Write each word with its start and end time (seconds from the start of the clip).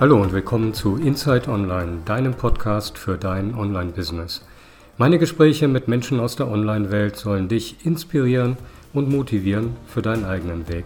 Hallo 0.00 0.22
und 0.22 0.32
willkommen 0.32 0.74
zu 0.74 0.94
Inside 0.94 1.50
Online, 1.50 2.02
deinem 2.04 2.32
Podcast 2.32 2.96
für 2.96 3.18
dein 3.18 3.52
Online-Business. 3.56 4.46
Meine 4.96 5.18
Gespräche 5.18 5.66
mit 5.66 5.88
Menschen 5.88 6.20
aus 6.20 6.36
der 6.36 6.46
Online-Welt 6.46 7.16
sollen 7.16 7.48
dich 7.48 7.84
inspirieren 7.84 8.56
und 8.92 9.10
motivieren 9.10 9.76
für 9.88 10.00
deinen 10.00 10.24
eigenen 10.24 10.68
Weg. 10.68 10.84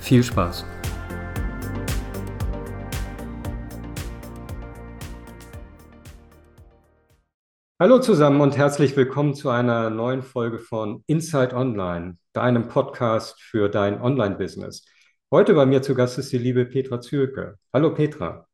Viel 0.00 0.24
Spaß! 0.24 0.64
Hallo 7.78 8.00
zusammen 8.00 8.40
und 8.40 8.56
herzlich 8.56 8.96
willkommen 8.96 9.36
zu 9.36 9.50
einer 9.50 9.88
neuen 9.88 10.22
Folge 10.22 10.58
von 10.58 11.04
Inside 11.06 11.54
Online, 11.54 12.16
deinem 12.32 12.66
Podcast 12.66 13.40
für 13.40 13.68
dein 13.68 14.02
Online-Business. 14.02 14.84
Heute 15.30 15.54
bei 15.54 15.64
mir 15.64 15.80
zu 15.80 15.94
Gast 15.94 16.18
ist 16.18 16.32
die 16.32 16.38
liebe 16.38 16.64
Petra 16.64 17.00
Zürke. 17.00 17.56
Hallo 17.72 17.94
Petra. 17.94 18.47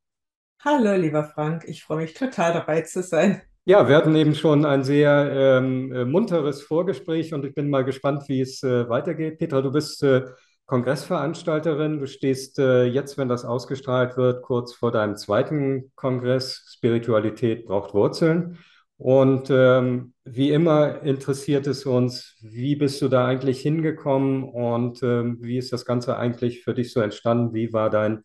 Hallo, 0.66 0.94
lieber 0.94 1.24
Frank, 1.24 1.64
ich 1.66 1.84
freue 1.84 1.98
mich 1.98 2.14
total 2.14 2.54
dabei 2.54 2.80
zu 2.80 3.02
sein. 3.02 3.42
Ja, 3.66 3.86
wir 3.86 3.96
hatten 3.96 4.16
eben 4.16 4.34
schon 4.34 4.64
ein 4.64 4.82
sehr 4.82 5.30
ähm, 5.30 5.92
äh, 5.92 6.06
munteres 6.06 6.62
Vorgespräch 6.62 7.34
und 7.34 7.44
ich 7.44 7.54
bin 7.54 7.68
mal 7.68 7.84
gespannt, 7.84 8.22
wie 8.28 8.40
es 8.40 8.62
äh, 8.62 8.88
weitergeht. 8.88 9.38
Petra, 9.38 9.60
du 9.60 9.70
bist 9.70 10.02
äh, 10.02 10.22
Kongressveranstalterin. 10.64 11.98
Du 11.98 12.06
stehst 12.06 12.58
äh, 12.58 12.84
jetzt, 12.84 13.18
wenn 13.18 13.28
das 13.28 13.44
ausgestrahlt 13.44 14.16
wird, 14.16 14.40
kurz 14.40 14.72
vor 14.72 14.90
deinem 14.90 15.16
zweiten 15.16 15.92
Kongress. 15.96 16.64
Spiritualität 16.74 17.66
braucht 17.66 17.92
Wurzeln. 17.92 18.56
Und 18.96 19.50
ähm, 19.50 20.14
wie 20.24 20.50
immer 20.50 21.02
interessiert 21.02 21.66
es 21.66 21.84
uns, 21.84 22.38
wie 22.40 22.74
bist 22.76 23.02
du 23.02 23.08
da 23.08 23.26
eigentlich 23.26 23.60
hingekommen 23.60 24.44
und 24.44 25.02
ähm, 25.02 25.36
wie 25.42 25.58
ist 25.58 25.74
das 25.74 25.84
Ganze 25.84 26.16
eigentlich 26.16 26.64
für 26.64 26.72
dich 26.72 26.90
so 26.90 27.00
entstanden? 27.02 27.52
Wie 27.52 27.74
war 27.74 27.90
dein 27.90 28.24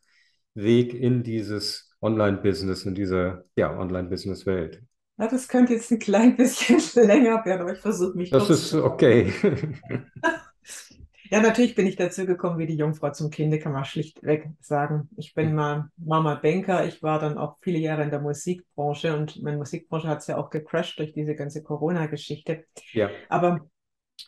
Weg 0.54 0.94
in 0.94 1.24
dieses 1.24 1.89
Online-Business, 2.02 2.86
in 2.86 2.96
dieser 2.96 3.44
ja, 3.56 3.78
Online-Business-Welt. 3.78 4.82
Ja, 5.18 5.28
das 5.28 5.50
könnte 5.50 5.74
jetzt 5.74 5.92
ein 5.92 6.00
klein 6.00 6.38
bisschen 6.38 6.80
länger 7.06 7.44
werden, 7.46 7.62
aber 7.62 7.74
ich 7.74 7.80
versuche 7.80 8.18
mich 8.18 8.30
Das 8.30 8.50
ist 8.50 8.74
okay. 8.74 9.34
ja, 11.30 11.42
natürlich 11.42 11.76
bin 11.76 11.88
ich 11.88 11.98
dazu 11.98 12.26
gekommen 12.26 12.58
wie 12.58 12.68
die 12.68 12.78
Jungfrau 12.78 13.12
zum 13.12 13.30
Kinde, 13.30 13.60
kann 13.60 13.74
man 13.74 13.84
schlichtweg 13.84 14.48
sagen. 14.62 15.10
Ich 15.18 15.34
bin 15.34 15.54
mal 15.54 15.90
Mama 15.98 16.36
Banker, 16.36 16.86
ich 16.86 17.04
war 17.04 17.20
dann 17.20 17.38
auch 17.38 17.58
viele 17.62 17.80
Jahre 17.80 18.04
in 18.04 18.12
der 18.12 18.22
Musikbranche 18.22 19.16
und 19.16 19.44
meine 19.44 19.58
Musikbranche 19.58 20.08
hat 20.08 20.20
es 20.20 20.28
ja 20.28 20.38
auch 20.38 20.50
gecrashed 20.50 21.00
durch 21.00 21.12
diese 21.12 21.36
ganze 21.36 21.64
Corona-Geschichte. 21.64 22.64
Ja. 22.94 23.10
Aber 23.28 23.68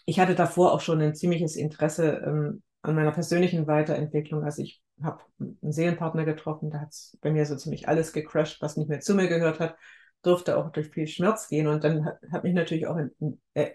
ich 0.06 0.20
hatte 0.20 0.36
davor 0.36 0.74
auch 0.74 0.82
schon 0.82 1.02
ein 1.02 1.16
ziemliches 1.16 1.56
Interesse 1.56 2.22
ähm, 2.26 2.64
an 2.82 2.96
meiner 2.96 3.12
persönlichen 3.12 3.68
Weiterentwicklung. 3.68 4.44
Also 4.44 4.62
ich 4.62 4.82
habe 5.04 5.22
einen 5.40 5.72
Seelenpartner 5.72 6.26
getroffen, 6.26 6.70
da 6.70 6.82
hat 6.82 6.90
es 6.90 7.18
bei 7.22 7.32
mir 7.32 7.46
so 7.46 7.56
ziemlich 7.56 7.88
alles 7.88 8.14
gecrashed, 8.14 8.62
was 8.62 8.78
nicht 8.78 8.90
mehr 8.90 9.00
zu 9.00 9.16
mir 9.16 9.28
gehört 9.28 9.60
hat, 9.60 9.76
durfte 10.22 10.58
auch 10.58 10.72
durch 10.72 10.90
viel 10.90 11.08
Schmerz 11.08 11.48
gehen 11.48 11.68
und 11.68 11.84
dann 11.84 12.06
hat, 12.06 12.20
hat 12.32 12.44
mich 12.44 12.54
natürlich 12.54 12.88
auch 12.88 12.98
in, 12.98 13.40
äh, 13.54 13.72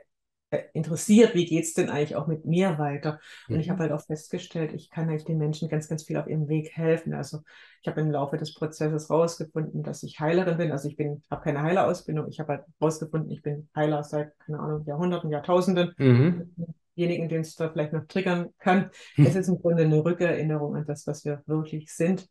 äh, 0.50 0.62
interessiert, 0.74 1.34
wie 1.34 1.44
geht 1.44 1.64
es 1.64 1.74
denn 1.74 1.91
eigentlich 1.91 2.14
auch 2.14 2.28
mit 2.28 2.44
mir 2.44 2.78
weiter. 2.78 3.18
Und 3.48 3.56
mhm. 3.56 3.60
ich 3.60 3.68
habe 3.68 3.80
halt 3.80 3.92
auch 3.92 4.05
festgestellt, 4.05 4.72
ich 4.74 4.91
kann 4.91 5.08
eigentlich 5.08 5.24
den 5.24 5.38
Menschen 5.38 5.68
ganz, 5.68 5.88
ganz 5.88 6.05
viel 6.05 6.16
auf 6.16 6.28
ihrem 6.28 6.48
Weg 6.48 6.70
helfen. 6.77 7.14
Also 7.14 7.40
ich 7.83 7.88
habe 7.88 8.00
im 8.00 8.12
Laufe 8.12 8.36
des 8.36 8.55
Prozesses 8.55 9.11
rausgefunden, 9.11 9.83
dass 9.83 10.05
ich 10.05 10.20
Heilerin 10.20 10.56
bin. 10.56 10.70
Also 10.70 10.88
ich 10.88 10.96
bin, 10.96 11.24
habe 11.30 11.42
keine 11.42 11.62
Heilerausbildung, 11.62 12.28
ich 12.28 12.38
habe 12.38 12.52
halt 12.55 12.64
rausgefunden, 12.80 13.30
ich 13.33 13.42
bin 13.42 13.68
Heiler 13.74 14.05
seit, 14.05 14.38
keine 14.38 14.61
Ahnung, 14.61 14.84
Jahrhunderten, 14.86 15.30
Jahrtausenden. 15.30 15.94
Mhm 15.98 16.74
denjenigen, 16.97 17.28
den 17.28 17.42
es 17.42 17.55
da 17.56 17.70
vielleicht 17.70 17.92
noch 17.92 18.06
triggern 18.06 18.55
kann. 18.58 18.91
Hm. 19.14 19.27
Es 19.27 19.36
ist 19.36 19.48
im 19.48 19.58
Grunde 19.61 19.84
eine 19.84 20.05
Rückerinnerung 20.05 20.77
an 20.77 20.86
das, 20.86 21.07
was 21.07 21.24
wir 21.24 21.42
wirklich 21.46 21.95
sind. 21.95 22.29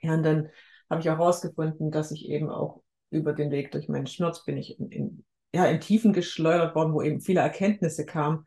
Ja, 0.00 0.14
und 0.14 0.22
dann 0.22 0.48
habe 0.88 1.00
ich 1.00 1.10
auch 1.10 1.18
herausgefunden, 1.18 1.90
dass 1.90 2.10
ich 2.10 2.28
eben 2.28 2.50
auch 2.50 2.82
über 3.10 3.32
den 3.32 3.50
Weg 3.50 3.72
durch 3.72 3.88
meinen 3.88 4.06
Schmerz 4.06 4.44
bin 4.44 4.56
ich 4.56 4.78
in, 4.78 4.90
in, 4.90 5.24
ja, 5.52 5.66
in 5.66 5.80
Tiefen 5.80 6.12
geschleudert 6.12 6.74
worden, 6.74 6.94
wo 6.94 7.02
eben 7.02 7.20
viele 7.20 7.40
Erkenntnisse 7.40 8.06
kamen. 8.06 8.46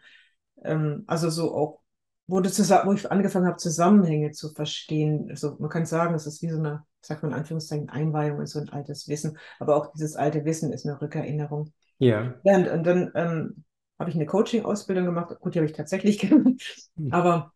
Ähm, 0.64 1.04
also 1.08 1.30
so 1.30 1.54
auch, 1.56 1.80
wo, 2.28 2.42
zusammen, 2.42 2.90
wo 2.90 2.94
ich 2.94 3.12
angefangen 3.12 3.46
habe, 3.46 3.58
Zusammenhänge 3.58 4.32
zu 4.32 4.54
verstehen. 4.54 5.28
Also 5.30 5.58
man 5.60 5.70
kann 5.70 5.86
sagen, 5.86 6.16
es 6.16 6.26
ist 6.26 6.42
wie 6.42 6.50
so 6.50 6.58
eine, 6.58 6.86
sagt 7.02 7.24
man 7.24 7.34
in 7.34 7.38
Anführungszeichen, 7.38 7.90
Einweihung 7.90 8.40
in 8.40 8.48
so 8.48 8.60
ein 8.60 8.70
altes 8.70 9.08
Wissen. 9.08 9.38
Aber 9.60 9.76
auch 9.76 9.92
dieses 9.94 10.16
alte 10.16 10.46
Wissen 10.46 10.72
ist 10.72 10.86
eine 10.86 11.00
Rückerinnerung. 11.02 11.74
Ja. 11.98 12.36
ja 12.44 12.56
und, 12.56 12.68
und 12.70 12.84
dann 12.86 13.12
ähm, 13.16 13.64
habe 14.04 14.10
ich 14.10 14.18
eine 14.18 14.26
Coaching-Ausbildung 14.26 15.06
gemacht. 15.06 15.40
Gut, 15.40 15.56
die 15.56 15.60
habe 15.60 15.66
ich 15.66 15.76
tatsächlich 15.76 16.20
gemacht. 16.30 16.90
Hm. 16.98 17.12
Aber 17.12 17.54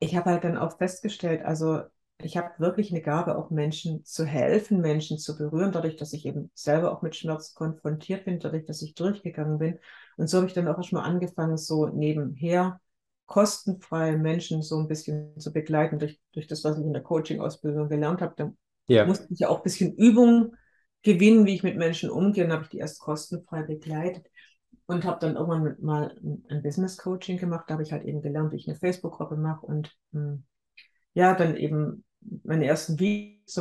ich 0.00 0.16
habe 0.16 0.30
halt 0.30 0.42
dann 0.42 0.58
auch 0.58 0.76
festgestellt, 0.76 1.44
also 1.44 1.82
ich 2.18 2.36
habe 2.36 2.50
wirklich 2.58 2.90
eine 2.90 3.00
Gabe, 3.00 3.36
auch 3.36 3.50
Menschen 3.50 4.04
zu 4.04 4.24
helfen, 4.24 4.80
Menschen 4.80 5.18
zu 5.18 5.36
berühren, 5.36 5.70
dadurch, 5.70 5.96
dass 5.96 6.12
ich 6.12 6.26
eben 6.26 6.50
selber 6.54 6.92
auch 6.92 7.02
mit 7.02 7.14
Schmerz 7.14 7.54
konfrontiert 7.54 8.24
bin, 8.24 8.40
dadurch, 8.40 8.64
dass 8.64 8.82
ich 8.82 8.94
durchgegangen 8.94 9.58
bin. 9.58 9.78
Und 10.16 10.28
so 10.28 10.38
habe 10.38 10.48
ich 10.48 10.52
dann 10.52 10.66
auch 10.66 10.76
erstmal 10.76 11.04
angefangen, 11.04 11.56
so 11.56 11.86
nebenher 11.86 12.80
kostenfrei 13.26 14.16
Menschen 14.16 14.62
so 14.62 14.78
ein 14.78 14.88
bisschen 14.88 15.38
zu 15.38 15.52
begleiten 15.52 16.00
durch, 16.00 16.20
durch 16.32 16.48
das, 16.48 16.64
was 16.64 16.78
ich 16.78 16.84
in 16.84 16.92
der 16.92 17.02
Coaching-Ausbildung 17.02 17.88
gelernt 17.88 18.20
habe. 18.20 18.34
Da 18.36 18.52
ja. 18.88 19.06
musste 19.06 19.32
ich 19.32 19.38
ja 19.38 19.48
auch 19.48 19.58
ein 19.58 19.62
bisschen 19.62 19.94
Übung 19.94 20.54
gewinnen, 21.02 21.46
wie 21.46 21.54
ich 21.54 21.62
mit 21.62 21.76
Menschen 21.76 22.10
umgehe. 22.10 22.44
Und 22.44 22.52
habe 22.52 22.64
ich 22.64 22.70
die 22.70 22.78
erst 22.78 23.00
kostenfrei 23.00 23.62
begleitet 23.62 24.26
und 24.86 25.04
habe 25.04 25.20
dann 25.20 25.36
irgendwann 25.36 25.76
mal 25.80 26.16
ein 26.50 26.62
Business 26.62 26.96
Coaching 26.98 27.38
gemacht. 27.38 27.64
Da 27.68 27.74
habe 27.74 27.82
ich 27.82 27.92
halt 27.92 28.04
eben 28.04 28.22
gelernt, 28.22 28.52
wie 28.52 28.56
ich 28.56 28.68
eine 28.68 28.78
Facebook-Gruppe 28.78 29.36
mache 29.36 29.66
und 29.66 29.96
hm, 30.12 30.44
ja, 31.14 31.34
dann 31.34 31.56
eben 31.56 32.04
meine 32.44 32.66
ersten 32.66 32.98
Videos 32.98 33.60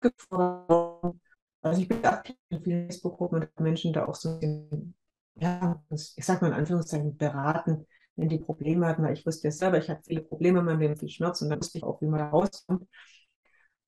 gefordert. 0.00 1.16
Also 1.62 1.80
ich 1.80 1.88
bin 1.88 2.04
aktiv 2.04 2.36
in 2.48 2.62
vielen 2.62 2.86
Facebook-Gruppen 2.86 3.42
und 3.42 3.60
Menschen 3.60 3.92
da 3.92 4.06
auch 4.06 4.16
so, 4.16 4.38
ja, 5.36 5.82
ich 5.90 6.24
sag 6.24 6.42
mal 6.42 6.48
in 6.48 6.54
Anführungszeichen, 6.54 7.16
beraten, 7.16 7.86
wenn 8.16 8.28
die 8.28 8.38
Probleme 8.38 8.86
hatten, 8.86 9.02
weil 9.02 9.14
ich 9.14 9.24
wusste 9.24 9.48
ja 9.48 9.52
selber, 9.52 9.78
ich 9.78 9.88
hatte 9.88 10.02
viele 10.04 10.22
Probleme 10.22 10.58
in 10.60 10.64
meinem 10.66 10.80
Leben, 10.80 10.96
viel 10.96 11.08
Schmerz 11.08 11.40
und 11.40 11.50
dann 11.50 11.60
wusste 11.60 11.78
ich 11.78 11.84
auch, 11.84 12.00
wie 12.02 12.06
man 12.06 12.18
da 12.18 12.28
rauskommt. 12.30 12.86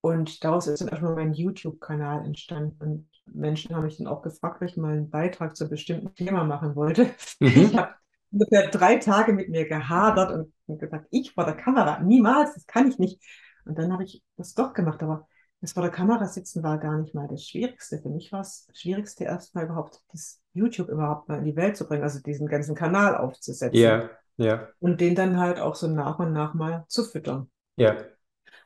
Und 0.04 0.44
daraus 0.44 0.66
ist 0.66 0.82
dann 0.82 0.88
erstmal 0.88 1.14
mein 1.14 1.32
YouTube-Kanal 1.32 2.26
entstanden. 2.26 2.76
Und 2.78 3.08
Menschen 3.24 3.74
haben 3.74 3.84
mich 3.84 3.96
dann 3.96 4.06
auch 4.06 4.20
gefragt, 4.20 4.60
ob 4.60 4.68
ich 4.68 4.76
mal 4.76 4.92
einen 4.92 5.08
Beitrag 5.08 5.56
zu 5.56 5.64
einem 5.64 5.70
bestimmten 5.70 6.14
Thema 6.14 6.44
machen 6.44 6.76
wollte. 6.76 7.06
Mhm. 7.40 7.48
Ich 7.48 7.74
habe 7.74 7.94
ungefähr 8.30 8.68
drei 8.68 8.96
Tage 8.96 9.32
mit 9.32 9.48
mir 9.48 9.66
gehadert 9.66 10.52
und 10.66 10.78
gesagt, 10.78 11.06
ich 11.10 11.32
vor 11.32 11.46
der 11.46 11.54
Kamera, 11.54 12.00
niemals, 12.00 12.52
das 12.52 12.66
kann 12.66 12.86
ich 12.86 12.98
nicht. 12.98 13.18
Und 13.64 13.78
dann 13.78 13.94
habe 13.94 14.04
ich 14.04 14.22
das 14.36 14.52
doch 14.52 14.74
gemacht, 14.74 15.02
aber 15.02 15.26
das 15.62 15.72
vor 15.72 15.82
der 15.82 15.90
Kamera 15.90 16.26
sitzen 16.26 16.62
war 16.62 16.76
gar 16.76 16.98
nicht 16.98 17.14
mal 17.14 17.26
das 17.26 17.42
Schwierigste. 17.42 17.98
Für 17.98 18.10
mich 18.10 18.30
war 18.30 18.42
es 18.42 18.66
das 18.66 18.78
Schwierigste, 18.78 19.24
erstmal 19.24 19.64
überhaupt 19.64 20.02
das 20.12 20.38
YouTube 20.52 20.90
überhaupt 20.90 21.30
mal 21.30 21.38
in 21.38 21.46
die 21.46 21.56
Welt 21.56 21.78
zu 21.78 21.88
bringen, 21.88 22.02
also 22.02 22.20
diesen 22.20 22.46
ganzen 22.46 22.74
Kanal 22.74 23.16
aufzusetzen. 23.16 23.80
Ja, 23.80 24.10
ja. 24.36 24.68
Und 24.80 25.00
den 25.00 25.14
dann 25.14 25.38
halt 25.38 25.58
auch 25.60 25.76
so 25.76 25.88
nach 25.88 26.18
und 26.18 26.34
nach 26.34 26.52
mal 26.52 26.84
zu 26.88 27.04
füttern. 27.04 27.50
Ja. 27.76 27.96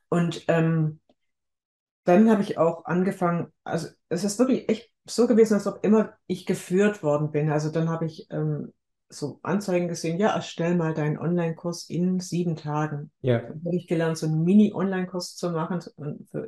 Und 0.08 0.44
ähm, 0.48 0.98
dann 2.08 2.30
habe 2.30 2.40
ich 2.40 2.56
auch 2.56 2.86
angefangen, 2.86 3.52
also 3.64 3.88
es 4.08 4.24
ist 4.24 4.38
wirklich 4.38 4.68
echt 4.70 4.90
so 5.04 5.26
gewesen, 5.26 5.54
als 5.54 5.66
ob 5.66 5.84
immer 5.84 6.14
ich 6.26 6.46
geführt 6.46 7.02
worden 7.02 7.30
bin. 7.30 7.50
Also 7.50 7.70
dann 7.70 7.90
habe 7.90 8.06
ich 8.06 8.26
ähm, 8.30 8.72
so 9.10 9.40
Anzeigen 9.42 9.88
gesehen, 9.88 10.18
ja, 10.18 10.34
erstell 10.34 10.74
mal 10.74 10.94
deinen 10.94 11.18
Online-Kurs 11.18 11.88
in 11.90 12.18
sieben 12.18 12.56
Tagen. 12.56 13.10
Ja. 13.20 13.40
Dann 13.40 13.62
habe 13.62 13.76
ich 13.76 13.86
gelernt, 13.86 14.16
so 14.16 14.26
einen 14.26 14.42
Mini-Online-Kurs 14.42 15.36
zu 15.36 15.50
machen 15.50 15.80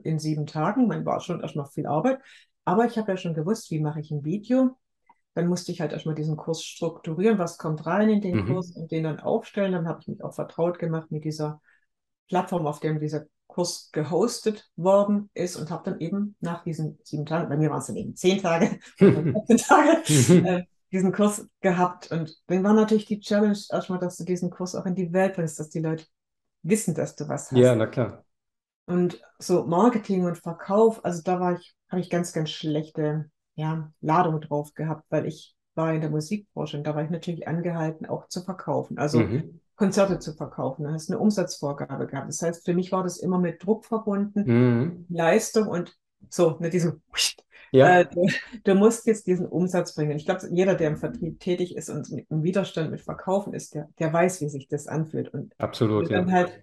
in 0.03 0.19
sieben 0.19 0.47
Tagen. 0.47 0.87
Man 0.87 1.05
war 1.05 1.21
schon 1.21 1.43
erstmal 1.43 1.67
viel 1.67 1.87
Arbeit, 1.87 2.21
aber 2.65 2.87
ich 2.87 2.97
habe 2.97 3.13
ja 3.13 3.17
schon 3.19 3.35
gewusst, 3.35 3.71
wie 3.71 3.81
mache 3.81 4.01
ich 4.01 4.11
ein 4.11 4.25
Video. 4.25 4.79
Dann 5.35 5.47
musste 5.47 5.73
ich 5.73 5.83
halt 5.83 5.93
erstmal 5.93 6.15
diesen 6.15 6.37
Kurs 6.37 6.63
strukturieren, 6.63 7.39
was 7.39 7.59
kommt 7.59 7.85
rein 7.85 8.09
in 8.09 8.23
den 8.23 8.37
mhm. 8.37 8.47
Kurs 8.47 8.73
und 8.73 8.91
den 8.91 9.05
dann 9.05 9.21
aufstellen. 9.21 9.73
Dann 9.73 9.89
habe 9.89 10.01
ich 10.01 10.09
mich 10.09 10.25
auch 10.25 10.35
vertraut 10.35 10.79
gemacht 10.79 11.11
mit 11.11 11.25
dieser 11.25 11.61
Plattform, 12.29 12.67
auf 12.67 12.81
der 12.81 12.95
dieser 12.95 13.27
Kurs 13.51 13.91
gehostet 13.93 14.71
worden 14.77 15.29
ist 15.35 15.57
und 15.57 15.71
habe 15.71 15.91
dann 15.91 16.01
eben 16.01 16.37
nach 16.41 16.63
diesen 16.63 16.99
sieben 17.03 17.27
Tagen, 17.27 17.49
bei 17.49 17.57
mir 17.57 17.71
waren 17.71 17.81
es 17.81 17.87
dann 17.87 17.97
eben 17.97 18.15
zehn 18.15 18.41
Tage, 18.41 18.79
14 18.97 19.57
Tage, 19.59 20.49
äh, 20.49 20.65
diesen 20.93 21.13
Kurs 21.13 21.47
gehabt. 21.61 22.11
Und 22.11 22.37
dann 22.47 22.65
war 22.65 22.73
natürlich 22.73 23.07
die 23.07 23.21
Challenge 23.21 23.59
erstmal, 23.71 23.99
dass 23.99 24.17
du 24.17 24.25
diesen 24.25 24.51
Kurs 24.51 24.75
auch 24.75 24.87
in 24.87 24.95
die 24.95 25.13
Welt 25.13 25.35
bringst, 25.35 25.59
dass 25.59 25.69
die 25.69 25.81
Leute 25.81 26.05
wissen, 26.63 26.95
dass 26.95 27.17
du 27.17 27.29
was 27.29 27.51
hast. 27.51 27.59
Ja, 27.59 27.75
na 27.75 27.87
klar. 27.87 28.25
Und 28.87 29.21
so 29.39 29.65
Marketing 29.67 30.25
und 30.25 30.39
Verkauf, 30.39 31.05
also 31.05 31.23
da 31.23 31.41
war 31.41 31.55
ich, 31.55 31.75
habe 31.89 32.01
ich 32.01 32.11
ganz, 32.11 32.33
ganz 32.33 32.51
schlechte 32.51 33.31
ja, 33.55 33.93
Ladung 34.01 34.41
drauf 34.41 34.75
gehabt, 34.75 35.05
weil 35.11 35.27
ich 35.27 35.55
war 35.75 35.95
in 35.95 36.01
der 36.01 36.11
Musikbranche 36.11 36.77
und 36.77 36.85
da 36.85 36.95
war 36.95 37.05
ich 37.05 37.11
natürlich 37.11 37.47
angehalten, 37.47 38.07
auch 38.07 38.29
zu 38.29 38.43
verkaufen. 38.43 38.99
Also 38.99 39.21
mhm. 39.21 39.61
Konzerte 39.81 40.19
zu 40.19 40.35
verkaufen. 40.35 40.85
Da 40.85 40.93
hast 40.93 41.09
du 41.09 41.15
eine 41.15 41.23
Umsatzvorgabe 41.23 42.07
gehabt. 42.07 42.29
Das 42.29 42.43
heißt, 42.43 42.67
für 42.67 42.75
mich 42.75 42.93
war 42.93 43.03
das 43.03 43.17
immer 43.17 43.39
mit 43.39 43.65
Druck 43.65 43.87
verbunden, 43.87 44.45
mhm. 44.45 45.07
Leistung 45.09 45.69
und 45.69 45.97
so, 46.29 46.59
mit 46.61 46.75
diesem 46.75 47.01
ja. 47.73 48.01
Äh, 48.01 48.07
du, 48.07 48.27
du, 48.63 48.75
musst 48.75 49.07
jetzt 49.07 49.27
diesen 49.27 49.47
Umsatz 49.47 49.95
bringen. 49.95 50.19
Ich 50.19 50.27
glaube, 50.27 50.47
jeder, 50.51 50.75
der 50.75 50.89
im 50.89 50.99
Vertrieb 50.99 51.41
tätig 51.41 51.77
ist 51.77 51.89
und 51.89 52.11
im 52.11 52.43
Widerstand 52.43 52.91
mit 52.91 53.01
Verkaufen 53.01 53.55
ist, 53.55 53.75
der, 53.75 53.89
der 53.99 54.13
weiß, 54.13 54.43
wie 54.43 54.51
sich 54.51 54.69
das 54.69 54.87
anfühlt. 54.87 55.33
Und 55.33 55.55
Absolut. 55.59 56.11
Wenn 56.11 56.27
du 56.27 56.27
dann 56.27 56.33
halt 56.33 56.63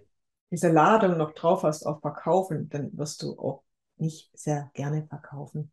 diese 0.52 0.70
Ladung 0.70 1.16
noch 1.16 1.32
drauf 1.32 1.64
hast 1.64 1.84
auf 1.86 2.00
Verkaufen, 2.02 2.68
dann 2.68 2.96
wirst 2.96 3.24
du 3.24 3.36
auch 3.36 3.64
nicht 3.96 4.30
sehr 4.32 4.70
gerne 4.74 5.08
verkaufen. 5.08 5.72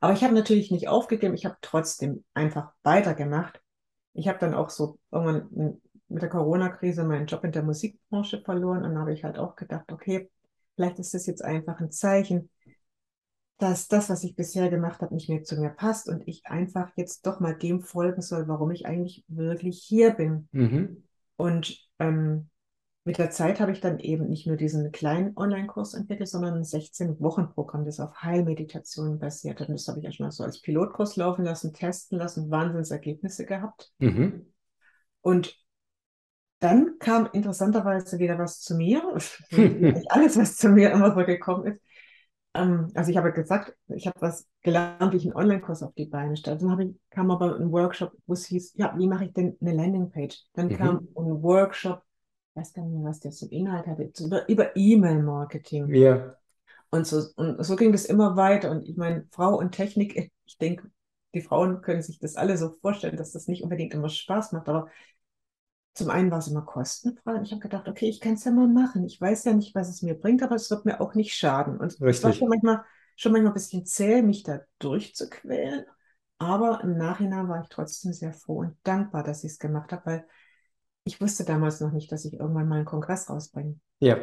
Aber 0.00 0.12
ich 0.12 0.22
habe 0.22 0.34
natürlich 0.34 0.70
nicht 0.70 0.86
aufgegeben, 0.86 1.34
ich 1.34 1.46
habe 1.46 1.56
trotzdem 1.62 2.22
einfach 2.32 2.70
weitergemacht. 2.84 3.60
Ich 4.12 4.28
habe 4.28 4.38
dann 4.38 4.54
auch 4.54 4.70
so 4.70 5.00
irgendwann 5.10 5.80
mit 6.08 6.22
der 6.22 6.28
Corona-Krise 6.28 7.04
meinen 7.04 7.26
Job 7.26 7.44
in 7.44 7.52
der 7.52 7.62
Musikbranche 7.62 8.40
verloren 8.42 8.78
und 8.78 8.90
dann 8.90 8.98
habe 8.98 9.12
ich 9.12 9.24
halt 9.24 9.38
auch 9.38 9.56
gedacht, 9.56 9.92
okay, 9.92 10.30
vielleicht 10.74 10.98
ist 10.98 11.14
das 11.14 11.26
jetzt 11.26 11.44
einfach 11.44 11.80
ein 11.80 11.90
Zeichen, 11.90 12.50
dass 13.58 13.88
das, 13.88 14.08
was 14.08 14.22
ich 14.22 14.36
bisher 14.36 14.70
gemacht 14.70 15.02
habe, 15.02 15.14
nicht 15.14 15.28
mehr 15.28 15.42
zu 15.42 15.60
mir 15.60 15.70
passt 15.70 16.08
und 16.08 16.26
ich 16.26 16.46
einfach 16.46 16.90
jetzt 16.96 17.26
doch 17.26 17.40
mal 17.40 17.54
dem 17.54 17.80
folgen 17.80 18.22
soll, 18.22 18.46
warum 18.46 18.70
ich 18.70 18.86
eigentlich 18.86 19.24
wirklich 19.26 19.82
hier 19.82 20.12
bin. 20.12 20.48
Mhm. 20.52 21.02
Und 21.36 21.76
ähm, 21.98 22.50
mit 23.04 23.18
der 23.18 23.30
Zeit 23.30 23.58
habe 23.58 23.72
ich 23.72 23.80
dann 23.80 23.98
eben 23.98 24.28
nicht 24.28 24.46
nur 24.46 24.56
diesen 24.56 24.92
kleinen 24.92 25.36
Online-Kurs 25.36 25.94
entwickelt, 25.94 26.28
sondern 26.28 26.54
ein 26.54 26.62
16-Wochen-Programm, 26.62 27.84
das 27.84 28.00
auf 28.00 28.22
Heilmeditation 28.22 29.18
basiert 29.18 29.60
hat. 29.60 29.68
Und 29.68 29.74
das 29.74 29.88
habe 29.88 29.98
ich 29.98 30.04
erstmal 30.04 30.30
so 30.30 30.44
als 30.44 30.60
Pilotkurs 30.60 31.16
laufen 31.16 31.44
lassen, 31.44 31.72
testen 31.72 32.18
lassen, 32.18 32.50
Wahnsinnsergebnisse 32.50 33.44
gehabt. 33.46 33.90
Mhm. 33.98 34.52
Und 35.22 35.56
dann 36.60 36.98
kam 36.98 37.28
interessanterweise 37.32 38.18
wieder 38.18 38.38
was 38.38 38.60
zu 38.60 38.74
mir, 38.74 39.02
alles, 40.08 40.36
was 40.38 40.56
zu 40.56 40.68
mir 40.68 40.90
immer 40.90 41.14
so 41.14 41.24
gekommen 41.24 41.74
ist. 41.74 41.82
Ähm, 42.54 42.90
also 42.94 43.10
ich 43.10 43.16
habe 43.16 43.32
gesagt, 43.32 43.76
ich 43.88 44.06
habe 44.06 44.20
was 44.20 44.46
gelernt, 44.62 45.12
wie 45.12 45.18
ich 45.18 45.24
einen 45.24 45.36
Online-Kurs 45.36 45.82
auf 45.82 45.94
die 45.94 46.06
Beine 46.06 46.36
stelle. 46.36 46.58
Dann 46.58 46.80
ich, 46.80 46.96
kam 47.10 47.30
aber 47.30 47.56
ein 47.56 47.70
Workshop, 47.70 48.12
wo 48.26 48.32
es 48.32 48.46
hieß, 48.46 48.74
ja, 48.76 48.94
wie 48.96 49.06
mache 49.06 49.26
ich 49.26 49.32
denn 49.32 49.56
eine 49.60 49.72
Landingpage? 49.72 50.44
Dann 50.54 50.68
mhm. 50.68 50.76
kam 50.76 51.08
ein 51.16 51.42
Workshop, 51.42 52.02
ich 52.54 52.60
weiß 52.60 52.72
gar 52.72 52.82
nicht 52.84 52.94
mehr, 52.94 53.08
was 53.08 53.20
der 53.20 53.30
zum 53.30 53.50
Inhalt 53.50 53.86
hatte, 53.86 54.10
über 54.48 54.76
E-Mail-Marketing. 54.76 55.94
Ja. 55.94 56.34
Und 56.90 57.06
so, 57.06 57.22
und 57.36 57.62
so 57.62 57.76
ging 57.76 57.92
das 57.92 58.06
immer 58.06 58.36
weiter. 58.36 58.70
Und 58.70 58.88
ich 58.88 58.96
meine, 58.96 59.26
Frau 59.30 59.56
und 59.56 59.72
Technik, 59.72 60.32
ich 60.46 60.58
denke, 60.58 60.90
die 61.34 61.42
Frauen 61.42 61.82
können 61.82 62.02
sich 62.02 62.18
das 62.18 62.36
alle 62.36 62.56
so 62.56 62.70
vorstellen, 62.70 63.16
dass 63.16 63.32
das 63.32 63.46
nicht 63.46 63.62
unbedingt 63.62 63.92
immer 63.92 64.08
Spaß 64.08 64.52
macht, 64.52 64.68
aber 64.68 64.88
zum 65.98 66.10
einen 66.10 66.30
war 66.30 66.38
es 66.38 66.46
immer 66.46 66.62
kostenfrei 66.62 67.34
und 67.34 67.42
ich 67.42 67.50
habe 67.50 67.60
gedacht, 67.60 67.88
okay, 67.88 68.08
ich 68.08 68.20
kann 68.20 68.34
es 68.34 68.44
ja 68.44 68.52
mal 68.52 68.68
machen. 68.68 69.04
Ich 69.04 69.20
weiß 69.20 69.44
ja 69.44 69.52
nicht, 69.52 69.74
was 69.74 69.88
es 69.88 70.00
mir 70.00 70.14
bringt, 70.14 70.44
aber 70.44 70.54
es 70.54 70.70
wird 70.70 70.84
mir 70.84 71.00
auch 71.00 71.14
nicht 71.14 71.34
schaden. 71.34 71.76
Und 71.76 72.00
es 72.00 72.22
war 72.22 72.32
schon 72.32 72.48
manchmal, 72.48 72.84
schon 73.16 73.32
manchmal 73.32 73.50
ein 73.50 73.54
bisschen 73.54 73.84
zäh, 73.84 74.22
mich 74.22 74.44
da 74.44 74.60
durchzuquälen. 74.78 75.84
Aber 76.38 76.82
im 76.84 76.96
Nachhinein 76.96 77.48
war 77.48 77.62
ich 77.62 77.68
trotzdem 77.68 78.12
sehr 78.12 78.32
froh 78.32 78.58
und 78.58 78.76
dankbar, 78.84 79.24
dass 79.24 79.42
ich 79.42 79.52
es 79.52 79.58
gemacht 79.58 79.90
habe, 79.90 80.06
weil 80.06 80.26
ich 81.02 81.20
wusste 81.20 81.44
damals 81.44 81.80
noch 81.80 81.90
nicht, 81.90 82.12
dass 82.12 82.24
ich 82.24 82.34
irgendwann 82.34 82.68
mal 82.68 82.76
einen 82.76 82.84
Kongress 82.84 83.28
rausbringe. 83.28 83.74
Ja. 83.98 84.18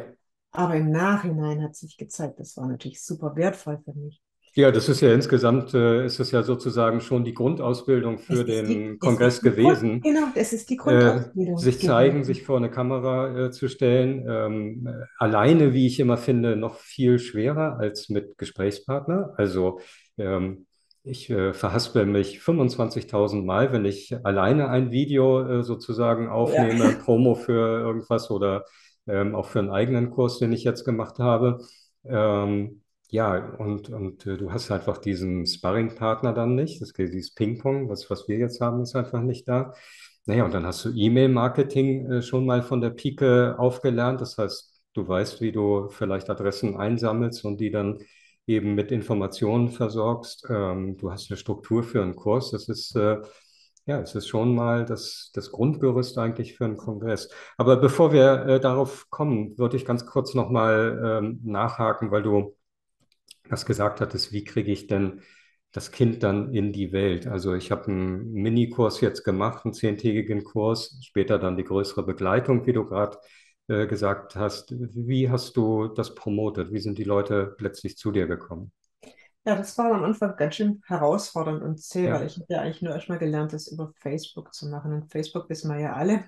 Aber 0.52 0.76
im 0.76 0.90
Nachhinein 0.90 1.62
hat 1.62 1.76
sich 1.76 1.98
gezeigt, 1.98 2.40
das 2.40 2.56
war 2.56 2.66
natürlich 2.66 3.04
super 3.04 3.36
wertvoll 3.36 3.82
für 3.84 3.92
mich. 3.92 4.22
Ja, 4.56 4.70
das 4.70 4.88
ist 4.88 5.02
ja 5.02 5.12
insgesamt, 5.12 5.74
äh, 5.74 6.06
ist 6.06 6.18
es 6.18 6.30
ja 6.30 6.42
sozusagen 6.42 7.02
schon 7.02 7.24
die 7.24 7.34
Grundausbildung 7.34 8.16
für 8.16 8.42
den 8.42 8.66
die, 8.66 8.98
Kongress 8.98 9.42
gewesen. 9.42 10.00
Grund, 10.00 10.04
genau, 10.04 10.26
es 10.34 10.54
ist 10.54 10.70
die 10.70 10.78
Grundausbildung. 10.78 11.56
Äh, 11.56 11.60
sich 11.60 11.78
zeigen, 11.78 12.24
sich 12.24 12.42
vor 12.42 12.56
eine 12.56 12.70
Kamera 12.70 13.38
äh, 13.38 13.50
zu 13.50 13.68
stellen. 13.68 14.24
Ähm, 14.26 14.88
alleine, 15.18 15.74
wie 15.74 15.86
ich 15.86 16.00
immer 16.00 16.16
finde, 16.16 16.56
noch 16.56 16.76
viel 16.76 17.18
schwerer 17.18 17.76
als 17.78 18.08
mit 18.08 18.38
Gesprächspartner. 18.38 19.34
Also 19.36 19.80
ähm, 20.16 20.64
ich 21.02 21.28
äh, 21.28 21.52
verhaspel 21.52 22.06
mich 22.06 22.38
25.000 22.40 23.44
Mal, 23.44 23.72
wenn 23.72 23.84
ich 23.84 24.16
alleine 24.24 24.70
ein 24.70 24.90
Video 24.90 25.42
äh, 25.42 25.62
sozusagen 25.64 26.30
aufnehme, 26.30 26.92
ja. 26.92 26.98
Promo 27.04 27.34
für 27.34 27.80
irgendwas 27.80 28.30
oder 28.30 28.64
ähm, 29.06 29.34
auch 29.34 29.48
für 29.48 29.58
einen 29.58 29.70
eigenen 29.70 30.08
Kurs, 30.08 30.38
den 30.38 30.52
ich 30.52 30.64
jetzt 30.64 30.86
gemacht 30.86 31.18
habe. 31.18 31.58
Ähm, 32.06 32.80
ja, 33.08 33.54
und, 33.58 33.88
und 33.90 34.26
äh, 34.26 34.36
du 34.36 34.52
hast 34.52 34.70
einfach 34.70 34.98
diesen 34.98 35.46
Sparringpartner 35.46 36.32
dann 36.32 36.54
nicht. 36.54 36.80
Das 36.80 36.92
dieses 36.92 37.34
Ping-Pong, 37.34 37.88
was, 37.88 38.10
was 38.10 38.28
wir 38.28 38.38
jetzt 38.38 38.60
haben, 38.60 38.82
ist 38.82 38.96
einfach 38.96 39.22
nicht 39.22 39.48
da. 39.48 39.72
Naja, 40.26 40.44
und 40.44 40.52
dann 40.54 40.66
hast 40.66 40.84
du 40.84 40.90
E-Mail-Marketing 40.94 42.10
äh, 42.10 42.22
schon 42.22 42.46
mal 42.46 42.62
von 42.62 42.80
der 42.80 42.90
Pike 42.90 43.56
aufgelernt. 43.58 44.20
Das 44.20 44.38
heißt, 44.38 44.82
du 44.94 45.06
weißt, 45.06 45.40
wie 45.40 45.52
du 45.52 45.88
vielleicht 45.88 46.28
Adressen 46.30 46.76
einsammelst 46.76 47.44
und 47.44 47.60
die 47.60 47.70
dann 47.70 47.98
eben 48.46 48.74
mit 48.74 48.90
Informationen 48.92 49.68
versorgst. 49.70 50.46
Ähm, 50.50 50.96
du 50.96 51.12
hast 51.12 51.30
eine 51.30 51.36
Struktur 51.36 51.84
für 51.84 52.02
einen 52.02 52.16
Kurs. 52.16 52.50
Das 52.50 52.68
ist, 52.68 52.96
äh, 52.96 53.18
ja, 53.86 54.00
es 54.00 54.14
ist 54.16 54.26
schon 54.28 54.54
mal 54.54 54.84
das, 54.84 55.30
das 55.34 55.52
Grundgerüst 55.52 56.18
eigentlich 56.18 56.56
für 56.56 56.64
einen 56.64 56.76
Kongress. 56.76 57.28
Aber 57.56 57.76
bevor 57.76 58.12
wir 58.12 58.46
äh, 58.46 58.60
darauf 58.60 59.08
kommen, 59.10 59.56
würde 59.58 59.76
ich 59.76 59.84
ganz 59.84 60.06
kurz 60.06 60.34
nochmal 60.34 61.20
ähm, 61.22 61.40
nachhaken, 61.44 62.10
weil 62.10 62.22
du 62.22 62.56
was 63.50 63.66
gesagt 63.66 64.00
hattest, 64.00 64.32
wie 64.32 64.44
kriege 64.44 64.72
ich 64.72 64.86
denn 64.86 65.22
das 65.72 65.92
Kind 65.92 66.22
dann 66.22 66.52
in 66.54 66.72
die 66.72 66.92
Welt? 66.92 67.26
Also 67.26 67.54
ich 67.54 67.70
habe 67.70 67.86
einen 67.86 68.32
Minikurs 68.32 69.00
jetzt 69.00 69.24
gemacht, 69.24 69.64
einen 69.64 69.74
zehntägigen 69.74 70.44
Kurs, 70.44 70.98
später 71.02 71.38
dann 71.38 71.56
die 71.56 71.64
größere 71.64 72.04
Begleitung, 72.04 72.66
wie 72.66 72.72
du 72.72 72.84
gerade 72.84 73.18
äh, 73.68 73.86
gesagt 73.86 74.36
hast. 74.36 74.74
Wie 74.78 75.28
hast 75.28 75.56
du 75.56 75.88
das 75.88 76.14
promotet? 76.14 76.72
Wie 76.72 76.80
sind 76.80 76.98
die 76.98 77.04
Leute 77.04 77.54
plötzlich 77.58 77.96
zu 77.96 78.12
dir 78.12 78.26
gekommen? 78.26 78.72
Ja, 79.44 79.54
das 79.54 79.78
war 79.78 79.92
am 79.92 80.02
Anfang 80.02 80.34
ganz 80.36 80.56
schön 80.56 80.82
herausfordernd 80.86 81.62
und 81.62 81.80
zäh, 81.80 82.06
ja. 82.06 82.14
weil 82.14 82.26
ich 82.26 82.36
habe 82.36 82.46
ja 82.48 82.60
eigentlich 82.62 82.82
nur 82.82 82.92
erstmal 82.92 83.18
gelernt, 83.18 83.52
das 83.52 83.68
über 83.68 83.92
Facebook 84.00 84.52
zu 84.54 84.68
machen. 84.68 84.92
Und 84.92 85.12
Facebook 85.12 85.48
wissen 85.48 85.70
wir 85.70 85.80
ja 85.80 85.92
alle. 85.92 86.24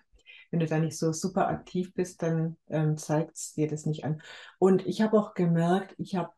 Wenn 0.50 0.60
du 0.60 0.66
da 0.66 0.78
nicht 0.78 0.96
so 0.96 1.12
super 1.12 1.48
aktiv 1.48 1.92
bist, 1.94 2.22
dann 2.22 2.56
ähm, 2.68 2.96
zeigt 2.96 3.36
es 3.36 3.54
dir 3.54 3.68
das 3.68 3.86
nicht 3.86 4.04
an. 4.04 4.22
Und 4.58 4.86
ich 4.86 5.02
habe 5.02 5.18
auch 5.18 5.34
gemerkt, 5.34 5.94
ich 5.98 6.14
habe 6.14 6.30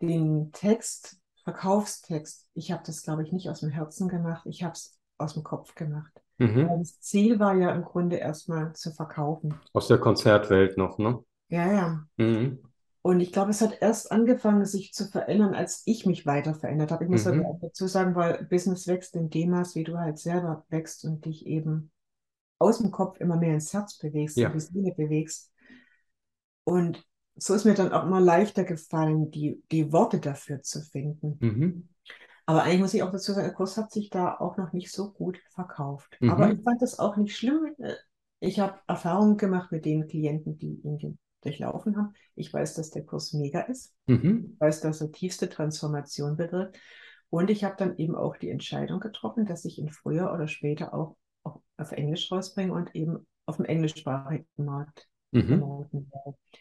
den 0.00 0.52
Text, 0.52 1.18
Verkaufstext, 1.44 2.46
ich 2.54 2.72
habe 2.72 2.82
das, 2.86 3.02
glaube 3.02 3.22
ich, 3.22 3.32
nicht 3.32 3.48
aus 3.50 3.60
dem 3.60 3.70
Herzen 3.70 4.08
gemacht, 4.08 4.46
ich 4.46 4.62
habe 4.62 4.72
es 4.72 4.98
aus 5.18 5.34
dem 5.34 5.44
Kopf 5.44 5.74
gemacht. 5.74 6.12
Mhm. 6.38 6.68
Das 6.78 7.00
Ziel 7.00 7.38
war 7.38 7.54
ja 7.54 7.72
im 7.72 7.84
Grunde 7.84 8.16
erstmal 8.16 8.72
zu 8.74 8.92
verkaufen. 8.92 9.54
Aus 9.72 9.88
der 9.88 9.98
Konzertwelt 9.98 10.76
noch, 10.76 10.98
ne? 10.98 11.22
Ja, 11.48 11.72
ja. 11.72 12.06
Mhm. 12.16 12.60
Und 13.02 13.20
ich 13.20 13.32
glaube, 13.32 13.50
es 13.50 13.60
hat 13.60 13.82
erst 13.82 14.10
angefangen, 14.10 14.64
sich 14.64 14.94
zu 14.94 15.04
verändern, 15.04 15.54
als 15.54 15.82
ich 15.84 16.06
mich 16.06 16.24
weiter 16.24 16.54
verändert 16.54 16.90
habe. 16.90 17.04
Ich 17.04 17.10
muss 17.10 17.26
mhm. 17.26 17.44
auch 17.44 17.58
dazu 17.60 17.86
sagen, 17.86 18.14
weil 18.14 18.44
Business 18.44 18.88
wächst 18.88 19.14
in 19.14 19.28
dem 19.28 19.50
Maß, 19.50 19.74
wie 19.74 19.84
du 19.84 19.98
halt 19.98 20.18
selber 20.18 20.64
wächst 20.70 21.04
und 21.04 21.26
dich 21.26 21.46
eben 21.46 21.92
aus 22.58 22.78
dem 22.78 22.90
Kopf 22.90 23.20
immer 23.20 23.36
mehr 23.36 23.54
ins 23.54 23.74
Herz 23.74 23.98
bewegst, 23.98 24.38
ja. 24.38 24.48
in 24.48 24.54
die 24.54 24.60
Seele 24.60 24.94
bewegst. 24.94 25.52
Und 26.64 27.04
so 27.36 27.54
ist 27.54 27.64
mir 27.64 27.74
dann 27.74 27.92
auch 27.92 28.04
immer 28.04 28.20
leichter 28.20 28.64
gefallen, 28.64 29.30
die, 29.30 29.62
die 29.70 29.92
Worte 29.92 30.20
dafür 30.20 30.62
zu 30.62 30.80
finden. 30.82 31.36
Mhm. 31.40 31.88
Aber 32.46 32.62
eigentlich 32.62 32.80
muss 32.80 32.94
ich 32.94 33.02
auch 33.02 33.10
dazu 33.10 33.32
sagen, 33.32 33.46
der 33.46 33.54
Kurs 33.54 33.76
hat 33.76 33.90
sich 33.90 34.10
da 34.10 34.36
auch 34.36 34.56
noch 34.56 34.72
nicht 34.72 34.92
so 34.92 35.12
gut 35.12 35.38
verkauft. 35.50 36.16
Mhm. 36.20 36.30
Aber 36.30 36.52
ich 36.52 36.62
fand 36.62 36.82
das 36.82 36.98
auch 36.98 37.16
nicht 37.16 37.36
schlimm. 37.36 37.74
Ich 38.40 38.60
habe 38.60 38.78
Erfahrungen 38.86 39.36
gemacht 39.36 39.72
mit 39.72 39.84
den 39.84 40.06
Klienten, 40.06 40.58
die 40.58 40.74
ihn 40.82 41.18
durchlaufen 41.40 41.96
haben. 41.96 42.14
Ich 42.34 42.52
weiß, 42.52 42.74
dass 42.74 42.90
der 42.90 43.04
Kurs 43.04 43.32
mega 43.32 43.60
ist. 43.60 43.94
Mhm. 44.06 44.50
Ich 44.52 44.60
weiß, 44.60 44.80
dass 44.80 45.00
er 45.00 45.10
tiefste 45.10 45.48
Transformation 45.48 46.36
bewirkt. 46.36 46.78
Und 47.30 47.50
ich 47.50 47.64
habe 47.64 47.74
dann 47.78 47.96
eben 47.96 48.14
auch 48.14 48.36
die 48.36 48.50
Entscheidung 48.50 49.00
getroffen, 49.00 49.46
dass 49.46 49.64
ich 49.64 49.78
ihn 49.78 49.88
früher 49.88 50.32
oder 50.32 50.46
später 50.46 50.94
auch, 50.94 51.16
auch 51.42 51.60
auf 51.78 51.92
Englisch 51.92 52.30
rausbringe 52.30 52.72
und 52.72 52.94
eben 52.94 53.26
auf 53.46 53.56
dem 53.56 53.64
englischsprachigen 53.64 54.46
Markt 54.56 55.08
mhm. 55.34 55.86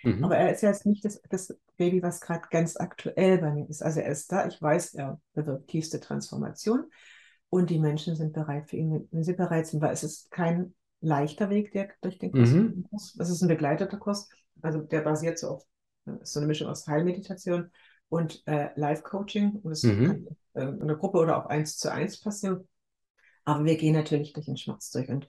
Mhm. 0.04 0.24
Aber 0.24 0.38
er 0.38 0.52
ist 0.52 0.62
ja 0.62 0.70
jetzt 0.70 0.86
nicht 0.86 1.06
das, 1.06 1.22
das 1.30 1.58
Baby, 1.78 2.04
was 2.04 2.22
gerade 2.22 2.48
ganz 2.52 2.78
aktuell 2.78 3.38
bei 3.38 3.52
mir 3.52 3.70
ist. 3.70 3.82
Also 3.82 4.02
er 4.02 4.12
ist 4.12 4.32
da, 4.32 4.48
ich 4.48 4.62
weiß, 4.62 4.96
er 4.96 5.22
bewirkt 5.34 5.70
tiefste 5.70 6.00
Transformation 6.00 6.86
und 7.50 7.70
die 7.70 7.80
Menschen 7.80 8.16
sind 8.16 8.34
bereit 8.34 8.70
für 8.70 8.78
ihn, 8.78 9.08
wenn 9.12 9.24
sie 9.24 9.34
bereit 9.34 9.68
sind, 9.68 9.82
weil 9.82 9.94
es 9.94 10.04
ist 10.04 10.32
kein 10.32 10.74
leichter 11.00 11.50
Weg, 11.50 11.72
der 11.72 11.90
durch 12.02 12.18
den 12.18 12.32
Kurs 12.32 12.50
mhm. 12.50 12.86
muss. 12.92 13.16
Es 13.20 13.30
ist 13.30 13.42
ein 13.42 13.48
begleiteter 13.48 13.98
Kurs, 13.98 14.30
also 14.62 14.82
der 14.82 15.02
basiert 15.02 15.40
so 15.40 15.50
auf 15.50 15.64
so 16.24 16.40
eine 16.40 16.48
Mischung 16.48 16.68
aus 16.68 16.88
Heilmeditation 16.88 17.72
und 18.10 18.44
äh, 18.46 18.70
Live-Coaching. 18.76 19.60
Und 19.64 19.72
es 19.72 19.84
mhm. 19.84 20.06
kann 20.06 20.28
äh, 20.54 20.70
in 20.82 20.88
der 20.88 20.98
Gruppe 20.98 21.20
oder 21.20 21.38
auch 21.38 21.48
eins 21.48 21.78
zu 21.78 21.92
eins 21.92 22.20
passieren. 22.20 22.68
Aber 23.46 23.66
wir 23.66 23.78
gehen 23.78 23.94
natürlich 23.94 24.34
durch 24.34 24.46
den 24.46 24.58
Schmerz 24.58 24.92
durch. 24.92 25.10
Und 25.10 25.28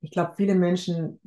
ich 0.00 0.10
glaube, 0.10 0.34
viele 0.36 0.54
Menschen 0.54 1.20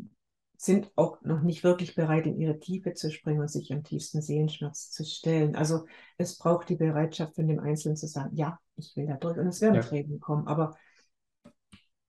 sind 0.65 0.91
auch 0.95 1.21
noch 1.21 1.41
nicht 1.41 1.63
wirklich 1.63 1.95
bereit, 1.95 2.25
in 2.25 2.39
ihre 2.39 2.59
Tiefe 2.59 2.93
zu 2.93 3.11
springen 3.11 3.41
und 3.41 3.49
sich 3.49 3.71
am 3.71 3.83
tiefsten 3.83 4.21
Seelenschmerz 4.21 4.91
zu 4.91 5.05
stellen. 5.05 5.55
Also 5.55 5.85
es 6.17 6.37
braucht 6.37 6.69
die 6.69 6.75
Bereitschaft 6.75 7.35
von 7.35 7.47
dem 7.47 7.59
Einzelnen 7.59 7.95
zu 7.95 8.07
sagen, 8.07 8.35
ja, 8.35 8.59
ich 8.75 8.95
will 8.95 9.07
da 9.07 9.15
durch 9.15 9.37
und 9.37 9.47
es 9.47 9.61
werden 9.61 9.75
ja. 9.75 9.81
Tränen 9.81 10.19
kommen, 10.19 10.47
aber 10.47 10.75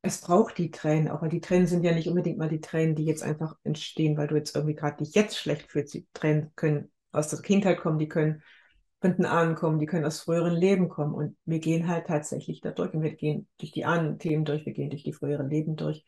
es 0.03 0.21
braucht 0.21 0.59
die 0.59 0.71
Tränen, 0.71 1.09
auch 1.09 1.23
weil 1.23 1.29
die 1.29 1.41
Tränen 1.41 1.67
sind 1.67 1.83
ja 1.83 1.93
nicht 1.93 2.09
unbedingt 2.09 2.39
mal 2.39 2.49
die 2.49 2.61
Tränen, 2.61 2.95
die 2.95 3.05
jetzt 3.05 3.23
einfach 3.23 3.57
entstehen, 3.65 4.17
weil 4.17 4.29
du 4.29 4.37
jetzt 4.37 4.55
irgendwie 4.55 4.75
gerade 4.75 4.99
dich 4.99 5.15
jetzt 5.15 5.37
schlecht 5.37 5.71
fühlst. 5.71 5.95
Die 5.95 6.07
Tränen 6.15 6.53
können 6.55 6.91
aus 7.13 7.29
der 7.29 7.41
Kindheit 7.41 7.79
kommen, 7.79 7.99
die 7.99 8.09
können 8.09 8.43
von 9.01 9.17
den 9.17 9.27
Ahnen 9.27 9.55
kommen, 9.55 9.79
die 9.79 9.87
können 9.87 10.05
aus 10.05 10.21
früheren 10.21 10.55
Leben 10.55 10.89
kommen 10.89 11.15
und 11.15 11.37
wir 11.45 11.59
gehen 11.59 11.89
halt 11.89 12.07
tatsächlich 12.07 12.61
da 12.61 12.71
durch 12.71 12.95
und 12.95 13.03
wir 13.03 13.15
gehen 13.15 13.49
durch 13.59 13.73
die 13.73 13.85
Ahnen-Themen 13.85 14.45
durch, 14.45 14.65
wir 14.65 14.73
gehen 14.73 14.91
durch 14.91 15.03
die 15.03 15.13
früheren 15.13 15.51
Leben 15.51 15.77
durch 15.77 16.05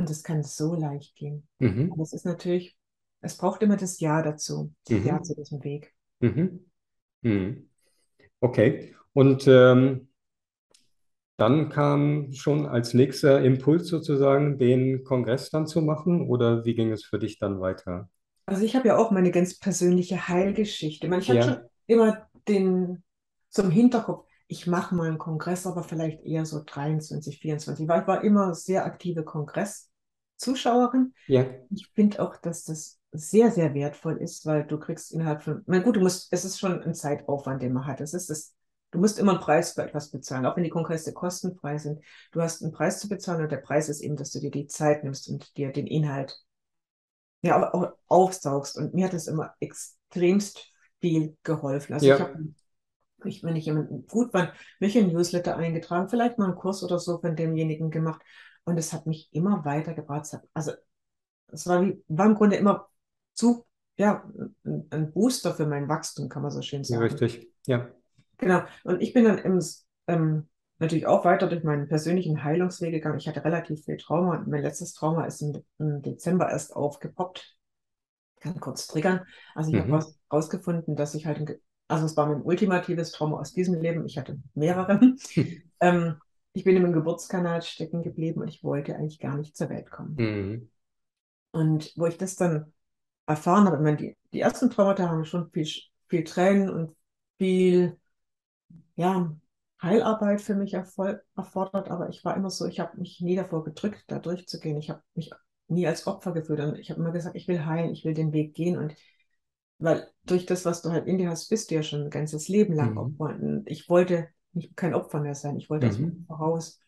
und 0.00 0.10
es 0.10 0.22
kann 0.24 0.42
so 0.42 0.74
leicht 0.74 1.16
gehen. 1.16 1.48
Mhm. 1.60 1.98
Das 1.98 2.12
ist 2.12 2.24
natürlich 2.24 2.76
es 3.22 3.36
braucht 3.36 3.62
immer 3.62 3.76
das 3.76 4.00
Ja 4.00 4.22
dazu, 4.22 4.74
das 4.86 5.04
Ja 5.04 5.22
Mhm. 5.22 5.22
zu 5.22 5.34
diesem 5.34 5.62
Weg. 5.64 5.94
Mhm. 6.20 6.66
Mhm. 7.22 7.70
Okay. 8.40 8.94
Und 9.14 9.46
ähm, 9.48 10.08
dann 11.38 11.70
kam 11.70 12.32
schon 12.34 12.66
als 12.66 12.94
nächster 12.94 13.42
Impuls 13.42 13.88
sozusagen, 13.88 14.58
den 14.58 15.02
Kongress 15.02 15.50
dann 15.50 15.66
zu 15.66 15.82
machen, 15.82 16.28
oder 16.28 16.64
wie 16.64 16.74
ging 16.76 16.92
es 16.92 17.04
für 17.04 17.18
dich 17.18 17.38
dann 17.40 17.60
weiter? 17.60 18.08
Also 18.46 18.64
ich 18.64 18.74
habe 18.76 18.88
ja 18.88 18.96
auch 18.96 19.10
meine 19.10 19.30
ganz 19.30 19.58
persönliche 19.58 20.28
Heilgeschichte. 20.28 21.06
Ich 21.06 21.10
meine, 21.10 21.22
ich 21.22 21.30
hatte 21.30 21.42
schon 21.42 21.56
Ja, 21.56 21.62
immer 21.86 22.28
den 22.48 23.02
zum 23.48 23.70
Hinterkopf, 23.70 24.26
ich 24.48 24.66
mache 24.66 24.94
mal 24.94 25.08
einen 25.08 25.18
Kongress, 25.18 25.66
aber 25.66 25.84
vielleicht 25.84 26.22
eher 26.24 26.44
so 26.44 26.62
23, 26.64 27.38
24. 27.40 27.86
Weil 27.88 28.02
ich 28.02 28.06
war 28.08 28.24
immer 28.24 28.54
sehr 28.54 28.84
aktive 28.84 29.24
Kongresszuschauerin. 30.40 31.14
ja, 31.26 31.46
Ich 31.70 31.88
finde 31.94 32.20
auch, 32.20 32.36
dass 32.36 32.64
das 32.64 32.98
sehr, 33.12 33.50
sehr 33.50 33.74
wertvoll 33.74 34.16
ist, 34.16 34.46
weil 34.46 34.64
du 34.64 34.78
kriegst 34.78 35.12
innerhalb 35.12 35.42
von, 35.42 35.62
na 35.66 35.80
gut, 35.80 35.96
du 35.96 36.00
musst, 36.00 36.28
es 36.32 36.44
ist 36.44 36.58
schon 36.58 36.82
ein 36.82 36.94
Zeitaufwand, 36.94 37.62
den 37.62 37.72
man 37.72 37.86
hat. 37.86 38.00
Es 38.00 38.14
ist 38.14 38.30
das, 38.30 38.54
du 38.92 38.98
musst 38.98 39.18
immer 39.18 39.32
einen 39.32 39.40
Preis 39.40 39.72
für 39.72 39.82
etwas 39.82 40.10
bezahlen, 40.10 40.46
auch 40.46 40.56
wenn 40.56 40.64
die 40.64 40.70
Kongresse 40.70 41.12
kostenfrei 41.12 41.78
sind. 41.78 42.00
Du 42.32 42.40
hast 42.40 42.62
einen 42.62 42.72
Preis 42.72 43.00
zu 43.00 43.08
bezahlen 43.08 43.42
und 43.42 43.52
der 43.52 43.58
Preis 43.58 43.88
ist 43.88 44.00
eben, 44.00 44.16
dass 44.16 44.30
du 44.30 44.40
dir 44.40 44.50
die 44.50 44.66
Zeit 44.66 45.04
nimmst 45.04 45.28
und 45.28 45.56
dir 45.56 45.72
den 45.72 45.86
Inhalt 45.86 46.40
ja, 47.42 47.72
auch, 47.72 47.92
aufsaugst. 48.06 48.76
Und 48.76 48.94
mir 48.94 49.06
hat 49.06 49.12
das 49.12 49.26
immer 49.26 49.54
extremst 49.60 50.72
viel 51.00 51.36
geholfen. 51.42 51.94
Also 51.94 52.06
ich 52.06 52.18
ja. 52.18 52.20
habe, 52.20 52.54
ich, 53.24 53.42
wenn 53.42 53.56
ich 53.56 53.66
jemanden 53.66 54.06
gut 54.06 54.32
war, 54.32 54.52
mich 54.78 54.94
in 54.94 55.12
Newsletter 55.12 55.56
eingetragen, 55.56 56.08
vielleicht 56.08 56.38
mal 56.38 56.46
einen 56.46 56.54
Kurs 56.54 56.82
oder 56.84 56.98
so 56.98 57.18
von 57.18 57.34
demjenigen 57.34 57.90
gemacht. 57.90 58.22
Und 58.64 58.78
es 58.78 58.92
hat 58.92 59.06
mich 59.06 59.28
immer 59.32 59.64
weitergebracht. 59.64 60.26
Also 60.54 60.72
es 61.48 61.66
war, 61.66 61.82
wie, 61.82 62.02
war 62.08 62.26
im 62.26 62.34
Grunde 62.34 62.56
immer 62.56 62.88
zu, 63.34 63.66
ja, 63.96 64.24
ein, 64.64 65.12
Booster 65.12 65.54
für 65.54 65.66
mein 65.66 65.88
Wachstum, 65.88 66.28
kann 66.28 66.42
man 66.42 66.50
so 66.50 66.62
schön 66.62 66.84
Ja, 66.84 66.98
sagen. 66.98 67.04
richtig. 67.04 67.48
Ja. 67.66 67.90
Genau. 68.38 68.62
Und 68.84 69.02
ich 69.02 69.12
bin 69.12 69.24
dann 69.24 69.38
im, 69.38 69.60
ähm, 70.06 70.48
natürlich 70.78 71.06
auch 71.06 71.24
weiter 71.24 71.46
durch 71.46 71.62
meinen 71.62 71.88
persönlichen 71.88 72.42
Heilungsweg 72.42 72.92
gegangen. 72.92 73.18
Ich 73.18 73.28
hatte 73.28 73.44
relativ 73.44 73.84
viel 73.84 73.98
Trauma 73.98 74.36
und 74.38 74.48
mein 74.48 74.62
letztes 74.62 74.94
Trauma 74.94 75.26
ist 75.26 75.42
im, 75.42 75.62
im 75.78 76.02
Dezember 76.02 76.50
erst 76.50 76.74
aufgepoppt. 76.74 77.56
Ich 78.36 78.42
kann 78.42 78.58
kurz 78.60 78.86
triggern. 78.86 79.26
Also 79.54 79.70
ich 79.70 79.78
habe 79.78 79.88
Mhm. 79.88 79.94
raus, 79.96 80.18
rausgefunden, 80.32 80.96
dass 80.96 81.14
ich 81.14 81.26
halt, 81.26 81.60
also 81.88 82.06
es 82.06 82.16
war 82.16 82.26
mein 82.26 82.42
ultimatives 82.42 83.12
Trauma 83.12 83.38
aus 83.38 83.52
diesem 83.52 83.74
Leben. 83.74 84.06
Ich 84.06 84.16
hatte 84.16 84.38
mehrere. 84.54 85.00
ähm, 85.80 86.16
ich 86.52 86.64
bin 86.64 86.76
im 86.76 86.92
Geburtskanal 86.92 87.62
stecken 87.62 88.02
geblieben 88.02 88.40
und 88.42 88.48
ich 88.48 88.62
wollte 88.64 88.96
eigentlich 88.96 89.18
gar 89.20 89.36
nicht 89.36 89.56
zur 89.56 89.68
Welt 89.70 89.90
kommen. 89.90 90.18
Mhm. 90.18 90.68
Und 91.52 91.92
wo 91.96 92.06
ich 92.06 92.16
das 92.18 92.36
dann 92.36 92.72
erfahren 93.26 93.66
habe, 93.66 93.76
ich 93.76 93.82
meine, 93.82 93.96
die, 93.96 94.16
die 94.32 94.40
ersten 94.40 94.70
Traumata 94.70 95.08
haben 95.08 95.24
schon 95.24 95.50
viel, 95.52 95.68
viel 96.08 96.24
Tränen 96.24 96.70
und 96.70 96.96
viel, 97.38 97.98
ja, 98.96 99.36
Heilarbeit 99.82 100.40
für 100.42 100.54
mich 100.54 100.74
erfol- 100.76 101.22
erfordert, 101.36 101.90
aber 101.90 102.08
ich 102.10 102.24
war 102.24 102.36
immer 102.36 102.50
so, 102.50 102.66
ich 102.66 102.80
habe 102.80 102.98
mich 102.98 103.20
nie 103.20 103.36
davor 103.36 103.64
gedrückt, 103.64 104.04
da 104.08 104.18
durchzugehen. 104.18 104.78
Ich 104.78 104.90
habe 104.90 105.02
mich 105.14 105.30
nie 105.68 105.86
als 105.86 106.06
Opfer 106.06 106.32
gefühlt 106.32 106.60
und 106.60 106.78
ich 106.78 106.90
habe 106.90 107.00
immer 107.00 107.12
gesagt, 107.12 107.36
ich 107.36 107.48
will 107.48 107.64
heilen, 107.66 107.92
ich 107.92 108.04
will 108.04 108.14
den 108.14 108.32
Weg 108.32 108.54
gehen 108.54 108.78
und 108.78 108.94
weil 109.78 110.08
durch 110.26 110.46
das, 110.46 110.64
was 110.66 110.82
du 110.82 110.90
halt 110.90 111.06
in 111.06 111.18
dir 111.18 111.30
hast, 111.30 111.48
bist 111.48 111.70
du 111.70 111.76
ja 111.76 111.82
schon 111.82 112.02
ein 112.04 112.10
ganzes 112.10 112.48
Leben 112.48 112.74
lang 112.74 112.92
Mhm. 112.92 112.96
Opfer. 112.96 113.36
Und 113.42 113.64
ich 113.68 113.88
wollte 113.88 114.28
nicht 114.52 114.76
kein 114.76 114.94
Opfer 114.94 115.20
mehr 115.20 115.34
sein, 115.34 115.56
ich 115.56 115.70
wollte 115.70 115.88
aus 115.88 116.00
dem 116.00 116.06
Mhm. 116.06 116.26
Opfer 116.28 116.44
raus. 116.44 116.80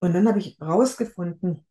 Und 0.00 0.14
dann 0.14 0.28
habe 0.28 0.38
ich 0.38 0.60
rausgefunden, 0.60 1.66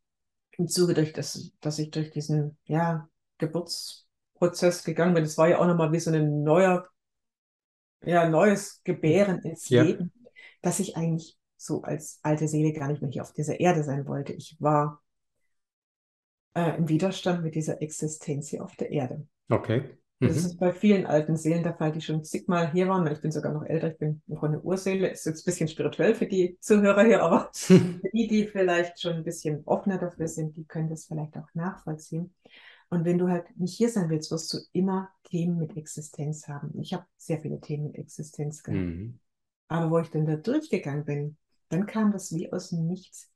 im 0.58 0.68
Zuge 0.68 0.94
durch 0.94 1.14
das, 1.14 1.52
dass 1.62 1.80
ich 1.80 1.92
durch 1.92 2.12
diesen, 2.12 2.58
ja, 2.66 3.10
Geburtsprozess 3.40 4.84
gegangen 4.84 5.14
bin. 5.16 5.24
Es 5.26 5.38
war 5.38 5.50
ja 5.50 5.60
auch 5.60 5.68
nochmal 5.68 5.92
wie 5.94 6.00
so 6.00 6.12
ein 6.12 6.44
neuer, 6.44 6.88
ja, 8.04 8.28
neues 8.30 8.82
Gebären 8.84 9.40
ins 9.42 9.70
Ja. 9.70 9.84
Leben, 9.84 10.12
dass 10.62 10.80
ich 10.80 10.96
eigentlich 10.98 11.38
so 11.58 11.82
als 11.84 12.20
alte 12.24 12.48
Seele 12.48 12.74
gar 12.74 12.88
nicht 12.88 13.02
mehr 13.02 13.12
hier 13.12 13.24
auf 13.24 13.34
dieser 13.34 13.60
Erde 13.60 13.84
sein 13.84 14.06
wollte. 14.08 14.34
Ich 14.34 14.58
war 14.60 15.02
äh, 16.56 16.76
im 16.78 16.90
Widerstand 16.90 17.44
mit 17.44 17.56
dieser 17.56 17.82
Existenz 17.82 18.50
hier 18.50 18.64
auf 18.64 18.76
der 18.76 18.92
Erde. 18.92 19.28
Okay. 19.52 19.98
Das 20.28 20.38
Mhm. 20.38 20.46
ist 20.46 20.58
bei 20.60 20.74
vielen 20.74 21.06
alten 21.06 21.36
Seelen 21.38 21.64
der 21.64 21.76
Fall, 21.76 21.92
die 21.92 22.02
schon 22.02 22.24
zigmal 22.24 22.72
hier 22.72 22.88
waren. 22.88 23.06
Ich 23.08 23.22
bin 23.22 23.32
sogar 23.32 23.54
noch 23.54 23.64
älter, 23.64 23.92
ich 23.92 23.98
bin 23.98 24.22
im 24.28 24.36
Grunde 24.36 24.62
Urseele. 24.62 25.10
Ist 25.10 25.26
jetzt 25.26 25.42
ein 25.44 25.46
bisschen 25.46 25.68
spirituell 25.68 26.16
für 26.16 26.28
die 26.28 26.58
Zuhörer 26.62 27.04
hier, 27.04 27.24
aber 27.24 27.52
die, 28.14 28.28
die 28.28 28.48
vielleicht 28.48 29.00
schon 29.02 29.14
ein 29.14 29.24
bisschen 29.24 29.64
offener 29.66 29.98
dafür 29.98 30.28
sind, 30.28 30.56
die 30.58 30.66
können 30.66 30.90
das 30.90 31.06
vielleicht 31.06 31.38
auch 31.38 31.48
nachvollziehen. 31.54 32.34
Und 32.90 33.04
wenn 33.06 33.18
du 33.18 33.30
halt 33.30 33.46
nicht 33.58 33.76
hier 33.76 33.90
sein 33.90 34.10
willst, 34.10 34.32
wirst 34.32 34.54
du 34.54 34.60
immer 34.72 35.10
Themen 35.24 35.58
mit 35.58 35.76
Existenz 35.76 36.48
haben. 36.48 36.80
Ich 36.80 36.94
habe 36.94 37.06
sehr 37.18 37.40
viele 37.42 37.60
Themen 37.60 37.86
mit 37.88 37.96
Existenz 37.96 38.64
gehabt. 38.64 38.80
Mhm. 38.80 39.20
Aber 39.68 39.90
wo 39.92 40.00
ich 40.00 40.10
dann 40.12 40.26
da 40.26 40.36
durchgegangen 40.36 41.06
bin, 41.06 41.38
dann 41.70 41.88
kam 41.88 42.12
das 42.12 42.34
wie 42.34 42.52
aus 42.54 42.70
dem 42.70 42.86
Nichts. 42.88 43.32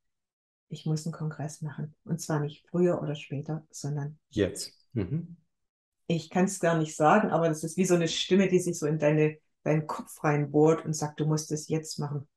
Ich 0.69 0.85
muss 0.85 1.05
einen 1.05 1.13
Kongress 1.13 1.61
machen. 1.61 1.95
Und 2.03 2.21
zwar 2.21 2.39
nicht 2.39 2.67
früher 2.69 3.01
oder 3.01 3.15
später, 3.15 3.65
sondern 3.71 4.19
Jetzt. 4.29 4.73
Mhm. 4.93 5.35
Ich 6.09 6.31
kann 6.31 6.45
es 6.45 6.59
gar 6.59 6.75
nicht 6.75 6.95
sagen, 6.95 7.29
aber 7.29 7.49
das 7.49 7.63
ist 7.63 7.77
wie 7.77 7.85
so 7.85 7.93
eine 7.93 8.07
Stimme, 8.07 8.47
die 8.47 8.59
sich 8.59 8.79
so 8.79 8.87
in 8.87 8.97
deine, 8.97 9.37
deinen 9.63 9.85
Kopf 9.85 10.23
reinbohrt 10.23 10.83
und 10.83 10.93
sagt, 10.93 11.19
du 11.19 11.27
musst 11.27 11.51
es 11.51 11.69
jetzt 11.69 11.99
machen. 11.99 12.27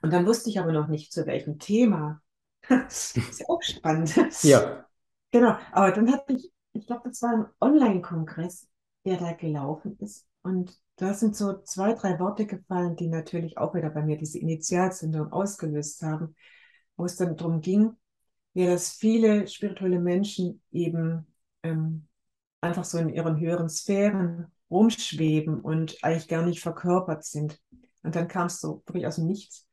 Und 0.00 0.12
dann 0.12 0.24
wusste 0.24 0.48
ich 0.48 0.58
aber 0.58 0.72
noch 0.72 0.88
nicht, 0.88 1.12
zu 1.12 1.26
welchem 1.26 1.58
Thema. 1.58 2.22
Das 2.68 3.16
ist 3.16 3.40
ja 3.40 3.46
auch 3.48 3.62
spannend. 3.62 4.14
Ja. 4.42 4.86
Genau, 5.30 5.56
aber 5.72 5.92
dann 5.92 6.10
hatte 6.10 6.32
ich, 6.32 6.50
ich 6.72 6.86
glaube, 6.86 7.08
das 7.08 7.22
war 7.22 7.32
ein 7.32 7.46
Online-Kongress, 7.60 8.68
der 9.04 9.18
da 9.18 9.32
gelaufen 9.32 9.96
ist. 10.00 10.26
Und 10.42 10.78
da 10.96 11.14
sind 11.14 11.36
so 11.36 11.62
zwei, 11.62 11.92
drei 11.92 12.18
Worte 12.18 12.46
gefallen, 12.46 12.96
die 12.96 13.08
natürlich 13.08 13.58
auch 13.58 13.74
wieder 13.74 13.90
bei 13.90 14.02
mir 14.02 14.16
diese 14.16 14.38
Initialzündung 14.38 15.30
ausgelöst 15.30 16.02
haben, 16.02 16.34
wo 16.96 17.04
es 17.04 17.16
dann 17.16 17.36
darum 17.36 17.60
ging, 17.60 17.92
ja, 18.54 18.66
dass 18.66 18.90
viele 18.92 19.46
spirituelle 19.46 20.00
Menschen 20.00 20.62
eben 20.72 21.26
ähm, 21.62 22.07
einfach 22.60 22.84
so 22.84 22.98
in 22.98 23.08
ihren 23.08 23.38
höheren 23.38 23.68
Sphären 23.68 24.46
rumschweben 24.70 25.60
und 25.60 25.96
eigentlich 26.02 26.28
gar 26.28 26.44
nicht 26.44 26.60
verkörpert 26.60 27.24
sind. 27.24 27.58
Und 28.02 28.14
dann 28.16 28.28
kam 28.28 28.46
es 28.46 28.60
so 28.60 28.82
wirklich 28.86 29.06
aus 29.06 29.16
dem 29.16 29.26
Nichts. 29.26 29.66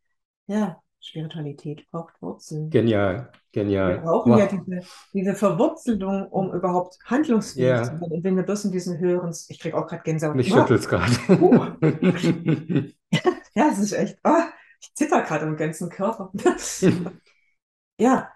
Ja, 0.47 0.81
Spiritualität 0.99 1.85
braucht 1.91 2.19
Wurzeln. 2.21 2.69
Genial. 2.71 3.29
Wir 3.53 3.63
Genial. 3.63 3.99
brauchen 3.99 4.37
ja 4.37 4.51
Wow. 4.51 4.59
diese, 4.65 4.81
diese 5.13 5.35
Verwurzelung, 5.35 6.27
um 6.27 6.51
überhaupt 6.53 6.97
handlungsfähig 7.05 7.65
Ja. 7.67 7.83
zu 7.83 7.97
sein. 7.97 8.11
Und 8.11 8.23
wenn 8.23 8.35
wir 8.35 8.43
bloß 8.43 8.65
in 8.65 8.71
diesen 8.71 8.97
höheren, 8.97 9.33
ich 9.49 9.59
kriege 9.59 9.77
auch 9.77 9.87
gerade 9.87 10.03
Gänsehaut. 10.03 10.35
Mich 10.35 10.51
Wow. 10.51 10.61
schüttelt's 10.61 10.87
gerade. 10.87 11.11
Ja, 13.55 13.69
es 13.71 13.79
ist 13.79 13.93
echt, 13.93 14.17
ah, 14.23 14.49
ich 14.81 14.93
zitter 14.95 15.21
gerade 15.21 15.45
im 15.45 15.55
ganzen 15.57 15.89
Körper. 15.89 16.31
Ja, 17.97 18.29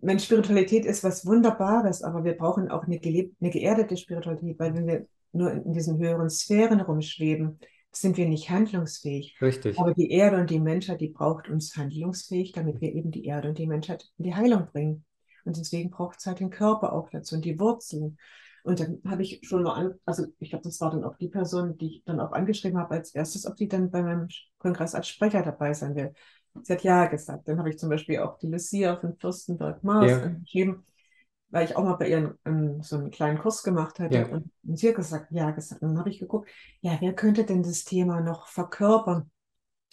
meine 0.00 0.20
Spiritualität 0.20 0.84
ist 0.84 1.04
was 1.04 1.24
Wunderbares, 1.26 2.02
aber 2.02 2.24
wir 2.24 2.36
brauchen 2.36 2.70
auch 2.70 2.84
eine 2.84 2.98
gelebte, 2.98 3.36
eine 3.40 3.50
geerdete 3.50 3.96
Spiritualität, 3.96 4.58
weil 4.58 4.74
wenn 4.74 4.86
wir 4.86 5.06
nur 5.32 5.52
in 5.52 5.72
diesen 5.72 5.98
höheren 5.98 6.30
Sphären 6.30 6.80
rumschweben, 6.80 7.58
sind 7.92 8.16
wir 8.16 8.28
nicht 8.28 8.50
handlungsfähig. 8.50 9.36
Richtig. 9.40 9.78
Aber 9.78 9.94
die 9.94 10.10
Erde 10.10 10.38
und 10.38 10.50
die 10.50 10.60
Menschheit, 10.60 11.00
die 11.00 11.08
braucht 11.08 11.48
uns 11.48 11.76
handlungsfähig, 11.76 12.52
damit 12.52 12.80
wir 12.80 12.94
eben 12.94 13.10
die 13.10 13.24
Erde 13.24 13.48
und 13.48 13.58
die 13.58 13.66
Menschheit 13.66 14.04
in 14.18 14.24
die 14.24 14.34
Heilung 14.34 14.66
bringen. 14.72 15.04
Und 15.44 15.56
deswegen 15.56 15.90
braucht 15.90 16.18
es 16.18 16.26
halt 16.26 16.40
den 16.40 16.50
Körper 16.50 16.92
auch 16.92 17.08
dazu 17.10 17.36
und 17.36 17.44
die 17.44 17.58
Wurzeln. 17.58 18.18
Und 18.64 18.80
dann 18.80 19.00
habe 19.06 19.22
ich 19.22 19.40
schon 19.44 19.62
mal 19.62 19.74
an, 19.74 19.94
also 20.04 20.26
ich 20.40 20.50
glaube, 20.50 20.64
das 20.64 20.80
war 20.80 20.90
dann 20.90 21.04
auch 21.04 21.16
die 21.16 21.28
Person, 21.28 21.78
die 21.78 21.86
ich 21.86 22.04
dann 22.04 22.20
auch 22.20 22.32
angeschrieben 22.32 22.78
habe 22.78 22.96
als 22.96 23.14
erstes, 23.14 23.46
ob 23.46 23.56
die 23.56 23.68
dann 23.68 23.90
bei 23.90 24.02
meinem 24.02 24.28
Kongress 24.58 24.94
als 24.94 25.08
Sprecher 25.08 25.42
dabei 25.42 25.72
sein 25.72 25.94
will. 25.94 26.12
Sie 26.62 26.72
hat 26.72 26.82
ja 26.82 27.06
gesagt. 27.06 27.48
Dann 27.48 27.58
habe 27.58 27.70
ich 27.70 27.78
zum 27.78 27.88
Beispiel 27.88 28.18
auch 28.18 28.38
die 28.38 28.48
Lucia 28.48 28.96
von 28.96 29.16
Fürstenberg 29.16 29.82
Mars 29.82 30.10
Ja. 30.10 30.22
angeschrieben, 30.22 30.84
weil 31.50 31.64
ich 31.64 31.76
auch 31.76 31.84
mal 31.84 31.94
bei 31.94 32.08
ihr 32.08 32.36
ähm, 32.44 32.82
so 32.82 32.96
einen 32.96 33.10
kleinen 33.10 33.38
Kurs 33.38 33.62
gemacht 33.62 33.98
hatte. 33.98 34.18
Ja. 34.18 34.26
Und, 34.26 34.50
und 34.64 34.78
sie 34.78 34.88
hat 34.88 34.96
gesagt, 34.96 35.30
ja, 35.30 35.50
gesagt. 35.50 35.82
Und 35.82 35.90
dann 35.90 35.98
habe 35.98 36.10
ich 36.10 36.18
geguckt, 36.18 36.50
ja, 36.80 36.96
wer 37.00 37.14
könnte 37.14 37.44
denn 37.44 37.62
das 37.62 37.84
Thema 37.84 38.20
noch 38.20 38.48
verkörpern? 38.48 39.30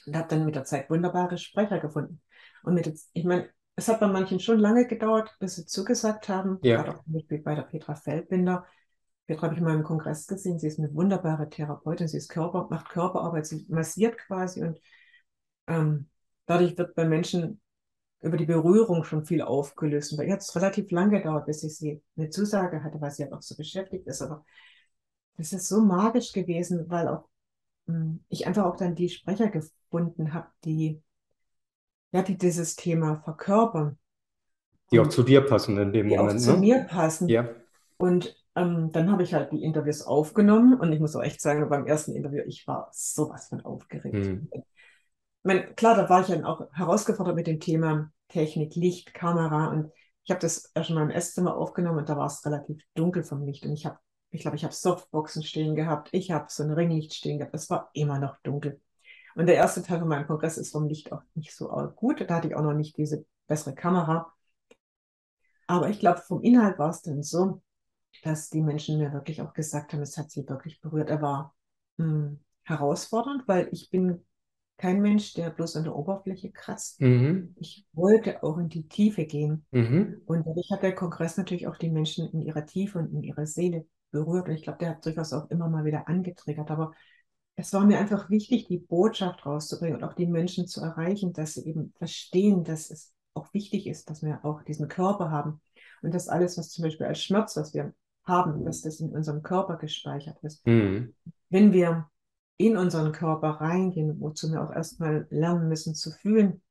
Und 0.05 0.15
habe 0.15 0.27
dann 0.27 0.45
mit 0.45 0.55
der 0.55 0.65
Zeit 0.65 0.89
wunderbare 0.89 1.37
Sprecher 1.37 1.79
gefunden. 1.79 2.21
Und 2.63 2.75
mit, 2.75 2.91
ich 3.13 3.23
meine, 3.23 3.49
es 3.75 3.87
hat 3.87 3.99
bei 3.99 4.07
manchen 4.07 4.39
schon 4.39 4.59
lange 4.59 4.87
gedauert, 4.87 5.35
bis 5.39 5.55
sie 5.55 5.65
zugesagt 5.65 6.29
haben. 6.29 6.59
Ja. 6.61 6.77
Gerade 6.77 6.97
auch 6.97 7.03
zum 7.03 7.13
Beispiel 7.13 7.39
bei 7.39 7.55
der 7.55 7.63
Petra 7.63 7.95
Feldbinder. 7.95 8.65
Petra 9.27 9.47
habe 9.47 9.55
ich 9.55 9.61
mal 9.61 9.73
im 9.75 9.83
Kongress 9.83 10.27
gesehen. 10.27 10.59
Sie 10.59 10.67
ist 10.67 10.79
eine 10.79 10.93
wunderbare 10.93 11.49
Therapeutin. 11.49 12.07
Sie 12.07 12.17
ist 12.17 12.29
Körper, 12.29 12.67
macht 12.69 12.89
Körperarbeit. 12.89 13.47
Sie 13.47 13.65
massiert 13.69 14.17
quasi 14.17 14.63
und 14.63 14.79
ähm, 15.67 16.07
dadurch 16.45 16.77
wird 16.77 16.95
bei 16.95 17.05
Menschen 17.05 17.61
über 18.21 18.37
die 18.37 18.45
Berührung 18.45 19.03
schon 19.03 19.25
viel 19.25 19.41
aufgelöst. 19.41 20.11
Und 20.11 20.17
bei 20.19 20.25
ihr 20.25 20.33
hat 20.33 20.41
es 20.41 20.55
relativ 20.55 20.91
lange 20.91 21.19
gedauert, 21.19 21.45
bis 21.45 21.63
ich 21.63 21.77
sie 21.77 22.01
eine 22.17 22.29
Zusage 22.29 22.83
hatte, 22.83 22.99
weil 23.01 23.11
sie 23.11 23.23
halt 23.23 23.33
auch 23.33 23.41
so 23.41 23.55
beschäftigt 23.55 24.07
ist. 24.07 24.21
Aber 24.21 24.45
das 25.37 25.53
ist 25.53 25.67
so 25.69 25.81
magisch 25.81 26.33
gewesen, 26.33 26.89
weil 26.89 27.07
auch 27.07 27.29
mh, 27.87 28.19
ich 28.29 28.47
einfach 28.47 28.65
auch 28.65 28.77
dann 28.77 28.95
die 28.95 29.09
Sprecher 29.09 29.49
gefunden 29.49 30.33
habe, 30.33 30.49
die 30.65 31.01
ja, 32.11 32.23
die 32.23 32.35
dieses 32.37 32.75
Thema 32.75 33.21
verkörpern 33.23 33.99
Die 34.91 34.99
auch 34.99 35.07
zu 35.07 35.23
dir 35.23 35.41
passen 35.41 35.77
in 35.77 35.91
dem 35.93 36.09
die 36.09 36.17
auch 36.19 36.27
Moment, 36.27 36.41
zu 36.41 36.53
ne? 36.53 36.57
mir 36.57 36.83
passen. 36.89 37.29
Ja. 37.29 37.49
Und 37.97 38.35
ähm, 38.55 38.91
dann 38.91 39.11
habe 39.11 39.23
ich 39.23 39.33
halt 39.33 39.51
die 39.51 39.63
Interviews 39.63 40.01
aufgenommen 40.03 40.79
und 40.79 40.91
ich 40.93 40.99
muss 40.99 41.15
auch 41.15 41.23
echt 41.23 41.41
sagen, 41.41 41.67
beim 41.69 41.85
ersten 41.87 42.13
Interview, 42.15 42.43
ich 42.47 42.67
war 42.67 42.89
sowas 42.93 43.47
von 43.49 43.61
aufgeregt. 43.61 44.15
Hm. 44.15 44.47
Ich 45.45 45.47
mein, 45.47 45.75
klar, 45.75 45.95
da 45.95 46.09
war 46.09 46.21
ich 46.21 46.27
dann 46.27 46.43
auch 46.43 46.65
herausgefordert 46.73 47.35
mit 47.35 47.45
dem 47.45 47.59
Thema 47.59 48.11
Technik, 48.29 48.73
Licht, 48.73 49.13
Kamera 49.13 49.67
und 49.67 49.91
ich 50.23 50.31
habe 50.31 50.39
das 50.39 50.71
erst 50.73 50.89
in 50.89 50.95
meinem 50.95 51.11
Esszimmer 51.11 51.55
aufgenommen 51.55 51.99
und 51.99 52.09
da 52.09 52.17
war 52.17 52.25
es 52.25 52.43
relativ 52.47 52.81
dunkel 52.95 53.23
vom 53.23 53.45
Licht 53.45 53.63
und 53.63 53.71
ich 53.73 53.85
habe, 53.85 53.99
ich 54.31 54.41
glaube, 54.41 54.57
ich 54.57 54.63
habe 54.63 54.73
Softboxen 54.73 55.43
stehen 55.43 55.75
gehabt, 55.75 56.09
ich 56.13 56.31
habe 56.31 56.47
so 56.49 56.63
ein 56.63 56.71
Ringlicht 56.71 57.13
stehen 57.13 57.37
gehabt, 57.37 57.53
es 57.53 57.69
war 57.69 57.91
immer 57.93 58.17
noch 58.17 58.39
dunkel. 58.41 58.81
Und 59.35 59.45
der 59.45 59.53
erste 59.53 59.83
Teil 59.83 59.99
von 59.99 60.07
meinem 60.07 60.25
Kongress 60.25 60.57
ist 60.57 60.71
vom 60.71 60.87
Licht 60.87 61.11
auch 61.11 61.21
nicht 61.35 61.55
so 61.55 61.67
gut, 61.95 62.25
da 62.27 62.37
hatte 62.37 62.47
ich 62.47 62.55
auch 62.55 62.63
noch 62.63 62.73
nicht 62.73 62.97
diese 62.97 63.23
bessere 63.45 63.75
Kamera. 63.75 64.33
Aber 65.67 65.89
ich 65.91 65.99
glaube, 65.99 66.21
vom 66.21 66.41
Inhalt 66.41 66.79
war 66.79 66.89
es 66.89 67.03
dann 67.03 67.21
so, 67.21 67.61
dass 68.23 68.49
die 68.49 68.63
Menschen 68.63 68.97
mir 68.97 69.13
wirklich 69.13 69.43
auch 69.43 69.53
gesagt 69.53 69.93
haben, 69.93 70.01
es 70.01 70.17
hat 70.17 70.31
sie 70.31 70.49
wirklich 70.49 70.81
berührt. 70.81 71.11
Er 71.11 71.21
war 71.21 71.53
mh, 71.97 72.05
hm, 72.07 72.39
herausfordernd, 72.63 73.47
weil 73.47 73.69
ich 73.71 73.91
bin 73.91 74.25
kein 74.77 75.01
Mensch, 75.01 75.33
der 75.33 75.49
bloß 75.49 75.77
an 75.77 75.83
der 75.85 75.95
Oberfläche 75.95 76.51
kratzt. 76.51 76.99
Mhm. 76.99 77.55
Ich 77.59 77.85
wollte 77.93 78.43
auch 78.43 78.57
in 78.57 78.69
die 78.69 78.87
Tiefe 78.87 79.25
gehen. 79.25 79.65
Mhm. 79.71 80.21
Und 80.25 80.45
dadurch 80.45 80.69
hat 80.71 80.83
der 80.83 80.95
Kongress 80.95 81.37
natürlich 81.37 81.67
auch 81.67 81.77
die 81.77 81.89
Menschen 81.89 82.29
in 82.29 82.41
ihrer 82.41 82.65
Tiefe 82.65 82.99
und 82.99 83.13
in 83.13 83.23
ihrer 83.23 83.45
Seele 83.45 83.85
berührt. 84.11 84.47
Und 84.47 84.55
ich 84.55 84.63
glaube, 84.63 84.79
der 84.79 84.89
hat 84.89 85.05
durchaus 85.05 85.33
auch 85.33 85.49
immer 85.49 85.69
mal 85.69 85.85
wieder 85.85 86.07
angetriggert. 86.07 86.69
Aber 86.71 86.91
es 87.55 87.71
war 87.71 87.85
mir 87.85 87.99
einfach 87.99 88.29
wichtig, 88.29 88.67
die 88.67 88.79
Botschaft 88.79 89.45
rauszubringen 89.45 89.97
und 89.97 90.03
auch 90.03 90.13
die 90.13 90.27
Menschen 90.27 90.67
zu 90.67 90.81
erreichen, 90.81 91.31
dass 91.31 91.53
sie 91.53 91.65
eben 91.65 91.93
verstehen, 91.97 92.63
dass 92.63 92.91
es 92.91 93.13
auch 93.33 93.53
wichtig 93.53 93.87
ist, 93.87 94.09
dass 94.09 94.23
wir 94.23 94.43
auch 94.43 94.61
diesen 94.63 94.87
Körper 94.87 95.31
haben 95.31 95.61
und 96.01 96.13
dass 96.13 96.27
alles, 96.27 96.57
was 96.57 96.69
zum 96.69 96.83
Beispiel 96.83 97.05
als 97.05 97.21
Schmerz, 97.21 97.55
was 97.55 97.73
wir 97.73 97.93
haben, 98.23 98.65
dass 98.65 98.81
das 98.81 98.99
in 98.99 99.11
unserem 99.11 99.41
Körper 99.41 99.77
gespeichert 99.77 100.37
ist. 100.41 100.65
Mhm. 100.65 101.13
Wenn 101.49 101.71
wir 101.71 102.09
in 102.57 102.77
unseren 102.77 103.11
Körper 103.11 103.49
reingehen, 103.49 104.19
wozu 104.19 104.51
wir 104.51 104.63
auch 104.63 104.71
erstmal 104.71 105.27
lernen 105.29 105.67
müssen 105.67 105.95
zu 105.95 106.11
fühlen, 106.11 106.61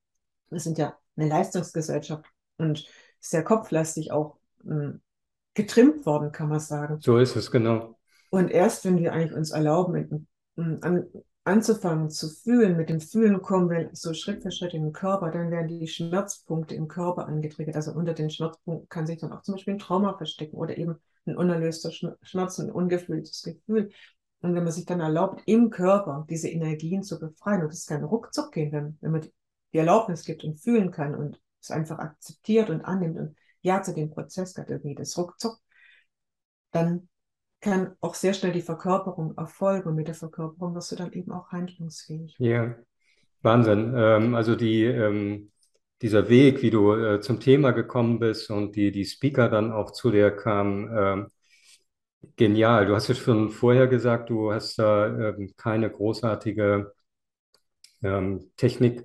wir 0.51 0.61
sind 0.61 0.79
ja 0.79 0.97
eine 1.17 1.29
Leistungsgesellschaft 1.29 2.25
und 2.57 2.87
sehr 3.21 3.43
kopflastig 3.43 4.13
auch 4.13 4.39
äh, 4.65 4.93
getrimmt 5.55 6.07
worden, 6.07 6.33
kann 6.33 6.49
man 6.49 6.61
sagen. 6.61 6.99
So 7.01 7.19
ist 7.19 7.37
es, 7.37 7.51
genau. 7.51 7.99
Und 8.31 8.51
erst 8.51 8.85
wenn 8.85 8.99
wir 8.99 9.13
eigentlich 9.13 9.35
uns 9.35 9.51
erlauben, 9.51 10.27
an, 10.57 11.07
anzufangen 11.45 12.11
zu 12.11 12.29
fühlen, 12.29 12.77
mit 12.77 12.89
dem 12.89 13.01
Fühlen 13.01 13.43
kommen 13.43 13.71
wir 13.71 13.91
so 13.93 14.15
Schritt 14.15 14.43
für 14.43 14.51
Schritt 14.51 14.75
in 14.75 14.83
den 14.83 14.93
Körper, 14.93 15.31
dann 15.31 15.51
werden 15.51 15.69
die 15.69 15.87
Schmerzpunkte 15.87 16.75
im 16.75 16.89
Körper 16.89 17.27
angetriggert. 17.27 17.77
Also 17.77 17.93
unter 17.93 18.15
den 18.15 18.31
Schmerzpunkten 18.31 18.89
kann 18.89 19.07
sich 19.07 19.21
dann 19.21 19.33
auch 19.33 19.43
zum 19.43 19.55
Beispiel 19.55 19.75
ein 19.75 19.79
Trauma 19.79 20.17
verstecken 20.17 20.57
oder 20.57 20.77
eben 20.77 20.97
ein 21.27 21.37
unerlöster 21.37 21.91
Schmerz, 21.93 22.59
ein 22.59 22.71
ungefühltes 22.71 23.43
Gefühl. 23.43 23.91
Und 24.45 24.55
wenn 24.55 24.65
man 24.65 24.75
sich 24.75 24.85
dann 24.85 25.01
erlaubt, 25.01 25.43
im 25.47 25.71
Körper 25.71 26.27
diese 26.29 26.51
Energien 26.51 27.03
zu 27.03 27.19
befreien, 27.19 27.63
und 27.63 27.73
das 27.73 27.87
kann 27.87 28.05
ruckzuck 28.05 28.53
gehen, 28.53 28.73
wenn, 28.73 28.99
wenn 29.01 29.13
man 29.13 29.27
die 29.73 29.79
Erlaubnis 29.79 30.23
gibt 30.27 30.45
und 30.45 30.61
fühlen 30.61 30.91
kann 30.91 31.15
und 31.15 31.41
es 31.63 31.71
einfach 31.71 31.99
akzeptiert 31.99 32.69
und 32.69 32.83
annimmt 32.83 33.19
und 33.19 33.37
ja 33.63 33.81
zu 33.81 33.95
dem 33.95 34.11
Prozess 34.11 34.55
hat 34.59 34.69
irgendwie 34.69 34.95
das 34.95 35.17
ruckzuck, 35.17 35.57
dann 36.73 37.09
kann 37.63 37.97
auch 38.03 38.15
sehr 38.15 38.35
schnell 38.35 38.53
die 38.53 38.61
Verkörperung 38.61 39.35
erfolgen 39.39 39.89
und 39.89 39.95
mit 39.95 40.09
der 40.09 40.15
Verkörperung 40.15 40.75
wirst 40.75 40.93
du 40.93 40.97
dann 40.97 41.15
eben 41.15 41.33
auch 41.33 41.49
handlungsfähig. 41.49 42.37
Ja, 42.39 42.75
Wahnsinn. 43.41 43.95
Ähm, 43.97 44.35
also 44.35 44.57
die, 44.57 44.85
ähm, 44.85 45.53
dieser 46.03 46.29
Weg, 46.29 46.61
wie 46.61 46.69
du 46.69 46.93
äh, 46.93 47.21
zum 47.23 47.41
Thema 47.41 47.71
gekommen 47.71 48.19
bist 48.19 48.51
und 48.51 48.77
die, 48.77 48.93
die 48.93 49.07
Speaker 49.07 49.49
dann 49.49 49.73
auch 49.73 49.93
zu 49.93 50.11
dir 50.11 50.31
kamen, 50.31 50.91
ähm, 50.95 51.31
genial. 52.37 52.87
Du 52.87 52.95
hast 52.95 53.09
es 53.11 53.19
schon 53.19 53.51
vorher 53.51 53.87
gesagt, 53.89 54.31
du 54.31 54.53
hast 54.53 54.79
da 54.79 55.07
ähm, 55.07 55.53
keine 55.57 55.91
großartige 55.91 56.93
ähm, 58.03 58.51
Technik 58.57 59.05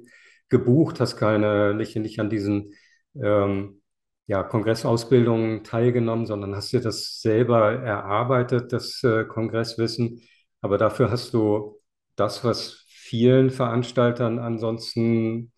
gebucht, 0.49 0.99
hast 0.99 1.17
keine, 1.17 1.73
nicht, 1.73 1.95
nicht 1.95 2.19
an 2.19 2.29
diesen 2.29 2.73
ähm, 3.15 3.81
ja, 4.27 4.43
Kongressausbildungen 4.43 5.63
teilgenommen, 5.63 6.25
sondern 6.25 6.55
hast 6.55 6.71
dir 6.73 6.81
das 6.81 7.21
selber 7.21 7.73
erarbeitet, 7.73 8.73
das 8.73 9.03
äh, 9.03 9.25
Kongresswissen. 9.25 10.21
Aber 10.61 10.77
dafür 10.77 11.11
hast 11.11 11.33
du 11.33 11.79
das, 12.15 12.43
was 12.43 12.85
vielen 12.87 13.49
Veranstaltern 13.49 14.39
ansonsten 14.39 15.51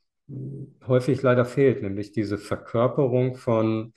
häufig 0.88 1.22
leider 1.22 1.46
fehlt, 1.46 1.82
nämlich 1.82 2.14
diese 2.14 2.38
Verkörperung 2.38 3.36
von 3.36 3.94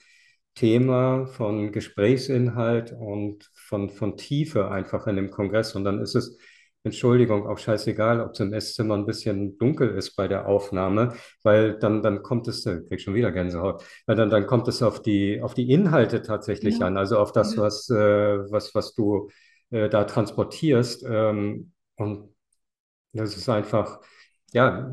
Thema, 0.55 1.27
von 1.27 1.71
Gesprächsinhalt 1.71 2.93
und 2.97 3.49
von, 3.53 3.89
von 3.89 4.17
Tiefe 4.17 4.71
einfach 4.71 5.05
in 5.07 5.17
dem 5.17 5.29
Kongress. 5.29 5.75
Und 5.75 5.83
dann 5.83 6.01
ist 6.01 6.15
es, 6.15 6.37
Entschuldigung, 6.83 7.47
auch 7.47 7.57
scheißegal, 7.57 8.21
ob 8.21 8.31
es 8.31 8.39
im 8.39 8.53
Esszimmer 8.53 8.95
ein 8.95 9.05
bisschen 9.05 9.57
dunkel 9.57 9.89
ist 9.89 10.15
bei 10.15 10.27
der 10.27 10.47
Aufnahme, 10.47 11.13
weil 11.43 11.77
dann, 11.79 12.01
dann 12.03 12.21
kommt 12.23 12.47
es, 12.47 12.65
ich 12.65 12.87
krieg 12.87 13.01
schon 13.01 13.15
wieder 13.15 13.31
Gänsehaut, 13.31 13.83
weil 14.05 14.15
dann, 14.15 14.29
dann 14.29 14.45
kommt 14.45 14.67
es 14.67 14.81
auf 14.83 15.01
die, 15.01 15.41
auf 15.41 15.55
die 15.55 15.71
Inhalte 15.71 16.21
tatsächlich 16.21 16.79
ja. 16.79 16.87
an, 16.87 16.97
also 16.97 17.17
auf 17.17 17.31
das, 17.31 17.57
was, 17.57 17.89
äh, 17.89 17.95
was, 18.51 18.73
was 18.75 18.93
du 18.93 19.29
äh, 19.71 19.89
da 19.89 20.03
transportierst. 20.05 21.03
Ähm, 21.09 21.71
und 21.95 22.29
das 23.13 23.35
ist 23.35 23.49
einfach, 23.49 23.99
ja, 24.55 24.89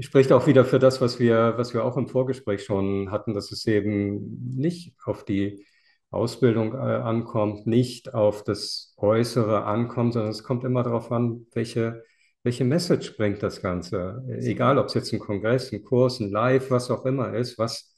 spricht 0.00 0.32
auch 0.32 0.46
wieder 0.46 0.64
für 0.64 0.78
das, 0.78 1.02
was 1.02 1.20
wir, 1.20 1.54
was 1.58 1.74
wir 1.74 1.84
auch 1.84 1.98
im 1.98 2.08
Vorgespräch 2.08 2.64
schon 2.64 3.10
hatten, 3.10 3.34
dass 3.34 3.52
es 3.52 3.66
eben 3.66 4.56
nicht 4.56 4.94
auf 5.04 5.22
die 5.26 5.66
Ausbildung 6.10 6.72
äh, 6.72 6.78
ankommt, 6.78 7.66
nicht 7.66 8.14
auf 8.14 8.42
das 8.42 8.94
Äußere 8.96 9.64
ankommt, 9.64 10.14
sondern 10.14 10.30
es 10.30 10.42
kommt 10.42 10.64
immer 10.64 10.82
darauf 10.82 11.12
an, 11.12 11.46
welche, 11.52 12.04
welche 12.42 12.64
Message 12.64 13.18
bringt 13.18 13.42
das 13.42 13.60
Ganze. 13.60 14.24
Egal, 14.28 14.78
ob 14.78 14.86
es 14.86 14.94
jetzt 14.94 15.12
ein 15.12 15.18
Kongress, 15.18 15.72
ein 15.72 15.84
Kurs, 15.84 16.18
ein 16.20 16.30
Live, 16.30 16.70
was 16.70 16.90
auch 16.90 17.04
immer 17.04 17.34
ist, 17.34 17.58
was 17.58 17.94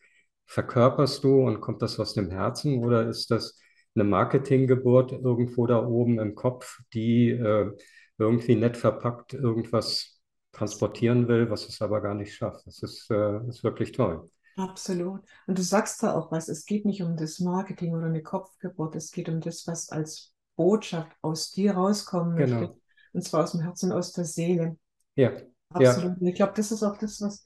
verkörperst 0.46 1.22
du 1.22 1.46
und 1.46 1.60
kommt 1.60 1.80
das 1.80 2.00
aus 2.00 2.14
dem 2.14 2.30
Herzen 2.30 2.82
oder 2.82 3.08
ist 3.08 3.30
das 3.30 3.60
eine 3.94 4.02
Marketinggeburt 4.02 5.12
irgendwo 5.12 5.68
da 5.68 5.86
oben 5.86 6.18
im 6.18 6.34
Kopf, 6.34 6.80
die 6.92 7.30
äh, 7.30 7.70
irgendwie 8.18 8.56
nett 8.56 8.76
verpackt 8.76 9.32
irgendwas 9.32 10.13
transportieren 10.54 11.28
will, 11.28 11.50
was 11.50 11.68
es 11.68 11.82
aber 11.82 12.00
gar 12.00 12.14
nicht 12.14 12.34
schafft. 12.34 12.66
Das 12.66 12.82
ist, 12.82 13.10
äh, 13.10 13.46
ist 13.48 13.64
wirklich 13.64 13.92
toll. 13.92 14.30
Absolut. 14.56 15.20
Und 15.46 15.58
du 15.58 15.62
sagst 15.62 16.02
da 16.02 16.14
auch 16.14 16.30
was, 16.30 16.48
es 16.48 16.64
geht 16.64 16.84
nicht 16.84 17.02
um 17.02 17.16
das 17.16 17.40
Marketing 17.40 17.94
oder 17.94 18.06
eine 18.06 18.22
Kopfgeburt, 18.22 18.94
es 18.94 19.10
geht 19.10 19.28
um 19.28 19.40
das, 19.40 19.66
was 19.66 19.90
als 19.90 20.32
Botschaft 20.56 21.10
aus 21.22 21.50
dir 21.50 21.72
rauskommen 21.72 22.36
genau. 22.36 22.60
möchte. 22.60 22.80
Und 23.12 23.22
zwar 23.22 23.44
aus 23.44 23.52
dem 23.52 23.62
Herzen, 23.62 23.92
aus 23.92 24.12
der 24.12 24.24
Seele. 24.24 24.76
Ja. 25.16 25.32
Absolut. 25.70 26.12
Ja. 26.12 26.20
Und 26.20 26.26
ich 26.26 26.34
glaube, 26.34 26.52
das 26.54 26.70
ist 26.70 26.82
auch 26.82 26.96
das, 26.96 27.20
was 27.20 27.44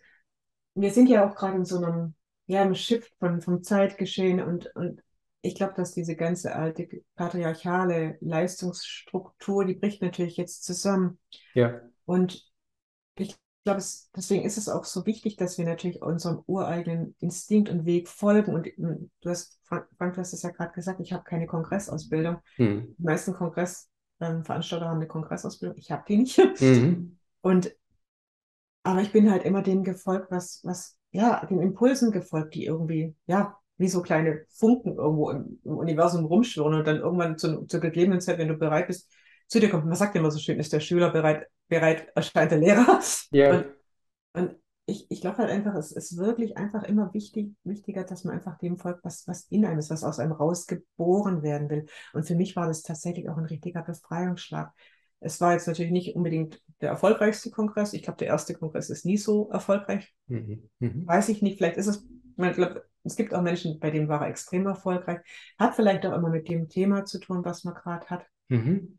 wir 0.80 0.92
sind 0.92 1.08
ja 1.08 1.28
auch 1.28 1.34
gerade 1.34 1.56
in 1.56 1.64
so 1.64 1.78
einem, 1.78 2.14
ja, 2.46 2.62
im 2.62 2.74
Shift 2.74 3.12
von, 3.18 3.40
vom 3.40 3.62
Zeitgeschehen 3.62 4.40
und, 4.40 4.74
und 4.74 5.02
ich 5.40 5.54
glaube, 5.54 5.74
dass 5.74 5.92
diese 5.92 6.16
ganze 6.16 6.54
alte 6.54 6.88
patriarchale 7.14 8.18
Leistungsstruktur, 8.20 9.64
die 9.64 9.74
bricht 9.74 10.02
natürlich 10.02 10.36
jetzt 10.36 10.64
zusammen. 10.64 11.18
Ja. 11.54 11.80
Und 12.04 12.47
ich 13.20 13.36
glaube, 13.64 13.82
deswegen 14.16 14.44
ist 14.44 14.58
es 14.58 14.68
auch 14.68 14.84
so 14.84 15.04
wichtig, 15.06 15.36
dass 15.36 15.58
wir 15.58 15.64
natürlich 15.64 16.00
unserem 16.02 16.42
ureigenen 16.46 17.14
Instinkt 17.18 17.68
und 17.68 17.84
Weg 17.84 18.08
folgen. 18.08 18.54
Und 18.54 18.66
hm, 18.66 19.10
du 19.20 19.30
hast, 19.30 19.58
Frank, 19.62 19.86
du 19.98 20.16
hast 20.16 20.32
es 20.32 20.42
ja 20.42 20.50
gerade 20.50 20.72
gesagt, 20.72 21.00
ich 21.00 21.12
habe 21.12 21.24
keine 21.24 21.46
Kongressausbildung. 21.46 22.38
Hm. 22.56 22.94
Die 22.98 23.02
meisten 23.02 23.34
Kongressveranstalter 23.34 24.84
ähm, 24.86 24.90
haben 24.90 24.96
eine 24.96 25.06
Kongressausbildung. 25.06 25.76
Ich 25.78 25.90
habe 25.90 26.04
die 26.08 26.16
nicht. 26.18 26.38
Mhm. 26.60 27.18
Und 27.40 27.72
aber 28.82 29.02
ich 29.02 29.12
bin 29.12 29.30
halt 29.30 29.44
immer 29.44 29.62
dem 29.62 29.84
gefolgt, 29.84 30.30
was, 30.30 30.60
was, 30.64 30.96
ja, 31.10 31.44
den 31.44 31.60
Impulsen 31.60 32.10
gefolgt, 32.10 32.54
die 32.54 32.64
irgendwie, 32.64 33.14
ja, 33.26 33.58
wie 33.76 33.88
so 33.88 34.00
kleine 34.00 34.44
Funken 34.48 34.96
irgendwo 34.96 35.30
im, 35.30 35.60
im 35.62 35.76
Universum 35.76 36.24
rumschwirren 36.24 36.74
und 36.74 36.86
dann 36.86 36.96
irgendwann 36.96 37.36
zu, 37.36 37.66
zur 37.66 37.80
gegebenen 37.80 38.22
Zeit, 38.22 38.38
wenn 38.38 38.48
du 38.48 38.54
bereit 38.54 38.86
bist, 38.86 39.12
zu 39.46 39.60
dir 39.60 39.68
kommt. 39.68 39.84
Man 39.84 39.94
sagt 39.94 40.16
immer 40.16 40.30
so 40.30 40.38
schön, 40.38 40.58
ist 40.58 40.72
der 40.72 40.80
Schüler 40.80 41.10
bereit, 41.10 41.46
bereit 41.68 42.08
erscheint 42.14 42.50
der 42.50 42.58
Lehrer. 42.58 43.00
Ja. 43.30 43.58
Und, 43.58 43.66
und 44.32 44.56
ich, 44.86 45.06
ich 45.10 45.20
glaube 45.20 45.38
halt 45.38 45.50
einfach, 45.50 45.74
es 45.74 45.92
ist 45.92 46.16
wirklich 46.16 46.56
einfach 46.56 46.82
immer 46.82 47.12
wichtig, 47.12 47.54
wichtiger, 47.62 48.04
dass 48.04 48.24
man 48.24 48.34
einfach 48.34 48.56
dem 48.58 48.78
folgt, 48.78 49.04
was, 49.04 49.28
was 49.28 49.44
in 49.50 49.66
einem 49.66 49.78
ist, 49.78 49.90
was 49.90 50.02
aus 50.02 50.18
einem 50.18 50.32
rausgeboren 50.32 51.42
werden 51.42 51.68
will. 51.68 51.86
Und 52.14 52.26
für 52.26 52.34
mich 52.34 52.56
war 52.56 52.66
das 52.66 52.82
tatsächlich 52.82 53.28
auch 53.28 53.36
ein 53.36 53.44
richtiger 53.44 53.82
Befreiungsschlag. 53.82 54.72
Es 55.20 55.40
war 55.40 55.52
jetzt 55.52 55.66
natürlich 55.66 55.92
nicht 55.92 56.16
unbedingt 56.16 56.62
der 56.80 56.90
erfolgreichste 56.90 57.50
Kongress. 57.50 57.92
Ich 57.92 58.02
glaube, 58.02 58.18
der 58.18 58.28
erste 58.28 58.54
Kongress 58.54 58.88
ist 58.88 59.04
nie 59.04 59.18
so 59.18 59.50
erfolgreich. 59.50 60.14
Mhm. 60.26 60.70
Mhm. 60.78 61.06
Weiß 61.06 61.28
ich 61.28 61.42
nicht, 61.42 61.58
vielleicht 61.58 61.76
ist 61.76 61.88
es, 61.88 62.06
ich 62.38 62.52
glaube, 62.52 62.84
es 63.04 63.16
gibt 63.16 63.34
auch 63.34 63.42
Menschen, 63.42 63.78
bei 63.80 63.90
denen 63.90 64.08
war 64.08 64.22
er 64.22 64.28
extrem 64.28 64.66
erfolgreich. 64.66 65.20
Hat 65.58 65.74
vielleicht 65.74 66.06
auch 66.06 66.14
immer 66.14 66.30
mit 66.30 66.48
dem 66.48 66.68
Thema 66.68 67.04
zu 67.04 67.18
tun, 67.18 67.44
was 67.44 67.64
man 67.64 67.74
gerade 67.74 68.06
hat. 68.06 68.26
Mhm. 68.48 68.97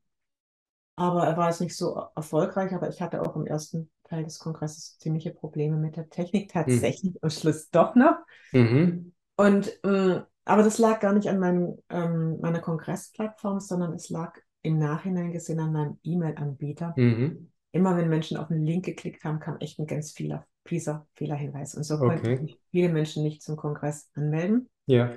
Aber 0.99 1.25
er 1.25 1.37
war 1.37 1.49
jetzt 1.49 1.61
nicht 1.61 1.75
so 1.75 2.01
erfolgreich, 2.15 2.73
aber 2.73 2.89
ich 2.89 3.01
hatte 3.01 3.21
auch 3.21 3.35
im 3.35 3.45
ersten 3.45 3.89
Teil 4.03 4.23
des 4.23 4.39
Kongresses 4.39 4.97
ziemliche 4.97 5.31
Probleme 5.31 5.77
mit 5.77 5.95
der 5.95 6.09
Technik, 6.09 6.51
tatsächlich 6.51 7.13
mhm. 7.13 7.19
am 7.21 7.29
Schluss 7.29 7.69
doch 7.69 7.95
noch. 7.95 8.17
Mhm. 8.51 9.13
Und 9.37 9.79
mh, 9.83 10.15
mm, 10.15 10.25
aber 10.49 10.63
das 10.63 10.79
lag 10.79 10.99
gar 10.99 11.13
nicht 11.13 11.29
an 11.29 11.37
meinem, 11.37 11.77
ähm, 11.89 12.39
meiner 12.41 12.59
Kongressplattform, 12.59 13.59
sondern 13.59 13.93
es 13.93 14.09
lag 14.09 14.35
im 14.63 14.79
Nachhinein 14.79 15.31
gesehen 15.31 15.59
an 15.59 15.71
meinem 15.71 15.99
E-Mail-Anbieter. 16.03 16.95
Mhm. 16.97 17.51
Immer 17.71 17.95
wenn 17.95 18.09
Menschen 18.09 18.35
auf 18.35 18.49
einen 18.49 18.65
Link 18.65 18.83
geklickt 18.83 19.23
haben, 19.23 19.39
kam 19.39 19.57
echt 19.57 19.77
ein 19.77 19.85
ganz 19.85 20.11
vieler, 20.11 20.47
fieser 20.65 21.05
Fehlerhinweis. 21.13 21.75
Und 21.75 21.83
so 21.83 21.95
Okay. 21.95 22.37
konnten 22.37 22.49
viele 22.71 22.89
Menschen 22.89 23.21
nicht 23.21 23.43
zum 23.43 23.57
Kongress 23.57 24.09
anmelden. 24.15 24.69
Ja, 24.87 25.11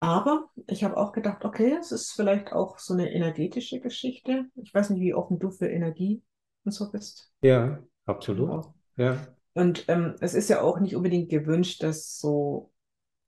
Aber 0.00 0.48
ich 0.68 0.84
habe 0.84 0.96
auch 0.96 1.12
gedacht, 1.12 1.44
okay, 1.44 1.76
es 1.78 1.92
ist 1.92 2.12
vielleicht 2.12 2.52
auch 2.52 2.78
so 2.78 2.94
eine 2.94 3.12
energetische 3.12 3.80
Geschichte. 3.80 4.46
Ich 4.56 4.72
weiß 4.74 4.90
nicht, 4.90 5.00
wie 5.00 5.14
offen 5.14 5.38
du 5.38 5.50
für 5.50 5.68
Energie 5.68 6.22
und 6.64 6.72
so 6.72 6.90
bist. 6.90 7.32
ja, 7.42 7.82
absolut. 8.06 8.50
Auch. 8.50 8.74
Ja, 8.96 9.34
Und 9.54 9.86
ähm, 9.88 10.16
es 10.20 10.34
ist 10.34 10.50
ja 10.50 10.62
auch 10.62 10.80
nicht 10.80 10.96
unbedingt 10.96 11.30
gewünscht, 11.30 11.82
dass 11.82 12.18
so 12.18 12.72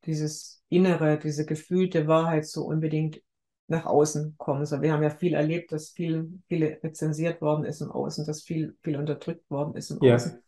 dieses 0.06 0.64
Innere, 0.68 1.18
diese 1.18 1.46
gefühlte 1.46 2.06
Wahrheit 2.08 2.46
so 2.46 2.64
unbedingt 2.66 3.22
nach 3.68 3.86
außen 3.86 4.36
kommt. 4.38 4.60
Also 4.60 4.82
wir 4.82 4.92
haben 4.92 5.02
ja 5.02 5.10
viel 5.10 5.34
erlebt, 5.34 5.72
dass 5.72 5.90
viel, 5.90 6.40
viel 6.48 6.64
rezensiert 6.84 7.40
worden 7.42 7.64
ist 7.64 7.80
im 7.82 7.90
Außen, 7.92 8.26
dass 8.26 8.42
viel, 8.42 8.76
viel 8.82 8.96
unterdrückt 8.98 9.50
worden 9.50 9.76
ist 9.76 9.90
im 9.90 10.00
ja, 10.00 10.02
Außen. 10.02 10.42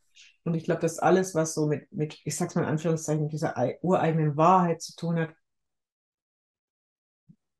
Und 0.44 0.54
ich 0.54 0.64
glaube, 0.64 0.80
dass 0.82 0.98
alles, 0.98 1.34
was 1.34 1.54
so 1.54 1.66
mit, 1.66 1.92
mit, 1.92 2.20
ich 2.24 2.36
sag's 2.36 2.54
mal 2.56 2.62
in 2.62 2.68
Anführungszeichen, 2.68 3.28
dieser 3.28 3.58
ei- 3.58 3.78
ureigenen 3.82 4.36
Wahrheit 4.36 4.82
zu 4.82 4.96
tun 4.96 5.18
hat, 5.20 5.30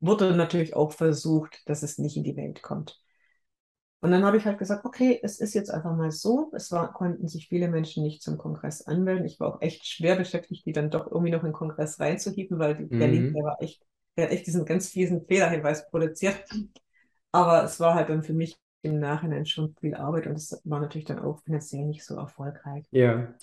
wurde 0.05 0.35
natürlich 0.35 0.75
auch 0.75 0.91
versucht, 0.91 1.61
dass 1.65 1.83
es 1.83 1.97
nicht 1.97 2.17
in 2.17 2.23
die 2.23 2.35
Welt 2.35 2.61
kommt. 2.61 2.99
Und 4.01 4.11
dann 4.11 4.25
habe 4.25 4.35
ich 4.35 4.45
halt 4.45 4.57
gesagt, 4.57 4.83
okay, 4.83 5.17
es 5.23 5.39
ist 5.39 5.53
jetzt 5.53 5.69
einfach 5.69 5.95
mal 5.95 6.11
so. 6.11 6.51
Es 6.53 6.73
war, 6.73 6.91
konnten 6.91 7.29
sich 7.29 7.47
viele 7.47 7.69
Menschen 7.69 8.03
nicht 8.03 8.21
zum 8.21 8.37
Kongress 8.37 8.81
anmelden. 8.81 9.25
Ich 9.25 9.39
war 9.39 9.55
auch 9.55 9.61
echt 9.61 9.87
schwer 9.87 10.17
beschäftigt, 10.17 10.65
die 10.65 10.73
dann 10.73 10.89
doch 10.89 11.09
irgendwie 11.09 11.31
noch 11.31 11.39
in 11.39 11.51
den 11.51 11.53
Kongress 11.53 12.01
reinzuhieven, 12.01 12.59
weil 12.59 12.75
mhm. 12.89 13.33
der 13.33 13.43
war 13.45 13.61
echt, 13.61 13.81
der 14.17 14.25
hat 14.25 14.31
echt 14.33 14.45
diesen 14.45 14.65
ganz 14.65 14.89
fiesen 14.89 15.25
Fehlerhinweis 15.25 15.89
produziert. 15.89 16.43
Aber 17.31 17.63
es 17.63 17.79
war 17.79 17.95
halt 17.95 18.09
dann 18.09 18.23
für 18.23 18.33
mich 18.33 18.57
im 18.81 18.99
Nachhinein 18.99 19.45
schon 19.45 19.73
viel 19.79 19.95
Arbeit 19.95 20.27
und 20.27 20.33
es 20.33 20.61
war 20.65 20.81
natürlich 20.81 21.05
dann 21.05 21.19
auch 21.19 21.41
finanziell 21.43 21.85
nicht 21.85 22.03
so 22.03 22.15
erfolgreich. 22.15 22.85
Ja. 22.91 23.33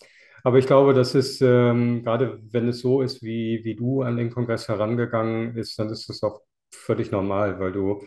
Aber 0.45 0.59
ich 0.59 0.67
glaube, 0.67 0.93
das 0.93 1.15
ist, 1.15 1.41
ähm, 1.41 2.03
gerade 2.03 2.39
wenn 2.51 2.69
es 2.69 2.81
so 2.81 3.01
ist, 3.01 3.23
wie, 3.23 3.65
wie 3.65 3.77
du 3.77 4.03
an 4.03 4.19
den 4.19 4.31
Kongress 4.31 4.69
herangegangen 4.69 5.55
bist, 5.55 5.79
dann 5.79 5.89
ist 5.89 6.09
das 6.09 6.23
auch 6.23 6.43
völlig 6.71 7.11
normal, 7.11 7.59
weil 7.61 7.73
du 7.73 8.05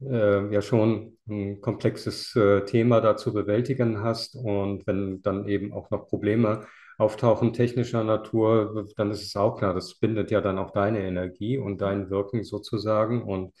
äh, 0.00 0.52
ja 0.52 0.62
schon 0.62 1.18
ein 1.28 1.60
komplexes 1.60 2.34
äh, 2.36 2.64
Thema 2.64 3.00
da 3.00 3.16
zu 3.16 3.32
bewältigen 3.32 4.02
hast. 4.02 4.36
Und 4.36 4.86
wenn 4.86 5.22
dann 5.22 5.48
eben 5.48 5.72
auch 5.72 5.90
noch 5.90 6.08
Probleme 6.08 6.66
auftauchen 6.98 7.52
technischer 7.52 8.04
Natur, 8.04 8.86
dann 8.96 9.10
ist 9.10 9.22
es 9.22 9.36
auch 9.36 9.58
klar, 9.58 9.74
das 9.74 9.98
bindet 9.98 10.30
ja 10.30 10.40
dann 10.40 10.58
auch 10.58 10.70
deine 10.70 11.00
Energie 11.00 11.58
und 11.58 11.80
dein 11.80 12.10
Wirken 12.10 12.42
sozusagen 12.44 13.22
und 13.22 13.52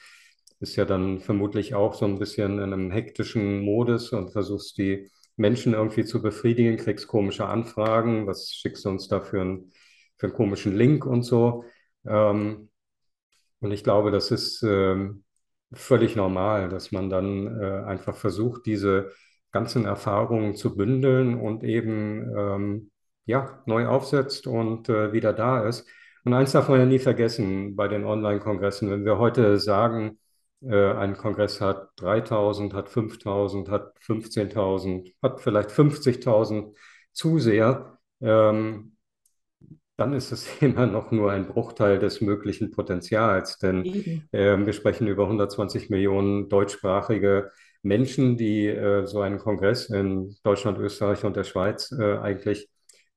ist 0.60 0.76
ja 0.76 0.84
dann 0.86 1.20
vermutlich 1.20 1.74
auch 1.74 1.94
so 1.94 2.06
ein 2.06 2.18
bisschen 2.18 2.54
in 2.58 2.72
einem 2.72 2.90
hektischen 2.90 3.60
Modus 3.60 4.12
und 4.12 4.30
versuchst 4.30 4.78
die 4.78 5.10
Menschen 5.36 5.74
irgendwie 5.74 6.04
zu 6.04 6.22
befriedigen, 6.22 6.78
kriegst 6.78 7.08
komische 7.08 7.46
Anfragen, 7.46 8.26
was 8.26 8.54
schickst 8.54 8.86
du 8.86 8.88
uns 8.88 9.08
da 9.08 9.20
für 9.20 9.42
einen, 9.42 9.72
für 10.16 10.28
einen 10.28 10.36
komischen 10.36 10.74
Link 10.74 11.04
und 11.04 11.22
so. 11.22 11.64
Ähm, 12.06 12.70
und 13.60 13.70
ich 13.72 13.84
glaube, 13.84 14.10
das 14.10 14.30
ist 14.30 14.62
ähm, 14.62 15.24
völlig 15.72 16.16
normal, 16.16 16.68
dass 16.68 16.92
man 16.92 17.10
dann 17.10 17.60
äh, 17.60 17.84
einfach 17.84 18.16
versucht, 18.16 18.66
diese 18.66 19.12
ganzen 19.52 19.84
Erfahrungen 19.86 20.54
zu 20.54 20.76
bündeln 20.76 21.40
und 21.40 21.64
eben 21.64 22.30
ähm, 22.36 22.90
ja, 23.24 23.62
neu 23.66 23.86
aufsetzt 23.88 24.46
und 24.46 24.88
äh, 24.88 25.12
wieder 25.12 25.32
da 25.32 25.66
ist. 25.66 25.86
Und 26.24 26.34
eins 26.34 26.52
darf 26.52 26.68
man 26.68 26.80
ja 26.80 26.86
nie 26.86 26.98
vergessen 26.98 27.76
bei 27.76 27.88
den 27.88 28.04
Online-Kongressen, 28.04 28.90
wenn 28.90 29.04
wir 29.04 29.18
heute 29.18 29.58
sagen, 29.58 30.18
äh, 30.62 30.92
ein 30.92 31.16
Kongress 31.16 31.60
hat 31.60 31.90
3000, 31.96 32.74
hat 32.74 32.88
5000, 32.88 33.68
hat 33.70 33.98
15.000, 34.00 35.14
hat 35.22 35.40
vielleicht 35.40 35.70
50.000 35.70 36.76
Zuseher, 37.12 37.98
ähm, 38.20 38.95
dann 39.96 40.12
ist 40.12 40.32
es 40.32 40.46
immer 40.62 40.86
noch 40.86 41.10
nur 41.10 41.32
ein 41.32 41.46
Bruchteil 41.46 41.98
des 41.98 42.20
möglichen 42.20 42.70
Potenzials, 42.70 43.58
denn 43.58 44.22
ähm, 44.32 44.66
wir 44.66 44.72
sprechen 44.72 45.06
über 45.06 45.24
120 45.24 45.90
Millionen 45.90 46.48
deutschsprachige 46.48 47.50
Menschen, 47.82 48.36
die 48.36 48.66
äh, 48.66 49.06
so 49.06 49.20
einen 49.20 49.38
Kongress 49.38 49.90
in 49.90 50.36
Deutschland, 50.42 50.78
Österreich 50.78 51.24
und 51.24 51.36
der 51.36 51.44
Schweiz 51.44 51.92
äh, 51.92 52.18
eigentlich 52.18 52.68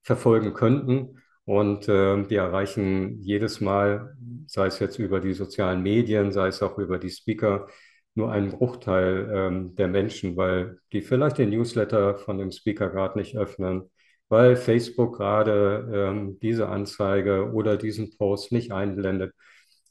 verfolgen 0.04 0.54
könnten. 0.54 1.20
Und 1.46 1.90
äh, 1.90 2.30
wir 2.30 2.42
erreichen 2.42 3.20
jedes 3.22 3.60
Mal, 3.60 4.16
sei 4.46 4.68
es 4.68 4.80
jetzt 4.80 5.00
über 5.00 5.20
die 5.20 5.34
sozialen 5.34 5.82
Medien, 5.82 6.32
sei 6.32 6.48
es 6.48 6.62
auch 6.62 6.78
über 6.78 7.00
die 7.00 7.10
Speaker, 7.10 7.68
nur 8.14 8.32
einen 8.32 8.52
Bruchteil 8.52 9.32
ähm, 9.34 9.76
der 9.76 9.88
Menschen, 9.88 10.38
weil 10.38 10.80
die 10.94 11.02
vielleicht 11.02 11.40
den 11.40 11.50
Newsletter 11.50 12.18
von 12.18 12.38
dem 12.38 12.52
Speaker 12.52 12.90
gerade 12.90 13.18
nicht 13.18 13.36
öffnen 13.38 13.90
weil 14.30 14.56
Facebook 14.56 15.18
gerade 15.18 15.90
ähm, 15.94 16.40
diese 16.42 16.70
Anzeige 16.70 17.52
oder 17.54 17.78
diesen 17.78 18.16
Post 18.18 18.52
nicht 18.52 18.72
einblendet 18.72 19.34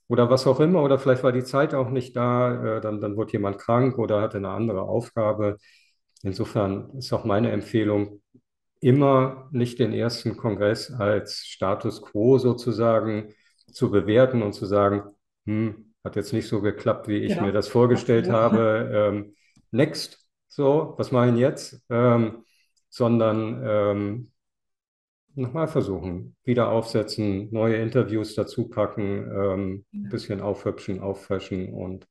oder 0.08 0.30
was 0.30 0.46
auch 0.46 0.60
immer, 0.60 0.82
oder 0.82 0.98
vielleicht 0.98 1.22
war 1.24 1.32
die 1.32 1.44
Zeit 1.44 1.74
auch 1.74 1.90
nicht 1.90 2.16
da, 2.16 2.78
äh, 2.78 2.80
dann, 2.80 3.00
dann 3.00 3.16
wurde 3.16 3.32
jemand 3.32 3.58
krank 3.58 3.98
oder 3.98 4.20
hatte 4.22 4.38
eine 4.38 4.50
andere 4.50 4.82
Aufgabe. 4.82 5.58
Insofern 6.22 6.90
ist 6.98 7.12
auch 7.12 7.24
meine 7.24 7.50
Empfehlung, 7.52 8.22
immer 8.80 9.48
nicht 9.52 9.78
den 9.80 9.92
ersten 9.92 10.36
Kongress 10.36 10.92
als 10.92 11.46
Status 11.46 12.02
quo 12.02 12.38
sozusagen 12.38 13.34
zu 13.72 13.90
bewerten 13.90 14.42
und 14.42 14.52
zu 14.54 14.66
sagen, 14.66 15.02
hm, 15.46 15.94
hat 16.04 16.16
jetzt 16.16 16.32
nicht 16.32 16.48
so 16.48 16.60
geklappt, 16.62 17.08
wie 17.08 17.18
ich 17.18 17.40
mir 17.40 17.52
Genau. 17.52 17.52
das 17.52 17.68
vorgestellt 17.68 18.28
Absolut. 18.28 18.30
habe. 18.30 18.90
Ähm, 18.94 19.34
next, 19.72 20.28
so, 20.48 20.94
was 20.98 21.12
mache 21.12 21.30
ich 21.30 21.36
jetzt? 21.36 21.82
Ähm, 21.90 22.44
sondern 22.98 23.62
ähm, 23.64 24.32
nochmal 25.34 25.68
versuchen, 25.68 26.36
wieder 26.44 26.70
aufsetzen, 26.70 27.48
neue 27.52 27.76
Interviews 27.76 28.34
dazu 28.34 28.68
packen, 28.68 29.30
ähm, 29.30 29.72
ein 29.74 29.84
Ja. 30.04 30.10
bisschen 30.10 30.40
aufhübschen, 30.40 31.00
auffrischen 31.00 31.72
und 31.72 32.06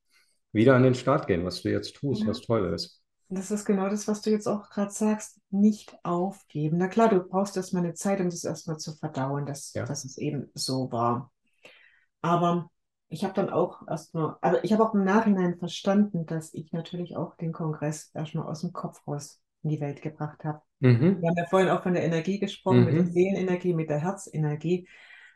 wieder 0.52 0.76
an 0.76 0.84
den 0.84 0.95
Start 0.95 1.28
gehen, 1.28 1.45
was 1.45 1.62
du 1.62 1.69
jetzt 1.69 1.95
tust, 1.95 2.21
Ja. 2.21 2.28
was 2.28 2.41
toll 2.41 2.73
ist. 2.73 3.02
Das 3.30 3.52
ist 3.52 3.65
genau 3.65 3.89
das, 3.89 4.08
was 4.08 4.21
du 4.21 4.30
jetzt 4.30 4.47
auch 4.47 4.69
gerade 4.69 4.91
sagst. 4.91 5.39
Nicht 5.50 5.97
aufgeben. 6.04 6.78
Na 6.78 6.88
klar, 6.88 7.10
du 7.10 7.19
brauchst 7.21 7.58
erstmal 7.58 7.84
eine 7.84 7.93
Zeit, 7.93 8.21
um 8.21 8.30
das 8.30 8.43
erstmal 8.45 8.78
zu 8.78 8.95
verdauen, 8.95 9.45
dass, 9.45 9.73
Ja. 9.73 9.86
dass 9.86 10.06
es 10.06 10.17
eben 10.17 10.50
so 10.54 10.91
war. 10.91 11.32
Aber 12.21 12.69
ich 13.10 13.23
habe 13.23 13.34
dann 13.34 13.50
auch 13.50 13.88
erstmal, 13.88 14.38
aber 14.41 14.63
ich 14.63 14.73
habe 14.73 14.84
auch 14.86 14.93
im 14.93 15.04
Nachhinein 15.06 15.58
verstanden, 15.60 16.26
dass 16.26 16.54
ich 16.54 16.71
natürlich 16.73 17.17
auch 17.17 17.36
den 17.38 17.54
Kongress 17.54 18.12
erstmal 18.13 18.47
aus 18.47 18.62
dem 18.62 18.73
Kopf 18.73 19.06
raus 19.08 19.41
in 19.63 19.69
die 19.71 19.82
Welt 19.82 20.02
gebracht 20.02 20.43
habe. 20.45 20.62
Mhm. 20.80 21.22
Wir 21.22 21.30
haben 21.30 21.38
ja 21.38 21.46
vorhin 21.48 21.70
auch 21.70 21.84
von 21.84 21.94
der 21.94 22.04
Energie 22.04 22.40
gesprochen, 22.40 22.86
mit 22.86 22.96
der 22.96 23.06
Mhm. 23.06 23.12
Seelenenergie, 23.12 23.74
mit 23.74 23.90
der 23.90 24.00
Herzenergie. 24.00 24.88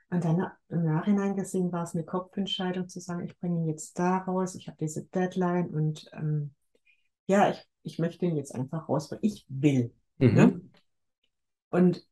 Und 0.09 0.23
dann 0.25 0.45
im 0.69 0.83
Nachhinein 0.83 1.35
gesehen 1.35 1.71
war 1.71 1.83
es 1.83 1.93
eine 1.95 2.03
Kopfentscheidung 2.05 2.89
zu 2.89 2.99
sagen, 2.99 3.25
ich 3.25 3.39
bringe 3.39 3.61
ihn 3.61 3.67
jetzt 3.67 3.97
da 3.97 4.17
raus, 4.19 4.55
ich 4.55 4.67
habe 4.67 4.77
diese 4.79 5.05
Deadline 5.05 5.69
und 5.69 6.09
ähm, 6.13 6.53
ja, 7.27 7.51
ich, 7.51 7.65
ich 7.83 7.99
möchte 7.99 8.25
ihn 8.25 8.35
jetzt 8.37 8.55
einfach 8.55 8.89
raus, 8.89 9.11
weil 9.11 9.19
ich 9.21 9.45
will. 9.49 9.93
Ne? 10.31 10.59
Mhm. 10.59 10.71
Und 11.69 12.05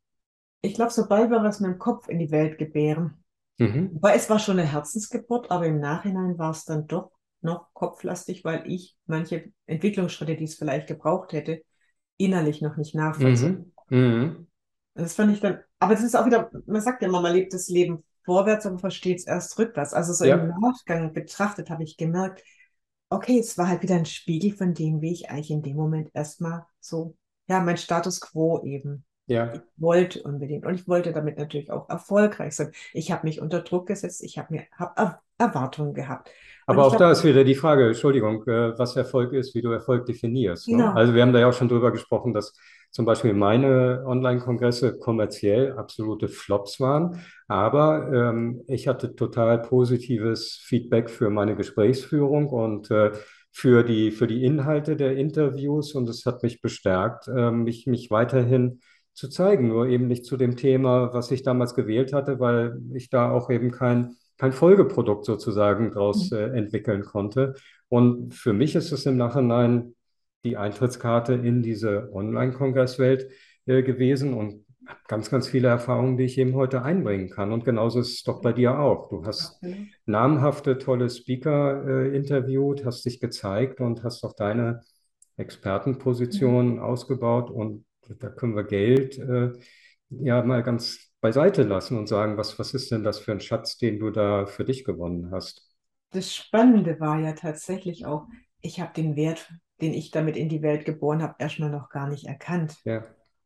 ich 0.62 0.76
glaube, 0.76 0.92
sobald 0.92 1.32
wir 1.32 1.44
was 1.44 1.60
mit 1.60 1.72
dem 1.72 1.80
Kopf 1.80 2.08
in 2.10 2.20
die 2.20 2.32
Welt 2.32 2.58
gebären, 2.58 3.24
Mhm. 3.60 3.92
wobei 3.94 4.16
es 4.16 4.30
war 4.30 4.40
schon 4.40 4.60
eine 4.60 4.70
Herzensgeburt, 4.70 5.52
aber 5.52 5.68
im 5.68 5.80
Nachhinein 5.80 6.38
war 6.40 6.52
es 6.52 6.66
dann 6.66 6.88
doch 6.88 7.12
noch 7.42 7.74
kopflastig, 7.74 8.46
weil 8.46 8.70
ich 8.72 8.98
manche 9.06 9.52
Entwicklungsschritte, 9.68 10.36
die 10.38 10.46
es 10.46 10.56
vielleicht 10.56 10.88
gebraucht 10.88 11.34
hätte, 11.34 11.64
innerlich 12.20 12.62
noch 12.62 12.78
nicht 12.78 12.96
nachvollziehen 12.96 13.74
Mhm. 13.90 13.98
Mhm. 13.98 14.48
Das 14.96 15.16
fand 15.16 15.32
ich 15.34 15.40
dann, 15.40 15.60
aber 15.80 15.94
es 15.94 16.04
ist 16.04 16.16
auch 16.16 16.26
wieder, 16.28 16.52
man 16.68 16.82
sagt 16.82 17.02
ja 17.02 17.08
immer, 17.08 17.22
man 17.22 17.34
lebt 17.34 17.54
das 17.54 17.70
Leben 17.70 18.04
vorwärts, 18.26 18.66
aber 18.68 18.78
versteht 18.80 19.20
es 19.20 19.26
erst 19.28 19.58
rückwärts. 19.58 19.94
Also 19.94 20.14
so 20.14 20.26
im 20.26 20.30
Ja. 20.30 20.60
Nachgang 20.60 21.14
betrachtet 21.14 21.70
habe 21.72 21.84
ich 21.84 21.98
gemerkt, 21.98 22.44
okay, 23.10 23.40
es 23.40 23.58
war 23.58 23.68
halt 23.68 23.82
wieder 23.82 23.96
ein 23.96 24.06
Spiegel 24.06 24.54
von 24.56 24.74
dem, 24.74 25.02
wie 25.02 25.14
ich 25.14 25.30
eigentlich 25.32 25.52
in 25.52 25.64
dem 25.64 25.78
Moment 25.78 26.12
erstmal 26.14 26.66
so, 26.80 27.16
ja, 27.48 27.62
mein 27.62 27.78
Status 27.78 28.22
quo 28.22 28.62
eben. 28.64 29.06
Ja. 29.28 29.54
Ich 29.54 29.62
wollte 29.78 30.24
unbedingt 30.24 30.66
und 30.66 30.76
ich 30.76 30.88
wollte 30.88 31.14
damit 31.14 31.38
natürlich 31.38 31.72
auch 31.72 31.90
erfolgreich 31.90 32.56
sein. 32.56 32.72
Ich 32.94 33.12
habe 33.12 33.26
mich 33.28 33.42
unter 33.42 33.62
Druck 33.62 33.88
gesetzt, 33.88 34.24
ich 34.24 34.38
habe 34.38 34.54
mir 34.54 34.64
hab 34.78 34.98
Er- 35.00 35.22
Erwartungen 35.38 35.94
gehabt. 35.94 36.30
Aber 36.70 36.86
auch 36.86 36.96
da 36.96 37.12
ist 37.12 37.24
wieder 37.24 37.44
die 37.44 37.56
Frage, 37.56 37.88
Entschuldigung, 37.88 38.44
äh, 38.48 38.78
was 38.78 38.96
Erfolg 38.96 39.34
ist, 39.34 39.56
wie 39.56 39.62
du 39.62 39.72
Erfolg 39.72 40.06
definierst. 40.06 40.68
Ne? 40.68 40.78
genau, 40.78 40.94
Also 40.94 41.16
wir 41.16 41.22
haben 41.24 41.34
da 41.34 41.40
ja 41.40 41.50
auch 41.50 41.54
schon 41.54 41.68
drüber 41.68 41.92
gesprochen, 41.92 42.34
dass 42.34 42.54
zum 42.92 43.06
Beispiel 43.06 43.34
meine 43.34 44.04
Online-Kongresse 44.06 44.98
kommerziell 45.00 45.74
absolute 45.74 46.28
Flops 46.28 46.80
waren. 46.80 47.22
Aber 47.48 48.12
ähm, 48.14 48.62
ich 48.68 48.88
hatte 48.88 49.16
total 49.16 49.62
positives 49.62 50.62
Feedback 50.64 51.10
für 51.10 51.30
meine 51.30 51.56
Gesprächsführung 51.56 52.50
und 52.50 52.92
äh, 52.92 53.12
für 53.52 53.84
die, 53.84 54.12
für 54.12 54.28
die 54.28 54.44
Inhalte 54.46 54.96
der 54.96 55.18
Interviews. 55.18 55.94
Und 55.96 56.08
es 56.08 56.26
hat 56.26 56.44
mich 56.44 56.62
bestärkt, 56.62 57.28
äh, 57.28 57.52
mich, 57.52 57.88
mich 57.88 58.12
weiterhin 58.12 58.82
zu 59.14 59.28
zeigen. 59.28 59.70
Nur 59.70 59.88
eben 59.88 60.08
nicht 60.08 60.26
zu 60.26 60.38
dem 60.38 60.56
Thema, 60.56 61.14
was 61.14 61.32
ich 61.32 61.42
damals 61.42 61.74
gewählt 61.74 62.14
hatte, 62.14 62.40
weil 62.40 62.80
ich 62.94 63.10
da 63.10 63.32
auch 63.32 63.50
eben 63.50 63.72
kein 63.72 64.16
kein 64.40 64.54
Folgeprodukt 64.54 65.26
sozusagen 65.26 65.92
daraus 65.92 66.32
äh, 66.32 66.46
entwickeln 66.58 67.04
konnte. 67.04 67.56
Und 67.90 68.34
für 68.34 68.54
mich 68.54 68.76
ist 68.76 68.92
es 68.92 69.06
im 69.06 69.18
Nachhinein 69.18 69.96
die 70.44 70.58
Eintrittskarte 70.58 71.34
in 71.34 71.62
diese 71.62 72.10
Online-Kongresswelt 72.14 73.30
äh, 73.66 73.84
gewesen 73.84 74.34
und 74.34 74.66
ganz, 75.08 75.30
ganz 75.30 75.48
viele 75.48 75.68
Erfahrungen, 75.68 76.18
die 76.18 76.24
ich 76.24 76.38
eben 76.38 76.56
heute 76.56 76.84
einbringen 76.84 77.30
kann. 77.30 77.52
Und 77.52 77.66
genauso 77.66 78.00
ist 78.00 78.14
es 78.14 78.24
doch 78.24 78.42
bei 78.42 78.54
dir 78.54 78.80
auch. 78.80 79.10
Du 79.10 79.26
hast 79.26 79.62
namhafte, 80.06 80.78
tolle 80.78 81.10
Speaker 81.10 81.86
äh, 81.86 82.16
interviewt, 82.16 82.86
hast 82.86 83.06
dich 83.06 83.20
gezeigt 83.20 83.82
und 83.82 84.04
hast 84.04 84.24
auch 84.24 84.34
deine 84.34 84.82
Expertenposition 85.36 86.76
mhm. 86.76 86.80
ausgebaut. 86.80 87.52
Und 87.52 87.86
da 88.08 88.30
können 88.30 88.56
wir 88.56 88.64
Geld 88.64 89.20
äh, 89.20 89.52
ja 90.10 90.42
mal 90.44 90.64
ganz 90.64 91.09
beiseite 91.22 91.64
lassen 91.64 91.98
und 91.98 92.08
sagen, 92.08 92.38
was, 92.38 92.58
was 92.60 92.74
ist 92.74 92.92
denn 92.92 93.04
das 93.04 93.20
für 93.20 93.32
ein 93.32 93.40
Schatz, 93.40 93.78
den 93.78 94.00
du 94.00 94.10
da 94.10 94.46
für 94.46 94.66
dich 94.66 94.84
gewonnen 94.84 95.32
hast? 95.32 95.70
Das 96.12 96.34
Spannende 96.34 97.00
war 97.00 97.20
ja 97.20 97.34
tatsächlich 97.34 98.06
auch, 98.06 98.28
ich 98.62 98.80
habe 98.80 98.94
den 98.94 99.16
Wert, 99.16 99.52
den 99.82 99.94
ich 99.94 100.12
damit 100.12 100.38
in 100.38 100.50
die 100.50 100.62
Welt 100.62 100.86
geboren 100.86 101.22
habe, 101.22 101.36
erstmal 101.40 101.70
noch 101.70 101.90
gar 101.90 102.08
nicht 102.08 102.26
erkannt. 102.26 102.78
Ja. 102.84 103.04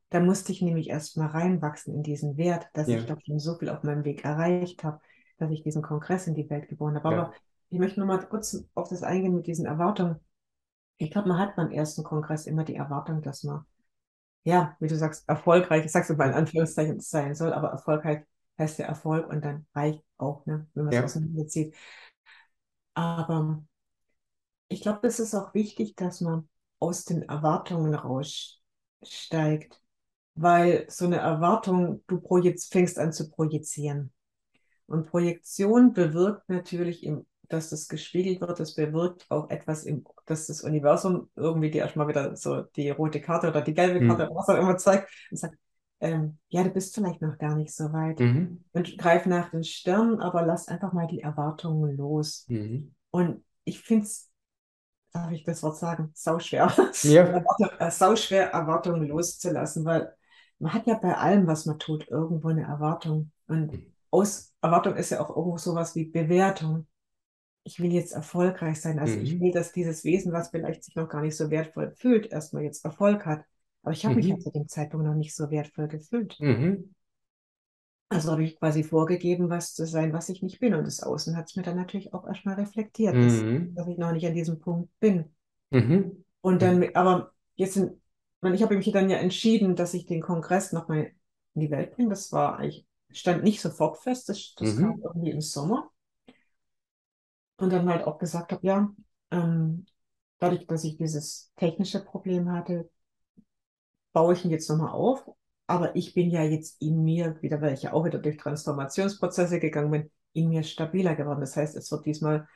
Da 0.09 0.19
musste 0.19 0.51
ich 0.51 0.61
nämlich 0.61 0.89
erstmal 0.89 1.27
reinwachsen 1.27 1.93
in 1.93 2.03
diesen 2.03 2.37
Wert, 2.37 2.67
dass 2.73 2.87
ja. 2.87 2.97
ich 2.97 3.05
doch 3.05 3.19
schon 3.25 3.39
so 3.39 3.57
viel 3.57 3.69
auf 3.69 3.83
meinem 3.83 4.05
Weg 4.05 4.23
erreicht 4.23 4.83
habe, 4.83 4.99
dass 5.37 5.51
ich 5.51 5.63
diesen 5.63 5.81
Kongress 5.81 6.27
in 6.27 6.35
die 6.35 6.49
Welt 6.49 6.69
geboren 6.69 6.95
habe. 6.95 7.07
Aber 7.07 7.33
ich 7.69 7.79
möchte 7.79 7.99
noch 7.99 8.07
mal 8.07 8.19
kurz 8.19 8.63
auf 8.75 8.89
das 8.89 9.01
eingehen 9.01 9.35
mit 9.35 9.47
diesen 9.47 9.65
Erwartungen. 9.65 10.19
Ich 10.97 11.09
glaube, 11.09 11.29
man 11.29 11.39
hat 11.39 11.55
beim 11.55 11.71
ersten 11.71 12.03
Kongress 12.03 12.45
immer 12.45 12.63
die 12.63 12.75
Erwartung, 12.75 13.23
dass 13.23 13.43
man 13.43 13.65
ja, 14.43 14.75
wie 14.79 14.87
du 14.87 14.97
sagst, 14.97 15.27
erfolgreich, 15.27 15.85
ich 15.85 15.91
sag's 15.91 16.09
mal 16.09 16.29
in 16.29 16.33
Anführungszeichen 16.35 16.99
sein 16.99 17.35
soll, 17.35 17.53
aber 17.53 17.69
erfolgreich 17.69 18.23
heißt 18.57 18.79
ja 18.79 18.85
Erfolg 18.85 19.27
und 19.29 19.43
dann 19.43 19.65
reich 19.73 20.01
auch, 20.17 20.45
ne, 20.45 20.67
wenn 20.73 20.85
man 20.85 20.93
es 20.93 20.99
ja. 20.99 21.03
auseinanderzieht. 21.05 21.75
Aber 22.93 23.63
ich 24.67 24.81
glaube, 24.81 25.07
es 25.07 25.19
ist 25.19 25.33
auch 25.35 25.53
wichtig, 25.53 25.95
dass 25.95 26.21
man 26.21 26.49
aus 26.79 27.05
den 27.05 27.23
Erwartungen 27.23 27.95
raussteigt, 27.95 29.81
weil 30.35 30.85
so 30.89 31.05
eine 31.05 31.17
Erwartung, 31.17 32.03
du 32.07 32.21
fängst 32.69 32.99
an 32.99 33.13
zu 33.13 33.29
projizieren. 33.29 34.11
Und 34.85 35.07
Projektion 35.07 35.93
bewirkt 35.93 36.49
natürlich 36.49 37.03
im 37.03 37.25
dass 37.49 37.69
das 37.69 37.87
gespiegelt 37.87 38.41
wird, 38.41 38.59
das 38.59 38.75
bewirkt 38.75 39.25
auch 39.29 39.49
etwas, 39.49 39.83
im, 39.83 40.05
dass 40.25 40.47
das 40.47 40.61
Universum 40.61 41.29
irgendwie 41.35 41.71
dir 41.71 41.81
erstmal 41.81 42.07
wieder 42.07 42.35
so 42.35 42.61
die 42.61 42.89
rote 42.89 43.21
Karte 43.21 43.49
oder 43.49 43.61
die 43.61 43.73
gelbe 43.73 44.05
Karte, 44.05 44.25
mhm. 44.25 44.35
was 44.35 44.49
auch 44.49 44.57
immer 44.57 44.77
zeigt 44.77 45.09
und 45.29 45.37
sagt, 45.37 45.57
ähm, 45.99 46.37
ja, 46.49 46.63
du 46.63 46.69
bist 46.69 46.93
vielleicht 46.95 47.21
noch 47.21 47.37
gar 47.37 47.55
nicht 47.55 47.73
so 47.73 47.93
weit. 47.93 48.19
Mhm. 48.19 48.63
Und 48.73 48.97
greif 48.97 49.25
nach 49.25 49.51
den 49.51 49.63
Sternen, 49.63 50.19
aber 50.19 50.45
lass 50.45 50.67
einfach 50.67 50.91
mal 50.93 51.07
die 51.07 51.21
Erwartungen 51.21 51.95
los. 51.95 52.45
Mhm. 52.49 52.93
Und 53.11 53.43
ich 53.63 53.79
finde 53.81 54.05
es, 54.05 54.29
darf 55.13 55.31
ich 55.31 55.43
das 55.43 55.63
Wort 55.63 55.77
sagen, 55.77 56.11
sauschwer. 56.13 56.73
Ja. 57.03 57.43
Äh, 57.79 57.91
sauschwer, 57.91 58.51
Erwartungen 58.51 59.07
loszulassen, 59.07 59.85
weil 59.85 60.13
man 60.59 60.73
hat 60.73 60.87
ja 60.87 60.95
bei 60.95 61.15
allem, 61.15 61.47
was 61.47 61.65
man 61.65 61.79
tut, 61.79 62.07
irgendwo 62.09 62.49
eine 62.49 62.63
Erwartung. 62.63 63.31
Und 63.47 63.71
mhm. 63.71 63.93
aus 64.11 64.53
Erwartung 64.61 64.95
ist 64.95 65.11
ja 65.11 65.21
auch 65.21 65.29
irgendwo 65.29 65.57
sowas 65.57 65.95
wie 65.95 66.05
Bewertung 66.05 66.87
ich 67.63 67.79
will 67.79 67.93
jetzt 67.93 68.13
erfolgreich 68.13 68.81
sein. 68.81 68.99
Also 68.99 69.15
mhm. 69.15 69.23
ich 69.23 69.39
will, 69.39 69.51
dass 69.51 69.71
dieses 69.71 70.03
Wesen, 70.03 70.33
was 70.33 70.49
vielleicht 70.49 70.83
sich 70.83 70.95
noch 70.95 71.07
gar 71.07 71.21
nicht 71.21 71.35
so 71.35 71.49
wertvoll 71.49 71.91
fühlt, 71.91 72.31
erstmal 72.31 72.63
jetzt 72.63 72.83
Erfolg 72.83 73.25
hat. 73.25 73.45
Aber 73.83 73.93
ich 73.93 74.05
habe 74.05 74.15
mhm. 74.15 74.21
mich 74.21 74.27
ja 74.27 74.39
zu 74.39 74.51
dem 74.51 74.67
Zeitpunkt 74.67 75.05
noch 75.05 75.15
nicht 75.15 75.35
so 75.35 75.49
wertvoll 75.49 75.87
gefühlt. 75.87 76.39
Mhm. 76.39 76.93
Also 78.09 78.31
habe 78.31 78.43
ich 78.43 78.59
quasi 78.59 78.83
vorgegeben, 78.83 79.49
was 79.49 79.73
zu 79.73 79.87
sein, 79.87 80.13
was 80.13 80.29
ich 80.29 80.43
nicht 80.43 80.59
bin. 80.59 80.73
Und 80.73 80.85
das 80.85 81.01
Außen 81.01 81.35
hat 81.35 81.49
es 81.49 81.55
mir 81.55 81.63
dann 81.63 81.77
natürlich 81.77 82.13
auch 82.13 82.27
erstmal 82.27 82.55
reflektiert, 82.55 83.15
dass, 83.15 83.41
mhm. 83.41 83.73
dass, 83.75 83.87
ich 83.87 83.97
noch 83.97 84.11
nicht 84.11 84.27
an 84.27 84.35
diesem 84.35 84.59
Punkt 84.59 84.89
bin. 84.99 85.33
Mhm. 85.71 86.23
Und 86.41 86.61
dann, 86.61 86.85
aber 86.93 87.31
jetzt 87.55 87.73
sind, 87.73 87.93
ich 88.53 88.61
habe 88.61 88.75
mich 88.75 88.91
dann 88.91 89.09
ja 89.09 89.17
entschieden, 89.17 89.75
dass 89.75 89.93
ich 89.93 90.05
den 90.05 90.21
Kongress 90.21 90.73
nochmal 90.73 91.11
in 91.55 91.61
die 91.61 91.71
Welt 91.71 91.95
bringe. 91.95 92.09
Das 92.09 92.31
war 92.33 92.59
eigentlich, 92.59 92.85
stand 93.09 93.43
nicht 93.43 93.61
sofort 93.61 93.97
fest, 93.97 94.27
das, 94.29 94.53
das 94.57 94.75
mhm. 94.75 94.81
kam 94.81 95.01
irgendwie 95.01 95.31
im 95.31 95.41
Sommer 95.41 95.92
und 97.57 97.71
dann 97.71 97.89
halt 97.89 98.05
auch 98.05 98.17
gesagt 98.17 98.51
habe, 98.51 98.65
ja, 98.65 98.89
ähm, 99.31 99.85
dadurch, 100.39 100.67
dass 100.67 100.83
ich 100.83 100.97
dieses 100.97 101.51
technische 101.55 102.03
Problem 102.03 102.51
hatte, 102.51 102.89
baue 104.11 104.33
ich 104.33 104.45
ihn 104.45 104.51
jetzt 104.51 104.69
nochmal 104.69 104.91
auf. 104.91 105.25
Aber 105.65 105.95
ich 105.95 106.13
bin 106.13 106.29
ja 106.29 106.43
jetzt 106.43 106.81
in 106.81 107.03
mir 107.03 107.41
wieder, 107.41 107.61
weil 107.61 107.73
ich 107.73 107.83
ja 107.83 107.93
auch 107.93 108.05
wieder 108.05 108.19
durch 108.19 108.37
Transformationsprozesse 108.37 109.59
gegangen 109.59 109.91
bin, 109.91 110.11
in 110.33 110.49
mir 110.49 110.63
stabiler 110.63 111.15
geworden. 111.15 111.39
Das 111.39 111.55
heißt, 111.55 111.75
es 111.77 111.91
wird 111.91 112.05
diesmal 112.05 112.47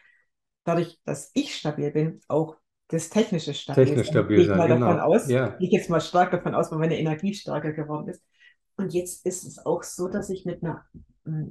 dadurch, 0.66 1.00
dass 1.06 1.32
ich 1.34 1.56
stabil 1.56 1.92
bin, 1.92 2.20
auch 2.28 2.58
das 2.90 3.10
technische 3.10 3.54
stabil. 3.54 3.86
Technisch 3.86 4.08
stabil 4.08 4.46
sein, 4.46 4.58
mal 4.58 4.68
genau. 4.68 4.88
davon 4.88 5.00
aus, 5.02 5.30
ja. 5.30 5.56
ich 5.60 5.72
jetzt 5.72 5.90
mal 5.90 6.02
stark 6.02 6.32
davon 6.32 6.56
aus, 6.56 6.72
weil 6.72 6.80
meine 6.80 7.00
Energie 7.00 7.34
stärker 7.34 7.72
geworden 7.72 8.10
ist. 8.10 8.24
Und 8.76 8.94
jetzt 8.94 9.26
ist 9.26 9.46
es 9.46 9.66
auch 9.66 9.84
so, 9.84 10.08
dass 10.08 10.30
ich 10.30 10.46
mit 10.46 10.64
einer 10.64 10.86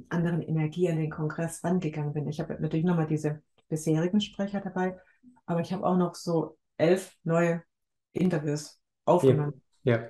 anderen 0.09 0.41
Energie 0.41 0.89
an 0.89 0.97
den 0.97 1.09
Kongress 1.09 1.63
rangegangen 1.63 2.13
bin. 2.13 2.27
Ich 2.27 2.39
habe 2.39 2.57
natürlich 2.59 2.85
nochmal 2.85 3.07
diese 3.07 3.41
bisherigen 3.69 4.21
Sprecher 4.21 4.61
dabei, 4.61 4.97
aber 5.45 5.61
ich 5.61 5.73
habe 5.73 5.85
auch 5.85 5.97
noch 5.97 6.15
so 6.15 6.57
elf 6.77 7.15
neue 7.23 7.63
Interviews 8.13 8.79
aufgenommen. 9.05 9.61
Ja. 9.83 10.01
ja. 10.01 10.07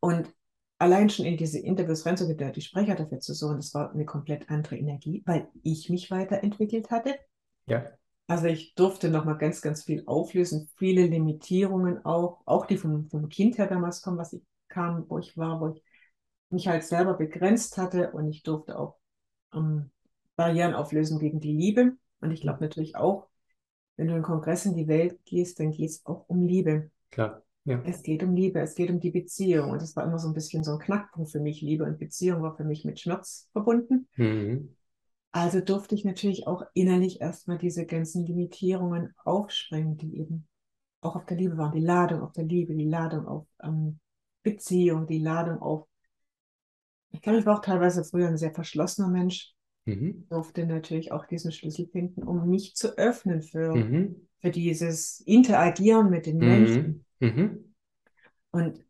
Und 0.00 0.32
allein 0.78 1.10
schon 1.10 1.26
in 1.26 1.36
diese 1.36 1.58
Interviews 1.58 2.04
reinzugehen, 2.04 2.52
die 2.52 2.60
Sprecher 2.60 2.96
dafür 2.96 3.20
zu 3.20 3.34
suchen, 3.34 3.56
das 3.56 3.72
war 3.74 3.92
eine 3.92 4.04
komplett 4.04 4.50
andere 4.50 4.76
Energie, 4.76 5.22
weil 5.26 5.48
ich 5.62 5.88
mich 5.90 6.10
weiterentwickelt 6.10 6.90
hatte. 6.90 7.14
Ja. 7.66 7.86
Also 8.26 8.46
ich 8.46 8.74
durfte 8.74 9.10
nochmal 9.10 9.38
ganz, 9.38 9.60
ganz 9.62 9.84
viel 9.84 10.02
auflösen, 10.06 10.70
viele 10.76 11.06
Limitierungen 11.06 12.04
auch, 12.04 12.40
auch 12.46 12.66
die 12.66 12.78
vom, 12.78 13.08
vom 13.10 13.28
Kind 13.28 13.58
her 13.58 13.66
damals 13.66 14.02
kommen, 14.02 14.18
was 14.18 14.32
ich 14.32 14.42
kam, 14.68 15.04
wo 15.08 15.18
ich 15.18 15.36
war, 15.36 15.60
wo 15.60 15.68
ich 15.68 15.82
mich 16.52 16.68
halt 16.68 16.84
selber 16.84 17.14
begrenzt 17.14 17.78
hatte 17.78 18.12
und 18.12 18.28
ich 18.28 18.42
durfte 18.42 18.78
auch 18.78 18.96
ähm, 19.54 19.90
Barrieren 20.36 20.74
auflösen 20.74 21.18
gegen 21.18 21.40
die 21.40 21.52
Liebe. 21.52 21.96
Und 22.20 22.30
ich 22.30 22.40
glaube 22.40 22.60
natürlich 22.60 22.96
auch, 22.96 23.28
wenn 23.96 24.08
du 24.08 24.16
in 24.16 24.22
Kongress 24.22 24.66
in 24.66 24.74
die 24.74 24.88
Welt 24.88 25.18
gehst, 25.24 25.60
dann 25.60 25.70
geht 25.70 25.90
es 25.90 26.06
auch 26.06 26.28
um 26.28 26.46
Liebe. 26.46 26.90
Klar. 27.10 27.42
Ja. 27.64 27.80
Es 27.84 28.02
geht 28.02 28.22
um 28.24 28.34
Liebe, 28.34 28.60
es 28.60 28.74
geht 28.74 28.90
um 28.90 28.98
die 28.98 29.10
Beziehung. 29.10 29.70
Und 29.70 29.82
das 29.82 29.94
war 29.94 30.04
immer 30.04 30.18
so 30.18 30.28
ein 30.28 30.34
bisschen 30.34 30.64
so 30.64 30.72
ein 30.72 30.78
Knackpunkt 30.78 31.30
für 31.30 31.40
mich. 31.40 31.60
Liebe 31.60 31.84
und 31.84 31.98
Beziehung 31.98 32.42
war 32.42 32.56
für 32.56 32.64
mich 32.64 32.84
mit 32.84 32.98
Schmerz 32.98 33.48
verbunden. 33.52 34.08
Mhm. 34.16 34.74
Also 35.30 35.60
durfte 35.60 35.94
ich 35.94 36.04
natürlich 36.04 36.46
auch 36.46 36.64
innerlich 36.74 37.20
erstmal 37.20 37.58
diese 37.58 37.86
ganzen 37.86 38.26
Limitierungen 38.26 39.14
aufsprengen, 39.24 39.96
die 39.96 40.18
eben 40.18 40.46
auch 41.00 41.16
auf 41.16 41.24
der 41.24 41.36
Liebe 41.36 41.56
waren. 41.56 41.72
Die 41.72 41.80
Ladung 41.80 42.22
auf 42.22 42.32
der 42.32 42.44
Liebe, 42.44 42.74
die 42.74 42.88
Ladung 42.88 43.26
auf 43.26 43.46
ähm, 43.62 43.98
Beziehung, 44.42 45.06
die 45.06 45.20
Ladung 45.20 45.62
auf 45.62 45.86
ich 47.12 47.20
glaube, 47.20 47.38
ich 47.38 47.46
war 47.46 47.58
auch 47.58 47.62
teilweise 47.62 48.04
früher 48.04 48.28
ein 48.28 48.36
sehr 48.36 48.54
verschlossener 48.54 49.08
Mensch. 49.08 49.52
Mhm. 49.84 50.26
Durfte 50.28 50.66
natürlich 50.66 51.12
auch 51.12 51.26
diesen 51.26 51.52
Schlüssel 51.52 51.88
finden, 51.88 52.22
um 52.22 52.48
mich 52.48 52.74
zu 52.74 52.96
öffnen 52.96 53.42
für, 53.42 53.74
mhm. 53.74 54.28
für 54.40 54.50
dieses 54.50 55.20
Interagieren 55.20 56.10
mit 56.10 56.26
den 56.26 56.38
mhm. 56.38 56.46
Menschen. 56.46 57.04
Mhm. 57.20 57.74
Und 58.52 58.84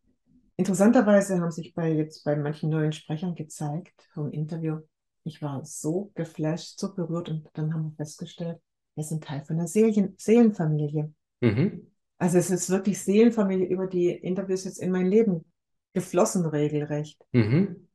interessanterweise 0.57 1.41
haben 1.41 1.51
sich 1.51 1.75
bei 1.75 1.93
jetzt 1.93 2.25
bei 2.25 2.37
manchen 2.37 2.71
neuen 2.71 2.93
Sprechern 2.93 3.35
gezeigt 3.35 4.09
vom 4.13 4.31
Interview, 4.31 4.79
ich 5.25 5.41
war 5.41 5.65
so 5.65 6.11
geflasht, 6.15 6.79
so 6.79 6.95
berührt 6.95 7.29
und 7.29 7.49
dann 7.55 7.73
haben 7.73 7.85
wir 7.85 7.97
festgestellt, 7.97 8.59
wir 8.97 9.05
sind 9.05 9.25
Teil 9.25 9.45
von 9.45 9.57
einer 9.57 9.69
Seelen 9.69 10.15
Seelenfamilie. 10.19 11.13
Mhm. 11.41 11.87
Also 12.19 12.39
es 12.39 12.51
ist 12.51 12.71
wirklich 12.71 13.01
Seelenfamilie 13.01 13.67
über 13.67 13.87
die 13.87 14.11
Interviews 14.11 14.65
jetzt 14.65 14.79
in 14.79 14.91
mein 14.91 15.07
Leben 15.07 15.45
geflossen 15.93 16.45
regelrecht. 16.45 17.25
Mhm. 17.33 17.89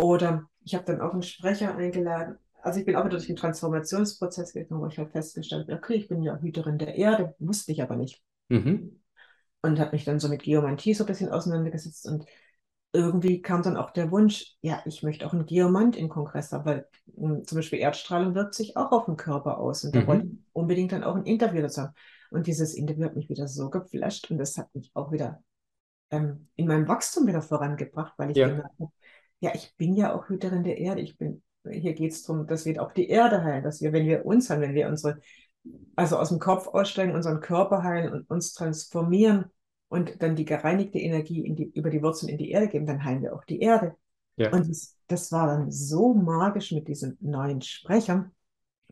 Oder 0.00 0.48
ich 0.64 0.74
habe 0.74 0.84
dann 0.84 1.00
auch 1.00 1.12
einen 1.12 1.22
Sprecher 1.22 1.76
eingeladen. 1.76 2.38
Also 2.62 2.80
ich 2.80 2.86
bin 2.86 2.96
auch 2.96 3.04
wieder 3.04 3.16
durch 3.16 3.26
den 3.26 3.36
Transformationsprozess 3.36 4.52
gegangen, 4.52 4.80
wo 4.80 4.86
ich 4.86 4.98
halt 4.98 5.12
festgestellt 5.12 5.68
habe, 5.68 5.78
okay, 5.78 5.94
ich 5.94 6.08
bin 6.08 6.22
ja 6.22 6.38
Hüterin 6.38 6.78
der 6.78 6.94
Erde, 6.94 7.34
wusste 7.38 7.72
ich 7.72 7.82
aber 7.82 7.96
nicht. 7.96 8.22
Mhm. 8.48 9.00
Und 9.62 9.78
habe 9.78 9.92
mich 9.92 10.04
dann 10.04 10.20
so 10.20 10.28
mit 10.28 10.42
Geomantie 10.42 10.94
so 10.94 11.04
ein 11.04 11.06
bisschen 11.06 11.30
auseinandergesetzt 11.30 12.06
und 12.06 12.24
irgendwie 12.92 13.40
kam 13.40 13.62
dann 13.62 13.76
auch 13.76 13.90
der 13.90 14.10
Wunsch, 14.10 14.56
ja, 14.62 14.82
ich 14.84 15.02
möchte 15.02 15.26
auch 15.26 15.32
einen 15.32 15.46
Geomant 15.46 15.96
im 15.96 16.08
Kongress 16.08 16.50
haben, 16.52 16.64
weil 16.64 16.88
mh, 17.16 17.28
hm, 17.28 17.46
zum 17.46 17.56
Beispiel 17.56 17.78
Erdstrahlung 17.78 18.34
wirkt 18.34 18.54
sich 18.54 18.76
auch 18.76 18.90
auf 18.90 19.04
den 19.04 19.16
Körper 19.16 19.58
aus 19.58 19.84
und 19.84 19.94
da 19.94 20.00
mhm. 20.00 20.06
wollte 20.06 20.26
ich 20.26 20.38
unbedingt 20.52 20.92
dann 20.92 21.04
auch 21.04 21.14
ein 21.14 21.24
Interview 21.24 21.62
dazu 21.62 21.82
haben. 21.82 21.94
Und 22.30 22.46
dieses 22.46 22.74
Interview 22.74 23.04
hat 23.04 23.16
mich 23.16 23.28
wieder 23.28 23.48
so 23.48 23.70
geflasht 23.70 24.30
und 24.30 24.38
das 24.38 24.56
hat 24.56 24.74
mich 24.74 24.90
auch 24.94 25.12
wieder 25.12 25.42
ähm, 26.10 26.48
in 26.56 26.66
meinem 26.66 26.88
Wachstum 26.88 27.26
wieder 27.26 27.42
vorangebracht, 27.42 28.14
weil 28.16 28.30
ich 28.30 28.36
ja. 28.36 28.48
gemerkt 28.48 28.78
habe, 28.80 28.92
ja, 29.40 29.52
ich 29.54 29.74
bin 29.76 29.96
ja 29.96 30.14
auch 30.14 30.28
Hüterin 30.28 30.64
der 30.64 30.78
Erde. 30.78 31.00
Ich 31.00 31.16
bin, 31.16 31.42
hier 31.68 31.94
geht 31.94 32.12
es 32.12 32.22
darum, 32.22 32.46
dass 32.46 32.66
wir 32.66 32.82
auch 32.82 32.92
die 32.92 33.08
Erde 33.08 33.42
heilen, 33.42 33.64
dass 33.64 33.80
wir, 33.80 33.92
wenn 33.92 34.06
wir 34.06 34.24
uns 34.24 34.48
heilen, 34.50 34.60
wenn 34.60 34.74
wir 34.74 34.88
unsere, 34.88 35.20
also 35.96 36.18
aus 36.18 36.28
dem 36.28 36.38
Kopf 36.38 36.68
aussteigen, 36.68 37.14
unseren 37.14 37.40
Körper 37.40 37.82
heilen 37.82 38.12
und 38.12 38.30
uns 38.30 38.52
transformieren 38.52 39.46
und 39.88 40.22
dann 40.22 40.36
die 40.36 40.44
gereinigte 40.44 40.98
Energie 40.98 41.42
die, 41.54 41.70
über 41.74 41.90
die 41.90 42.02
Wurzeln 42.02 42.28
in 42.30 42.38
die 42.38 42.50
Erde 42.50 42.68
geben, 42.68 42.86
dann 42.86 43.02
heilen 43.02 43.22
wir 43.22 43.34
auch 43.34 43.44
die 43.44 43.60
Erde. 43.60 43.96
Ja. 44.36 44.52
Und 44.52 44.68
das, 44.68 44.96
das 45.06 45.32
war 45.32 45.46
dann 45.46 45.70
so 45.70 46.14
magisch 46.14 46.72
mit 46.72 46.86
diesen 46.88 47.16
neuen 47.20 47.62
Sprechern, 47.62 48.32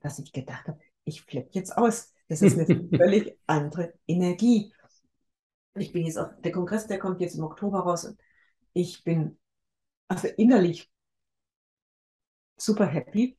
dass 0.00 0.18
ich 0.18 0.32
gedacht 0.32 0.66
habe, 0.66 0.78
ich 1.04 1.22
flippe 1.22 1.50
jetzt 1.52 1.76
aus. 1.76 2.12
Das 2.28 2.42
ist 2.42 2.58
eine 2.58 2.88
völlig 2.96 3.38
andere 3.46 3.94
Energie. 4.06 4.72
Ich 5.74 5.92
bin 5.92 6.04
jetzt 6.04 6.18
auf 6.18 6.28
der 6.42 6.52
Kongress, 6.52 6.86
der 6.86 6.98
kommt 6.98 7.20
jetzt 7.20 7.36
im 7.36 7.44
Oktober 7.44 7.80
raus. 7.80 8.04
Und 8.04 8.18
ich 8.72 9.04
bin 9.04 9.38
also 10.08 10.28
innerlich 10.36 10.90
super 12.56 12.86
happy. 12.86 13.38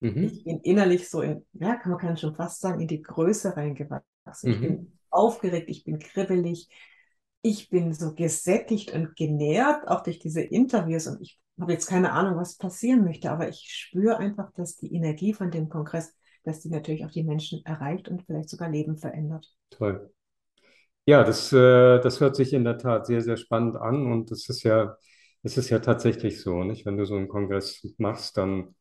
Mhm. 0.00 0.24
Ich 0.24 0.44
bin 0.44 0.60
innerlich 0.60 1.08
so 1.08 1.20
in, 1.20 1.44
ja, 1.52 1.76
kann 1.76 1.92
man 1.92 2.00
kann 2.00 2.16
schon 2.16 2.34
fast 2.34 2.60
sagen, 2.60 2.80
in 2.80 2.88
die 2.88 3.02
Größe 3.02 3.56
reingewachsen. 3.56 4.04
Mhm. 4.42 4.50
Ich 4.52 4.60
bin 4.60 4.92
aufgeregt, 5.10 5.68
ich 5.68 5.84
bin 5.84 5.98
kribbelig, 5.98 6.68
ich 7.42 7.68
bin 7.68 7.92
so 7.92 8.14
gesättigt 8.14 8.92
und 8.92 9.16
genährt, 9.16 9.88
auch 9.88 10.02
durch 10.02 10.18
diese 10.18 10.40
Interviews. 10.40 11.06
Und 11.06 11.20
ich 11.20 11.40
habe 11.58 11.72
jetzt 11.72 11.86
keine 11.86 12.12
Ahnung, 12.12 12.36
was 12.36 12.56
passieren 12.56 13.04
möchte, 13.04 13.30
aber 13.30 13.48
ich 13.48 13.66
spüre 13.68 14.18
einfach, 14.18 14.52
dass 14.52 14.76
die 14.76 14.94
Energie 14.94 15.34
von 15.34 15.50
dem 15.50 15.68
Kongress, 15.68 16.14
dass 16.44 16.60
die 16.60 16.70
natürlich 16.70 17.04
auch 17.04 17.10
die 17.10 17.24
Menschen 17.24 17.64
erreicht 17.64 18.08
und 18.08 18.22
vielleicht 18.22 18.48
sogar 18.48 18.70
Leben 18.70 18.96
verändert. 18.96 19.46
Toll. 19.70 20.10
Ja, 21.06 21.24
das, 21.24 21.52
äh, 21.52 21.98
das 22.00 22.20
hört 22.20 22.36
sich 22.36 22.52
in 22.52 22.64
der 22.64 22.78
Tat 22.78 23.06
sehr, 23.06 23.20
sehr 23.20 23.36
spannend 23.36 23.76
an 23.76 24.12
und 24.12 24.30
das 24.30 24.48
ist 24.48 24.62
ja, 24.62 24.96
es 25.42 25.56
ist 25.56 25.70
ja 25.70 25.78
tatsächlich 25.78 26.40
so, 26.42 26.64
nicht? 26.64 26.86
Wenn 26.86 26.96
du 26.96 27.06
so 27.06 27.16
einen 27.16 27.28
Kongress 27.28 27.86
machst, 27.98 28.36
dann 28.36 28.74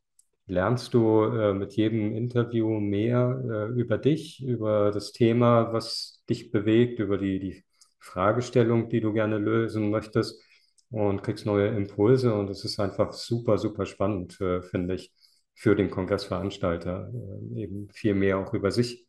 lernst 0.47 0.93
du 0.93 1.23
äh, 1.25 1.53
mit 1.53 1.73
jedem 1.75 2.15
Interview 2.15 2.79
mehr 2.79 3.41
äh, 3.49 3.79
über 3.79 3.97
dich, 3.97 4.43
über 4.43 4.91
das 4.91 5.11
Thema, 5.13 5.71
was 5.73 6.23
dich 6.29 6.51
bewegt, 6.51 6.99
über 6.99 7.17
die, 7.17 7.39
die 7.39 7.63
Fragestellung, 7.99 8.89
die 8.89 9.01
du 9.01 9.13
gerne 9.13 9.37
lösen 9.37 9.89
möchtest 9.91 10.41
und 10.89 11.21
kriegst 11.23 11.45
neue 11.45 11.67
Impulse 11.69 12.33
und 12.33 12.49
es 12.49 12.65
ist 12.65 12.79
einfach 12.79 13.13
super, 13.13 13.57
super 13.57 13.85
spannend, 13.85 14.39
äh, 14.41 14.61
finde 14.61 14.95
ich, 14.95 15.13
für 15.55 15.75
den 15.75 15.89
Kongressveranstalter 15.91 17.11
äh, 17.55 17.61
eben 17.63 17.89
viel 17.91 18.15
mehr 18.15 18.37
auch 18.39 18.53
über 18.53 18.71
sich 18.71 19.07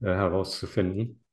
äh, 0.00 0.06
herauszufinden. 0.06 1.23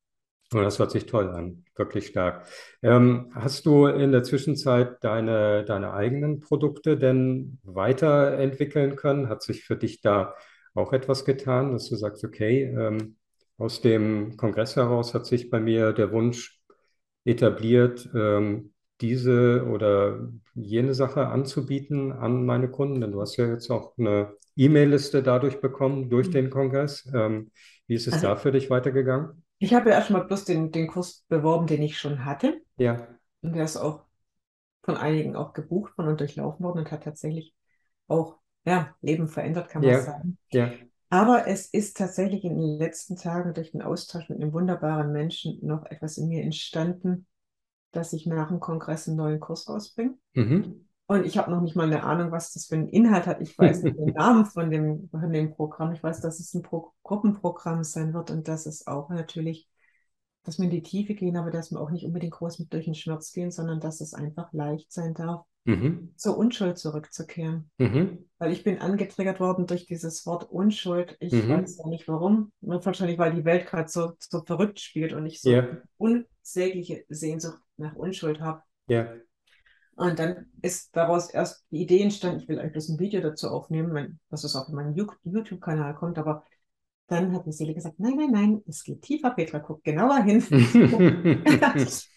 Und 0.52 0.62
das 0.62 0.78
hört 0.78 0.90
sich 0.90 1.06
toll 1.06 1.30
an, 1.30 1.64
wirklich 1.76 2.06
stark. 2.08 2.46
Ähm, 2.82 3.30
hast 3.34 3.64
du 3.64 3.86
in 3.86 4.12
der 4.12 4.22
Zwischenzeit 4.22 5.02
deine, 5.02 5.64
deine 5.64 5.92
eigenen 5.94 6.40
Produkte 6.40 6.98
denn 6.98 7.58
weiterentwickeln 7.62 8.96
können? 8.96 9.28
Hat 9.28 9.42
sich 9.42 9.64
für 9.64 9.76
dich 9.76 10.00
da 10.02 10.34
auch 10.74 10.92
etwas 10.92 11.24
getan, 11.24 11.72
dass 11.72 11.88
du 11.88 11.96
sagst, 11.96 12.24
okay, 12.24 12.64
ähm, 12.64 13.16
aus 13.56 13.80
dem 13.80 14.36
Kongress 14.36 14.76
heraus 14.76 15.14
hat 15.14 15.26
sich 15.26 15.48
bei 15.48 15.60
mir 15.60 15.92
der 15.92 16.12
Wunsch 16.12 16.60
etabliert, 17.24 18.08
ähm, 18.14 18.72
diese 19.00 19.66
oder 19.70 20.28
jene 20.54 20.94
Sache 20.94 21.26
anzubieten 21.26 22.12
an 22.12 22.44
meine 22.44 22.70
Kunden? 22.70 23.00
Denn 23.00 23.12
du 23.12 23.20
hast 23.20 23.36
ja 23.36 23.46
jetzt 23.46 23.70
auch 23.70 23.96
eine 23.98 24.34
E-Mail-Liste 24.56 25.22
dadurch 25.22 25.60
bekommen, 25.60 26.10
durch 26.10 26.28
mhm. 26.28 26.32
den 26.32 26.50
Kongress. 26.50 27.10
Ähm, 27.14 27.50
wie 27.86 27.94
ist 27.94 28.06
es 28.06 28.14
also, 28.14 28.26
da 28.28 28.36
für 28.36 28.52
dich 28.52 28.70
weitergegangen? 28.70 29.41
Ich 29.62 29.74
habe 29.74 29.90
ja 29.90 29.96
erstmal 29.96 30.24
bloß 30.24 30.44
den, 30.44 30.72
den 30.72 30.88
Kurs 30.88 31.24
beworben, 31.28 31.68
den 31.68 31.82
ich 31.82 31.96
schon 31.96 32.24
hatte. 32.24 32.60
Ja. 32.76 33.06
Und 33.42 33.54
der 33.54 33.64
ist 33.64 33.76
auch 33.76 34.04
von 34.82 34.96
einigen 34.96 35.36
auch 35.36 35.52
gebucht 35.52 35.96
worden 35.96 36.08
und 36.08 36.20
durchlaufen 36.20 36.64
worden 36.64 36.80
und 36.80 36.90
hat 36.90 37.04
tatsächlich 37.04 37.54
auch 38.08 38.38
ja, 38.64 38.96
Leben 39.02 39.28
verändert, 39.28 39.68
kann 39.68 39.82
man 39.82 39.92
ja. 39.92 40.00
sagen. 40.00 40.36
Ja. 40.50 40.72
Aber 41.10 41.46
es 41.46 41.66
ist 41.66 41.96
tatsächlich 41.96 42.44
in 42.44 42.58
den 42.58 42.78
letzten 42.78 43.14
Tagen 43.14 43.54
durch 43.54 43.70
den 43.70 43.82
Austausch 43.82 44.28
mit 44.28 44.40
einem 44.40 44.52
wunderbaren 44.52 45.12
Menschen 45.12 45.58
noch 45.62 45.84
etwas 45.86 46.18
in 46.18 46.28
mir 46.28 46.42
entstanden, 46.42 47.26
dass 47.92 48.12
ich 48.12 48.26
nach 48.26 48.48
dem 48.48 48.58
Kongress 48.58 49.06
einen 49.06 49.18
neuen 49.18 49.38
Kurs 49.38 49.68
rausbringe. 49.68 50.14
Mhm. 50.34 50.88
Und 51.12 51.26
ich 51.26 51.36
habe 51.38 51.50
noch 51.50 51.60
nicht 51.60 51.76
mal 51.76 51.86
eine 51.86 52.02
Ahnung, 52.02 52.32
was 52.32 52.52
das 52.52 52.66
für 52.66 52.76
einen 52.76 52.88
Inhalt 52.88 53.26
hat. 53.26 53.40
Ich 53.40 53.58
weiß 53.58 53.82
nicht 53.82 53.98
den 53.98 54.06
Namen 54.14 54.46
von 54.46 54.70
dem, 54.70 55.08
von 55.10 55.32
dem 55.32 55.54
Programm. 55.54 55.92
Ich 55.92 56.02
weiß, 56.02 56.20
dass 56.20 56.40
es 56.40 56.54
ein 56.54 56.62
Pro 56.62 56.92
Gruppenprogramm 57.02 57.84
sein 57.84 58.14
wird 58.14 58.30
und 58.30 58.48
dass 58.48 58.66
es 58.66 58.86
auch 58.86 59.10
natürlich, 59.10 59.68
dass 60.44 60.58
wir 60.58 60.64
in 60.64 60.70
die 60.70 60.82
Tiefe 60.82 61.14
gehen, 61.14 61.36
aber 61.36 61.50
dass 61.50 61.70
wir 61.70 61.80
auch 61.80 61.90
nicht 61.90 62.06
unbedingt 62.06 62.32
groß 62.32 62.58
mit 62.60 62.72
durch 62.72 62.86
den 62.86 62.94
Schmerz 62.94 63.32
gehen, 63.32 63.50
sondern 63.50 63.80
dass 63.80 64.00
es 64.00 64.14
einfach 64.14 64.52
leicht 64.52 64.92
sein 64.92 65.14
darf, 65.14 65.44
mhm. 65.64 66.12
zur 66.16 66.38
Unschuld 66.38 66.78
zurückzukehren. 66.78 67.70
Mhm. 67.78 68.28
Weil 68.38 68.52
ich 68.52 68.64
bin 68.64 68.78
angetriggert 68.78 69.40
worden 69.40 69.66
durch 69.66 69.86
dieses 69.86 70.24
Wort 70.26 70.50
Unschuld. 70.50 71.16
Ich 71.20 71.32
mhm. 71.32 71.48
weiß 71.48 71.78
ja 71.78 71.88
nicht 71.88 72.08
warum. 72.08 72.52
Wahrscheinlich, 72.60 73.18
weil 73.18 73.34
die 73.34 73.44
Welt 73.44 73.66
gerade 73.66 73.88
so, 73.88 74.12
so 74.18 74.42
verrückt 74.42 74.80
spielt 74.80 75.12
und 75.12 75.26
ich 75.26 75.40
so 75.42 75.50
yeah. 75.50 75.82
unsägliche 75.98 77.04
Sehnsucht 77.08 77.60
nach 77.76 77.94
Unschuld 77.96 78.40
habe. 78.40 78.62
Ja. 78.88 79.02
Yeah. 79.02 79.20
Und 79.94 80.18
dann 80.18 80.46
ist 80.62 80.96
daraus 80.96 81.30
erst 81.30 81.64
die 81.70 81.82
Idee 81.82 82.02
entstanden, 82.02 82.40
ich 82.40 82.48
will 82.48 82.58
eigentlich 82.58 82.72
bloß 82.72 82.88
ein 82.90 82.98
Video 82.98 83.20
dazu 83.20 83.48
aufnehmen, 83.48 83.92
wenn, 83.94 84.18
dass 84.30 84.44
es 84.44 84.56
auf 84.56 84.68
meinen 84.68 84.94
YouTube-Kanal 84.94 85.94
kommt, 85.94 86.18
aber 86.18 86.44
dann 87.08 87.32
hat 87.32 87.46
die 87.46 87.52
Seele 87.52 87.74
gesagt, 87.74 88.00
nein, 88.00 88.14
nein, 88.16 88.30
nein, 88.30 88.62
es 88.66 88.84
geht 88.84 89.02
tiefer, 89.02 89.30
Petra, 89.30 89.58
guck 89.58 89.84
genauer 89.84 90.22
hin. 90.22 90.42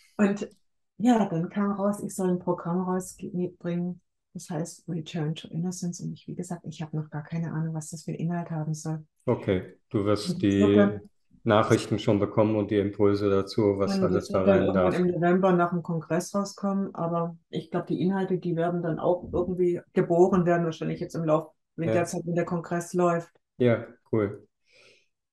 und 0.17 0.49
ja, 0.97 1.25
dann 1.27 1.49
kam 1.49 1.71
raus, 1.73 2.01
ich 2.01 2.15
soll 2.15 2.29
ein 2.29 2.39
Programm 2.39 2.81
rausbringen, 2.81 4.01
das 4.33 4.49
heißt 4.49 4.87
Return 4.87 5.35
to 5.35 5.49
Innocence. 5.49 5.99
Und 5.99 6.13
ich, 6.13 6.27
wie 6.27 6.35
gesagt, 6.35 6.65
ich 6.65 6.81
habe 6.81 6.95
noch 6.95 7.09
gar 7.09 7.23
keine 7.23 7.51
Ahnung, 7.51 7.73
was 7.73 7.89
das 7.89 8.03
für 8.03 8.11
einen 8.11 8.21
Inhalt 8.21 8.51
haben 8.51 8.73
soll. 8.73 9.05
Okay, 9.25 9.75
du 9.89 10.05
wirst 10.05 10.41
die 10.41 10.99
Nachrichten 11.45 11.99
schon 11.99 12.19
bekommen 12.19 12.55
und 12.55 12.71
die 12.71 12.77
Impulse 12.77 13.29
dazu, 13.29 13.77
was 13.77 14.01
alles 14.01 14.29
da 14.29 14.43
rein 14.43 14.73
darf. 14.73 14.97
im 14.97 15.07
November 15.07 15.53
nach 15.53 15.69
dem 15.69 15.83
Kongress 15.83 16.33
rauskommen, 16.33 16.93
aber 16.95 17.37
ich 17.49 17.69
glaube, 17.69 17.85
die 17.87 18.01
Inhalte, 18.01 18.39
die 18.39 18.55
werden 18.55 18.81
dann 18.81 18.99
auch 18.99 19.29
irgendwie 19.31 19.79
geboren 19.93 20.45
werden, 20.45 20.65
wahrscheinlich 20.65 20.99
jetzt 20.99 21.15
im 21.15 21.23
Laufe 21.23 21.51
ja. 21.77 21.91
der 21.91 22.05
Zeit, 22.05 22.21
wenn 22.25 22.35
der 22.35 22.45
Kongress 22.45 22.93
läuft. 22.93 23.29
Ja, 23.57 23.85
cool. 24.11 24.47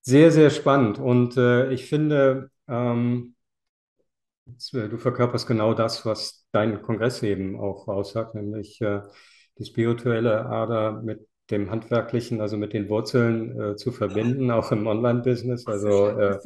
Sehr, 0.01 0.31
sehr 0.31 0.51
spannend. 0.51 0.99
Und 0.99 1.35
äh, 1.37 1.71
ich 1.71 1.87
finde, 1.87 2.51
ähm, 2.67 3.35
äh, 4.45 4.87
du 4.87 4.97
verkörperst 4.97 5.47
genau 5.47 5.73
das, 5.73 6.05
was 6.05 6.45
dein 6.51 6.81
Kongress 6.83 7.23
eben 7.23 7.59
auch 7.59 7.87
aussagt, 7.87 8.35
nämlich 8.35 8.79
äh, 8.81 9.01
die 9.57 9.65
spirituelle 9.65 10.45
Ader 10.45 11.01
mit 11.01 11.27
dem 11.51 11.69
Handwerklichen, 11.69 12.41
also 12.41 12.57
mit 12.57 12.73
den 12.73 12.89
Wurzeln 12.89 13.59
äh, 13.59 13.75
zu 13.75 13.91
verbinden, 13.91 14.49
auch 14.51 14.71
im 14.71 14.87
Online-Business. 14.87 15.67
Also 15.67 16.07
äh, 16.07 16.39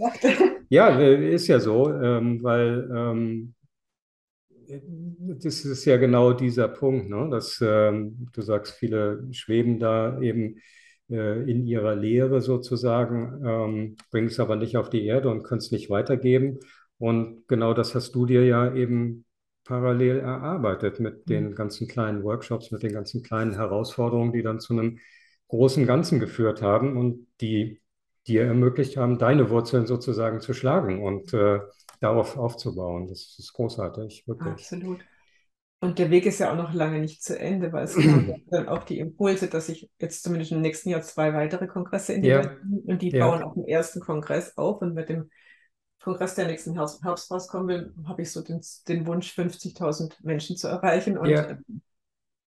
ja, 0.69 0.99
äh, 0.99 1.33
ist 1.33 1.47
ja 1.47 1.59
so, 1.59 1.91
ähm, 1.93 2.41
weil 2.43 2.89
ähm, 2.93 3.53
das 5.19 5.63
ist 5.63 5.85
ja 5.85 5.97
genau 5.97 6.33
dieser 6.33 6.67
Punkt, 6.67 7.09
ne? 7.09 7.29
dass 7.31 7.59
ähm, 7.61 8.27
du 8.33 8.41
sagst, 8.41 8.73
viele 8.73 9.25
schweben 9.31 9.79
da 9.79 10.19
eben 10.19 10.57
äh, 11.09 11.49
in 11.49 11.65
ihrer 11.65 11.95
Lehre 11.95 12.41
sozusagen, 12.41 13.41
ähm, 13.45 13.97
bringen 14.11 14.27
es 14.27 14.39
aber 14.39 14.55
nicht 14.55 14.77
auf 14.77 14.89
die 14.89 15.05
Erde 15.05 15.29
und 15.29 15.43
können 15.43 15.59
es 15.59 15.71
nicht 15.71 15.89
weitergeben. 15.89 16.59
Und 16.97 17.47
genau 17.47 17.73
das 17.73 17.95
hast 17.95 18.13
du 18.15 18.25
dir 18.25 18.45
ja 18.45 18.73
eben 18.73 19.25
parallel 19.67 20.19
erarbeitet 20.19 20.99
mit 20.99 21.29
den 21.29 21.49
mhm. 21.49 21.55
ganzen 21.55 21.87
kleinen 21.87 22.23
Workshops, 22.23 22.71
mit 22.71 22.83
den 22.83 22.93
ganzen 22.93 23.21
kleinen 23.21 23.53
Herausforderungen, 23.53 24.31
die 24.31 24.43
dann 24.43 24.59
zu 24.59 24.73
einem 24.73 24.99
großen 25.49 25.85
Ganzen 25.85 26.19
geführt 26.19 26.61
haben 26.61 26.97
und 26.97 27.27
die 27.41 27.81
dir 28.27 28.43
ermöglicht 28.43 28.97
haben, 28.97 29.17
deine 29.17 29.49
Wurzeln 29.49 29.87
sozusagen 29.87 30.41
zu 30.41 30.53
schlagen 30.53 31.03
und 31.03 31.33
äh, 31.33 31.59
darauf 32.01 32.37
aufzubauen. 32.37 33.07
Das 33.07 33.35
ist 33.37 33.53
großartig, 33.53 34.27
wirklich. 34.27 34.53
Absolut. 34.53 34.99
Und 35.79 35.99
der 35.99 36.09
Weg 36.09 36.25
ist 36.25 36.39
ja 36.39 36.51
auch 36.51 36.57
noch 36.57 36.73
lange 36.73 36.99
nicht 36.99 37.23
zu 37.23 37.37
Ende, 37.37 37.71
weil 37.71 37.85
es 37.85 37.95
kamen 37.95 38.43
dann 38.49 38.67
auch 38.67 38.83
die 38.83 38.99
Impulse, 38.99 39.47
dass 39.47 39.69
ich 39.69 39.89
jetzt 39.99 40.23
zumindest 40.23 40.51
im 40.51 40.61
nächsten 40.61 40.89
Jahr 40.89 41.01
zwei 41.01 41.33
weitere 41.33 41.67
Kongresse 41.67 42.13
in 42.13 42.21
die 42.21 42.29
ja. 42.29 42.39
Welt 42.39 42.57
und 42.85 43.01
die 43.01 43.11
ja. 43.11 43.27
bauen 43.27 43.43
auf 43.43 43.53
dem 43.53 43.65
ersten 43.65 43.99
Kongress 43.99 44.57
auf 44.57 44.81
und 44.81 44.93
mit 44.93 45.09
dem 45.09 45.29
Kongress, 45.99 46.35
der 46.35 46.47
nächsten 46.47 46.73
Herbst, 46.73 47.03
Herbst 47.03 47.31
rauskommen 47.31 47.67
will, 47.67 47.93
habe 48.07 48.21
ich 48.21 48.31
so 48.31 48.41
den, 48.41 48.61
den 48.87 49.05
Wunsch, 49.05 49.31
50.000 49.37 50.13
Menschen 50.21 50.55
zu 50.55 50.67
erreichen 50.67 51.17
und 51.17 51.29
ja. 51.29 51.57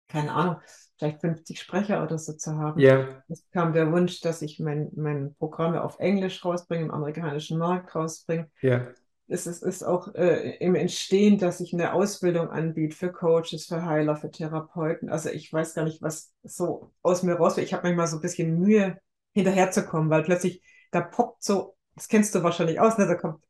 keine 0.08 0.32
Ahnung, 0.32 0.56
vielleicht 0.96 1.20
50 1.20 1.60
Sprecher 1.60 2.02
oder 2.02 2.18
so 2.18 2.32
zu 2.34 2.56
haben. 2.56 2.80
Ja. 2.80 3.22
Es 3.28 3.44
kam 3.50 3.72
der 3.72 3.90
Wunsch, 3.92 4.20
dass 4.20 4.42
ich 4.42 4.60
mein, 4.60 4.90
mein 4.94 5.34
Programme 5.34 5.82
auf 5.82 5.98
Englisch 5.98 6.44
rausbringe, 6.44 6.84
im 6.84 6.90
amerikanischen 6.90 7.58
Markt 7.58 7.94
rausbringe. 7.94 8.48
Ja. 8.60 8.86
Es 9.28 9.46
ist, 9.46 9.62
ist 9.62 9.82
auch 9.82 10.14
äh, 10.14 10.56
im 10.58 10.74
Entstehen, 10.74 11.38
dass 11.38 11.60
ich 11.60 11.72
eine 11.72 11.94
Ausbildung 11.94 12.50
anbiete 12.50 12.94
für 12.94 13.10
Coaches, 13.10 13.66
für 13.66 13.86
Heiler, 13.86 14.16
für 14.16 14.30
Therapeuten. 14.30 15.08
Also 15.08 15.30
ich 15.30 15.52
weiß 15.52 15.74
gar 15.74 15.84
nicht, 15.84 16.02
was 16.02 16.32
so 16.42 16.92
aus 17.02 17.22
mir 17.22 17.34
raus 17.34 17.56
will. 17.56 17.64
Ich 17.64 17.72
habe 17.72 17.84
manchmal 17.84 18.08
so 18.08 18.16
ein 18.16 18.22
bisschen 18.22 18.58
Mühe, 18.58 18.98
hinterherzukommen, 19.32 20.10
weil 20.10 20.22
plötzlich 20.22 20.62
da 20.90 21.00
poppt 21.00 21.42
so 21.42 21.76
das 21.94 22.08
kennst 22.08 22.34
du 22.34 22.42
wahrscheinlich 22.42 22.80
aus, 22.80 22.98
ne? 22.98 23.06
da 23.06 23.14
kommt 23.14 23.42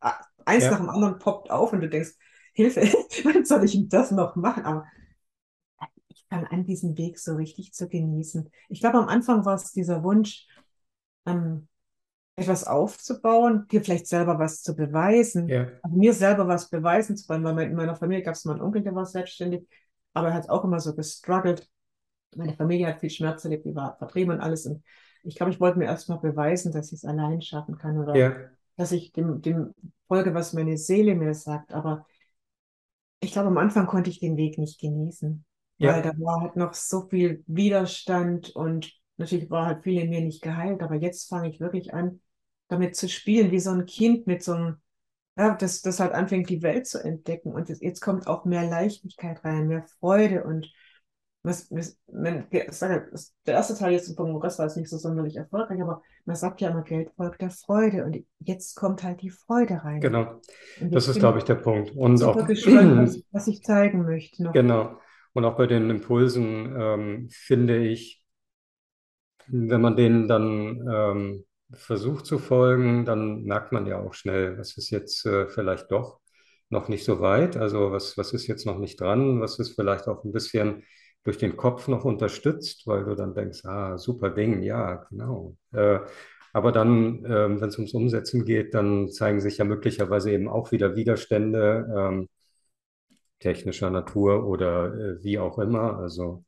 eins 0.45 0.65
ja. 0.65 0.71
nach 0.73 0.79
dem 0.79 0.91
anderen 0.91 1.19
poppt 1.19 1.51
auf 1.51 1.73
und 1.73 1.81
du 1.81 1.89
denkst, 1.89 2.13
Hilfe, 2.53 2.81
wann 3.25 3.45
soll 3.45 3.65
ich 3.65 3.89
das 3.89 4.11
noch 4.11 4.37
machen? 4.37 4.65
Aber 4.65 4.87
ich 6.09 6.27
fange 6.29 6.51
an, 6.51 6.65
diesen 6.65 6.97
Weg 6.97 7.19
so 7.19 7.35
richtig 7.35 7.73
zu 7.73 7.89
genießen. 7.89 8.51
Ich 8.69 8.81
glaube, 8.81 8.99
am 8.99 9.09
Anfang 9.09 9.45
war 9.45 9.55
es 9.55 9.73
dieser 9.73 10.03
Wunsch, 10.03 10.47
ähm, 11.27 11.69
etwas 12.35 12.65
aufzubauen, 12.65 13.67
dir 13.69 13.83
vielleicht 13.83 14.07
selber 14.07 14.39
was 14.39 14.63
zu 14.63 14.75
beweisen, 14.75 15.49
ja. 15.49 15.69
also 15.83 15.97
mir 15.97 16.15
selber 16.15 16.49
was 16.49 16.71
beweisen 16.71 17.17
zu 17.17 17.29
wollen, 17.29 17.45
weil 17.45 17.59
in 17.61 17.75
meiner 17.75 17.95
Familie 17.95 18.25
gab 18.25 18.35
es 18.35 18.45
mal 18.45 18.55
einen 18.55 18.63
Onkel, 18.63 18.83
der 18.83 18.95
war 18.95 19.05
selbstständig, 19.05 19.67
aber 20.15 20.29
er 20.29 20.35
hat 20.35 20.49
auch 20.49 20.65
immer 20.65 20.81
so 20.81 20.95
gestruggelt. 20.95 21.69
Meine 22.35 22.55
Familie 22.55 22.87
hat 22.87 23.01
viel 23.01 23.11
Schmerz 23.11 23.45
erlebt, 23.45 23.67
die 23.67 23.75
war 23.75 23.97
vertrieben 23.99 24.35
und 24.35 24.41
alles. 24.41 24.65
Und 24.65 24.83
ich 25.25 25.37
glaube, 25.37 25.53
ich 25.53 25.61
wollte 25.61 25.79
mir 25.79 25.87
erstmal 25.87 26.19
beweisen, 26.19 26.73
dass 26.73 26.89
ich 26.89 26.99
es 27.01 27.05
allein 27.05 27.43
schaffen 27.43 27.79
kann 27.79 27.99
oder 27.99 28.21
Ja, 28.21 28.53
dass 28.77 28.93
ich 28.93 29.13
dem, 29.13 29.43
dem 29.43 29.75
folge, 30.09 30.35
was 30.35 30.53
meine 30.53 30.77
Seele 30.79 31.15
mir 31.15 31.35
sagt. 31.35 31.73
Aber 31.73 32.07
ich 33.21 33.33
glaube, 33.33 33.49
am 33.49 33.59
Anfang 33.59 33.87
konnte 33.87 34.11
ich 34.11 34.21
den 34.21 34.37
Weg 34.37 34.59
nicht 34.59 34.81
genießen, 34.81 35.45
ja, 35.79 35.93
weil 35.93 36.03
da 36.03 36.11
war 36.19 36.41
halt 36.41 36.57
noch 36.57 36.75
so 36.75 37.09
viel 37.09 37.43
Widerstand 37.47 38.51
und 38.57 38.93
natürlich 39.17 39.51
war 39.51 39.67
halt 39.67 39.83
viel 39.85 40.01
in 40.01 40.11
mir 40.11 40.21
nicht 40.21 40.43
geheilt. 40.43 40.83
Aber 40.83 40.97
jetzt 40.97 41.29
fange 41.29 41.49
ich 41.51 41.61
wirklich 41.61 41.95
an, 41.95 42.21
damit 42.69 42.97
zu 42.97 43.09
spielen, 43.09 43.51
wie 43.51 43.61
so 43.61 43.71
ein 43.71 43.87
Kind 43.87 44.27
mit 44.27 44.43
so 44.43 44.53
einem, 44.55 44.77
ja, 45.37 45.55
das, 45.57 45.83
das 45.83 46.01
halt 46.01 46.13
anfängt, 46.15 46.51
die 46.51 46.63
Welt 46.63 46.87
zu 46.87 46.99
entdecken. 47.05 47.53
Und 47.53 47.69
jetzt, 47.69 47.83
jetzt 47.83 48.01
kommt 48.01 48.27
auch 48.27 48.45
mehr 48.45 48.69
Leichtigkeit 48.69 49.45
rein, 49.45 49.69
mehr 49.69 49.85
Freude 50.01 50.45
und 50.45 50.73
was, 51.43 51.71
was, 51.71 51.99
man, 52.13 52.47
der 52.51 52.67
erste 52.67 53.75
Teil 53.75 53.93
jetzt 53.93 54.15
vom 54.17 54.33
Kongress 54.33 54.59
war 54.59 54.67
jetzt 54.67 54.77
nicht 54.77 54.89
so 54.89 54.97
sonderlich 54.97 55.37
erfolgreich, 55.37 55.83
aber 55.83 56.03
man 56.25 56.37
sagt 56.37 56.61
ja 56.61 56.71
immer, 56.71 56.83
Geld 56.83 57.11
folgt 57.17 57.43
der 57.43 57.51
Freude. 57.51 58.05
Und 58.05 58.25
jetzt 58.39 58.77
kommt 58.77 59.03
halt 59.03 59.23
die 59.23 59.31
Freude 59.31 59.83
rein. 59.83 60.01
genau. 60.01 60.41
Das 60.81 61.09
ist, 61.09 61.19
glaube 61.19 61.39
ich 61.39 61.43
ich, 61.43 61.47
der 61.47 61.57
Punkt. 61.57 61.91
Und 61.97 62.19
super 62.19 62.43
auch, 62.43 62.47
gespannt, 62.47 62.97
was, 63.03 63.23
was 63.33 63.49
ich 63.49 63.63
zeigen 63.63 64.05
möchte 64.05 64.45
noch. 64.45 64.53
genau. 64.53 64.99
Und 65.33 65.45
auch 65.45 65.57
bei 65.57 65.67
den 65.67 65.91
Impulsen 65.91 66.77
ähm, 66.79 67.29
finde 67.31 67.79
ich, 67.79 68.23
wenn 69.49 69.81
man 69.81 69.97
denen 69.97 70.29
dann 70.29 70.87
ähm, 70.89 71.45
versucht 71.73 72.27
zu 72.27 72.39
folgen, 72.39 73.05
dann 73.05 73.43
merkt 73.43 73.73
man 73.73 73.87
ja 73.87 73.99
auch 73.99 74.15
schnell, 74.15 74.59
was 74.59 74.77
ist 74.77 74.91
jetzt 74.91 75.27
äh, 75.27 75.49
vielleicht 75.49 75.91
doch 75.91 76.21
noch 76.69 76.89
nicht 76.89 77.05
so 77.05 77.21
weit. 77.21 77.57
Also 77.57 77.91
was, 77.91 78.17
was 78.17 78.33
ist 78.33 78.47
jetzt 78.47 78.67
noch 78.67 78.79
nicht 78.79 79.01
dran? 79.01 79.41
Was 79.41 79.59
ist 79.59 79.75
vielleicht 79.75 80.07
auch 80.07 80.23
ein 80.25 80.33
bisschen 80.33 80.85
durch 81.25 81.39
den 81.39 81.57
Kopf 81.57 81.89
noch 81.89 82.05
unterstützt, 82.05 82.87
weil 82.87 83.05
du 83.05 83.15
dann 83.15 83.35
denkst, 83.35 83.65
ah, 83.65 83.99
super 83.99 84.31
Ding, 84.31 84.63
ja, 84.63 85.07
genau. 85.11 85.57
Äh, 85.73 86.01
aber 86.53 86.73
dann, 86.73 87.25
ähm, 87.27 87.61
wenn 87.61 87.69
es 87.69 87.79
ums 87.79 87.95
Umsetzen 87.95 88.45
geht, 88.45 88.75
dann 88.75 89.09
zeigen 89.09 89.41
sich 89.41 89.59
ja 89.59 89.65
möglicherweise 89.65 90.33
eben 90.33 90.49
auch 90.49 90.73
wieder 90.73 90.97
Widerstände 90.97 91.87
ähm, 91.97 92.29
technischer 93.41 93.91
Natur 93.91 94.47
oder 94.47 94.95
äh, 94.95 95.23
wie 95.25 95.39
auch 95.39 95.59
immer. 95.59 95.99
Also 95.99 96.45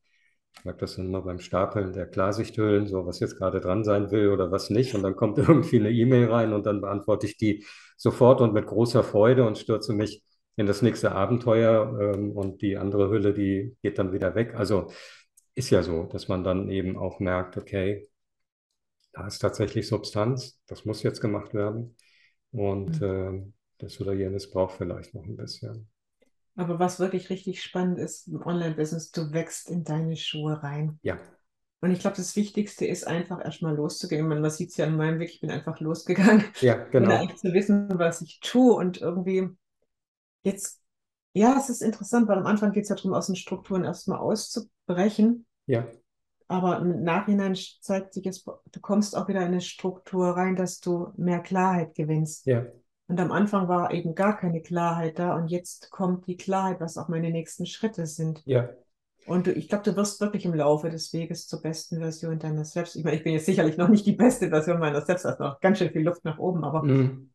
ich 0.56 0.64
merke 0.64 0.80
das 0.80 0.98
immer 0.98 1.22
beim 1.22 1.40
Stapeln 1.40 1.92
der 1.92 2.06
Klarsichthüllen, 2.06 2.86
so 2.86 3.06
was 3.06 3.20
jetzt 3.20 3.38
gerade 3.38 3.60
dran 3.60 3.84
sein 3.84 4.10
will 4.10 4.28
oder 4.30 4.50
was 4.52 4.70
nicht. 4.70 4.94
Und 4.94 5.02
dann 5.02 5.16
kommt 5.16 5.38
irgendwie 5.38 5.80
eine 5.80 5.90
E-Mail 5.90 6.30
rein 6.30 6.52
und 6.52 6.66
dann 6.66 6.80
beantworte 6.80 7.26
ich 7.26 7.36
die 7.36 7.64
sofort 7.96 8.40
und 8.40 8.54
mit 8.54 8.66
großer 8.66 9.02
Freude 9.04 9.46
und 9.46 9.58
stürze 9.58 9.92
mich 9.92 10.22
in 10.56 10.66
das 10.66 10.82
nächste 10.82 11.12
Abenteuer. 11.12 12.14
Ähm, 12.14 12.32
und 12.32 12.62
die 12.62 12.76
andere 12.76 13.10
Hülle, 13.10 13.34
die 13.34 13.76
geht 13.82 13.98
dann 13.98 14.12
wieder 14.12 14.34
weg. 14.34 14.54
Also 14.54 14.90
ist 15.54 15.70
ja 15.70 15.82
so, 15.82 16.04
dass 16.04 16.28
man 16.28 16.44
dann 16.44 16.68
eben 16.70 16.96
auch 16.96 17.20
merkt, 17.20 17.56
okay, 17.56 18.08
da 19.12 19.26
ist 19.26 19.38
tatsächlich 19.38 19.86
Substanz, 19.88 20.60
das 20.66 20.84
muss 20.84 21.02
jetzt 21.02 21.20
gemacht 21.20 21.54
werden. 21.54 21.96
Und 22.50 23.00
äh, 23.02 23.42
das 23.78 24.00
oder 24.00 24.12
jenes 24.12 24.50
braucht 24.50 24.76
vielleicht 24.76 25.14
noch 25.14 25.24
ein 25.24 25.36
bisschen. 25.36 25.88
Aber 26.56 26.78
was 26.78 27.00
wirklich 27.00 27.30
richtig 27.30 27.62
spannend 27.62 27.98
ist 27.98 28.28
im 28.28 28.42
Online-Business, 28.42 29.10
du 29.10 29.32
wächst 29.32 29.68
in 29.68 29.84
deine 29.84 30.16
Schuhe 30.16 30.62
rein. 30.62 31.00
Ja, 31.02 31.18
Und 31.80 31.90
ich 31.90 31.98
glaube, 31.98 32.16
das 32.16 32.36
Wichtigste 32.36 32.86
ist 32.86 33.06
einfach 33.06 33.44
erstmal 33.44 33.74
loszugehen. 33.74 34.26
Man 34.26 34.48
sieht 34.50 34.70
es 34.70 34.76
ja 34.76 34.86
an 34.86 34.96
meinem 34.96 35.18
Weg, 35.18 35.30
ich 35.30 35.40
bin 35.40 35.50
einfach 35.50 35.80
losgegangen, 35.80 36.44
ja, 36.60 36.76
ohne 36.76 36.90
genau. 36.90 37.16
eigentlich 37.18 37.40
zu 37.40 37.52
wissen, 37.52 37.88
was 37.98 38.22
ich 38.22 38.40
tue. 38.40 38.74
Und 38.74 39.00
irgendwie 39.00 39.48
jetzt, 40.44 40.80
ja, 41.34 41.56
es 41.58 41.68
ist 41.70 41.82
interessant, 41.82 42.28
weil 42.28 42.38
am 42.38 42.46
Anfang 42.46 42.72
geht 42.72 42.84
es 42.84 42.90
ja 42.90 42.96
darum, 42.96 43.14
aus 43.14 43.26
den 43.26 43.36
Strukturen 43.36 43.84
erstmal 43.84 44.18
auszubrechen. 44.18 45.46
Ja, 45.66 45.86
Aber 46.46 46.78
im 46.78 47.02
Nachhinein 47.02 47.56
zeigt 47.80 48.14
sich 48.14 48.26
es, 48.26 48.44
du 48.44 48.80
kommst 48.80 49.16
auch 49.16 49.28
wieder 49.28 49.40
in 49.40 49.46
eine 49.48 49.60
Struktur 49.60 50.28
rein, 50.28 50.56
dass 50.56 50.80
du 50.80 51.08
mehr 51.16 51.40
Klarheit 51.40 51.94
gewinnst. 51.94 52.46
ja, 52.46 52.66
Und 53.08 53.18
am 53.20 53.32
Anfang 53.32 53.68
war 53.68 53.92
eben 53.92 54.14
gar 54.14 54.36
keine 54.36 54.62
Klarheit 54.62 55.18
da 55.18 55.36
und 55.36 55.48
jetzt 55.48 55.90
kommt 55.90 56.26
die 56.26 56.36
Klarheit, 56.36 56.80
was 56.80 56.98
auch 56.98 57.08
meine 57.08 57.30
nächsten 57.30 57.66
Schritte 57.66 58.06
sind. 58.06 58.44
ja, 58.44 58.68
Und 59.26 59.46
du, 59.46 59.52
ich 59.52 59.68
glaube, 59.68 59.84
du 59.84 59.96
wirst 59.96 60.20
wirklich 60.20 60.44
im 60.44 60.54
Laufe 60.54 60.90
des 60.90 61.12
Weges 61.14 61.46
zur 61.46 61.62
besten 61.62 61.98
Version 61.98 62.38
deiner 62.38 62.64
selbst. 62.64 62.94
Ich 62.96 63.04
meine, 63.04 63.16
ich 63.16 63.24
bin 63.24 63.32
jetzt 63.32 63.46
sicherlich 63.46 63.78
noch 63.78 63.88
nicht 63.88 64.06
die 64.06 64.12
beste 64.12 64.50
Version 64.50 64.78
meiner 64.78 65.00
selbst, 65.00 65.24
da 65.24 65.30
ist 65.32 65.40
noch 65.40 65.60
ganz 65.60 65.78
schön 65.78 65.90
viel 65.90 66.02
Luft 66.02 66.24
nach 66.24 66.38
oben, 66.38 66.62
aber 66.64 66.82
mm, 66.82 67.30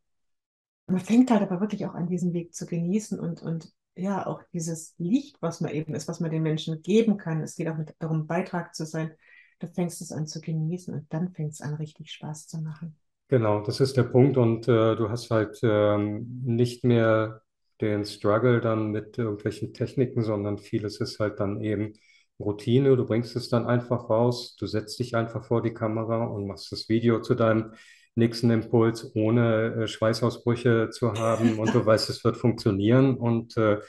man 0.90 1.00
fängt 1.00 1.32
halt 1.32 1.42
aber 1.42 1.62
wirklich 1.62 1.86
auch 1.86 1.94
an, 1.94 2.08
diesen 2.08 2.34
Weg 2.34 2.54
zu 2.54 2.66
genießen 2.66 3.20
und, 3.20 3.42
und 3.42 3.72
ja, 3.96 4.26
auch 4.26 4.42
dieses 4.54 4.96
Licht, 4.98 5.42
was 5.42 5.62
man 5.62 5.72
eben 5.72 5.94
ist, 5.94 6.08
was 6.08 6.20
man 6.20 6.32
den 6.32 6.44
Menschen 6.44 6.82
geben 6.82 7.18
kann. 7.18 7.42
Es 7.42 7.56
geht 7.56 7.68
auch 7.68 7.78
mit, 7.78 7.94
darum, 8.00 8.28
Beitrag 8.28 8.74
zu 8.76 8.86
sein. 8.86 9.12
Du 9.60 9.68
fängst 9.68 10.02
es 10.02 10.12
an 10.12 10.26
zu 10.26 10.40
genießen 10.40 10.94
und 10.94 11.12
dann 11.14 11.34
fängt 11.34 11.54
es 11.54 11.62
an, 11.62 11.74
richtig 11.76 12.12
Spaß 12.12 12.48
zu 12.48 12.62
machen. 12.62 12.96
genau, 13.28 13.62
das 13.62 13.80
ist 13.80 13.98
der 13.98 14.04
Punkt. 14.04 14.38
Und 14.38 14.68
äh, 14.68 14.96
du 14.96 15.10
hast 15.10 15.32
halt 15.32 15.60
ähm, 15.64 16.42
nicht 16.46 16.84
mehr 16.84 17.42
den 17.82 18.06
Struggle 18.06 18.62
dann 18.62 18.92
mit 18.92 19.18
irgendwelchen 19.18 19.74
Techniken, 19.74 20.24
sondern 20.24 20.58
vieles 20.58 21.00
ist 21.00 21.20
halt 21.20 21.40
dann 21.40 21.62
eben 21.62 21.94
Routine. 22.40 22.96
Du 22.96 23.06
bringst 23.06 23.36
es 23.36 23.50
dann 23.50 23.66
einfach 23.66 24.10
raus, 24.10 24.56
du 24.58 24.66
setzt 24.66 25.00
dich 25.00 25.16
einfach 25.16 25.44
vor 25.46 25.62
die 25.62 25.74
Kamera 25.74 26.26
und 26.26 26.48
machst 26.48 26.72
das 26.72 26.90
Video 26.90 27.22
zu 27.22 27.36
deinem 27.36 27.74
nächsten 28.20 28.52
Impuls, 28.52 29.12
ohne 29.16 29.84
äh, 29.86 29.88
Schweißausbrüche 29.88 30.90
zu 30.92 31.14
haben. 31.16 31.60
Und 31.60 31.74
du 31.76 31.86
weißt, 31.86 32.10
es 32.12 32.24
wird 32.26 32.38
funktionieren. 32.38 33.18
Und 33.18 33.58
äh, 33.58 33.80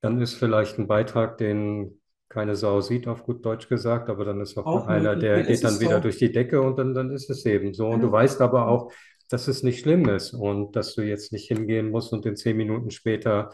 dann 0.00 0.20
ist 0.20 0.34
vielleicht 0.34 0.78
ein 0.78 0.88
Beitrag, 0.88 1.38
den 1.38 2.00
keine 2.28 2.56
Sau 2.56 2.80
sieht, 2.80 3.08
auf 3.08 3.24
gut 3.24 3.44
Deutsch 3.44 3.68
gesagt, 3.68 4.08
aber 4.08 4.24
dann 4.24 4.40
ist 4.40 4.56
auch 4.58 4.66
Auch 4.66 4.86
einer, 4.86 5.16
möglich, 5.16 5.16
der 5.16 5.42
geht 5.44 5.64
dann 5.64 5.80
wieder 5.80 6.00
so. 6.00 6.00
durch 6.00 6.18
die 6.18 6.32
Decke 6.32 6.62
und 6.62 6.78
dann, 6.78 6.94
dann 6.94 7.10
ist 7.10 7.28
es 7.30 7.44
eben 7.44 7.74
so. 7.74 7.88
Und 7.88 8.00
du 8.02 8.08
Ja. 8.08 8.12
weißt 8.12 8.40
aber 8.40 8.68
auch, 8.68 8.92
dass 9.28 9.48
es 9.48 9.62
nicht 9.62 9.80
schlimm 9.80 10.08
ist 10.08 10.32
und 10.32 10.74
dass 10.76 10.94
du 10.94 11.02
jetzt 11.02 11.32
nicht 11.32 11.48
hingehen 11.48 11.90
musst 11.90 12.12
und 12.12 12.24
den 12.24 12.36
zehn 12.36 12.56
Minuten 12.56 12.90
später 12.90 13.50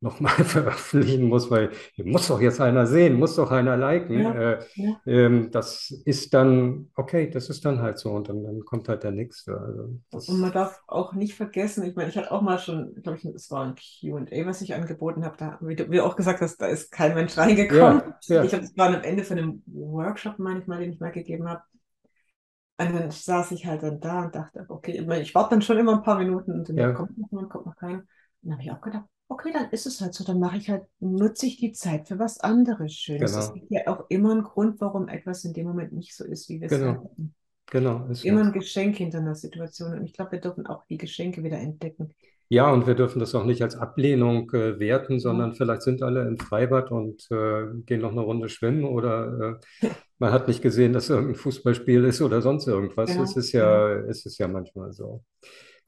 nochmal 0.00 0.32
veröffentlichen 0.44 1.28
musst, 1.28 1.50
weil 1.50 1.70
muss 1.98 2.28
doch 2.28 2.40
jetzt 2.40 2.60
einer 2.60 2.86
sehen, 2.86 3.14
muss 3.14 3.36
doch 3.36 3.50
einer 3.50 3.76
liken. 3.76 4.20
Ja, 4.20 4.32
Äh, 4.34 4.58
ja. 4.74 5.00
ähm, 5.06 5.50
das 5.50 5.90
ist 6.04 6.34
dann, 6.34 6.90
okay, 6.94 7.30
das 7.30 7.48
ist 7.50 7.64
dann 7.64 7.80
halt 7.80 7.98
so 7.98 8.10
und 8.12 8.28
dann, 8.28 8.42
dann 8.44 8.64
kommt 8.64 8.88
halt 8.88 9.02
der 9.04 9.12
Nächste. 9.12 9.58
Also 9.58 10.00
Und 10.10 10.38
man 10.40 10.52
darf 10.52 10.80
auch 10.86 11.12
nicht 11.12 11.34
vergessen, 11.34 11.84
ich 11.84 11.94
meine, 11.96 12.08
ich 12.10 12.16
hatte 12.16 12.30
auch 12.32 12.40
mal 12.42 12.58
schon, 12.58 12.94
glaube 13.02 13.18
ich, 13.18 13.24
es 13.24 13.50
war 13.50 13.64
ein 13.66 13.74
Q&A, 13.74 14.46
was 14.46 14.62
ich 14.62 14.74
angeboten 14.74 15.24
habe, 15.24 15.36
da, 15.36 15.58
wie 15.60 15.76
du 15.76 15.90
wie 15.90 16.00
auch 16.00 16.16
gesagt 16.16 16.40
hast, 16.40 16.58
da 16.58 16.66
ist 16.66 16.90
kein 16.90 17.14
Mensch 17.14 17.36
reingekommen. 17.36 18.02
ja, 18.28 18.42
Ich 18.42 18.52
habe 18.54 18.62
das 18.62 18.76
war 18.76 18.88
am 18.88 19.02
Ende 19.02 19.24
von 19.24 19.38
einem 19.38 19.62
Workshop, 19.66 20.38
meine 20.38 20.60
ich 20.60 20.66
mal, 20.66 20.80
den 20.80 20.92
ich 20.92 21.00
mal 21.00 21.12
gegeben 21.12 21.48
habe. 21.48 21.62
Und 22.78 22.92
dann 22.94 23.10
saß 23.10 23.52
ich 23.52 23.66
halt 23.66 23.82
dann 23.82 24.00
da 24.00 24.24
und 24.24 24.34
dachte, 24.34 24.66
okay, 24.68 24.92
ich, 24.98 25.06
meine, 25.06 25.22
ich 25.22 25.34
warte 25.34 25.50
dann 25.50 25.62
schon 25.62 25.78
immer 25.78 25.94
ein 25.96 26.02
paar 26.02 26.18
Minuten 26.18 26.52
und 26.52 26.68
dann 26.68 26.92
kommt 26.92 27.16
noch 27.16 27.30
jemand, 27.30 27.50
kommt 27.50 27.66
noch 27.66 27.76
keiner. 27.76 27.98
Und 28.00 28.06
dann 28.42 28.52
habe 28.52 28.62
ich 28.62 28.70
auch 28.70 28.80
gedacht, 28.82 29.04
okay, 29.28 29.52
dann 29.52 29.70
ist 29.70 29.86
es 29.86 30.00
halt 30.00 30.14
so, 30.14 30.24
dann 30.24 30.40
mache 30.40 30.56
ich 30.58 30.70
halt, 30.70 30.84
nutze 31.00 31.46
ich 31.46 31.56
die 31.58 31.72
Zeit 31.72 32.08
für 32.08 32.18
was 32.18 32.40
anderes 32.40 32.94
Schönes. 32.94 33.36
Es 33.36 33.52
genau, 33.52 33.52
gibt 33.52 33.70
ja 33.70 33.86
auch 33.88 34.06
immer 34.08 34.32
einen 34.32 34.44
Grund, 34.44 34.80
warum 34.80 35.08
etwas 35.08 35.44
in 35.44 35.52
dem 35.52 35.66
Moment 35.66 35.92
nicht 35.92 36.14
so 36.16 36.24
ist, 36.24 36.48
wie 36.48 36.60
wir 36.60 36.68
es 36.68 36.78
genau, 36.78 36.86
erwarten. 36.86 37.34
genau, 37.66 38.06
ist 38.08 38.24
Immer 38.24 38.42
ein 38.42 38.52
Geschenk 38.52 38.96
hinter 38.96 39.18
einer 39.18 39.34
Situation. 39.34 39.94
Und 39.94 40.04
ich 40.04 40.12
glaube, 40.12 40.32
wir 40.32 40.40
dürfen 40.40 40.66
auch 40.66 40.84
die 40.86 40.98
Geschenke 40.98 41.42
wieder 41.42 41.58
entdecken. 41.58 42.14
Ja, 42.48 42.70
und 42.72 42.86
wir 42.86 42.94
dürfen 42.94 43.18
das 43.18 43.34
auch 43.34 43.44
nicht 43.44 43.62
als 43.62 43.76
Ablehnung 43.76 44.50
äh, 44.52 44.78
werten, 44.78 45.18
Ja, 45.18 45.18
sondern 45.18 45.54
vielleicht 45.54 45.82
sind 45.82 46.02
alle 46.02 46.26
im 46.28 46.38
Freibad 46.38 46.92
und 46.92 47.26
äh, 47.32 47.64
gehen 47.86 48.00
noch 48.00 48.12
eine 48.12 48.20
Runde 48.20 48.48
schwimmen 48.48 48.84
oder 48.84 49.60
äh, 49.82 49.88
man 50.18 50.32
hat 50.32 50.46
nicht 50.46 50.62
gesehen, 50.62 50.92
dass 50.92 51.10
irgendein 51.10 51.34
Fußballspiel 51.34 52.04
ist 52.04 52.22
oder 52.22 52.42
sonst 52.42 52.68
irgendwas. 52.68 53.16
Es 53.18 53.34
genau, 53.34 53.34
ist 53.34 53.52
genau. 53.52 53.64
ja, 53.64 53.94
es 54.08 54.26
ist 54.26 54.38
ja 54.38 54.46
manchmal 54.48 54.92
so. 54.92 55.24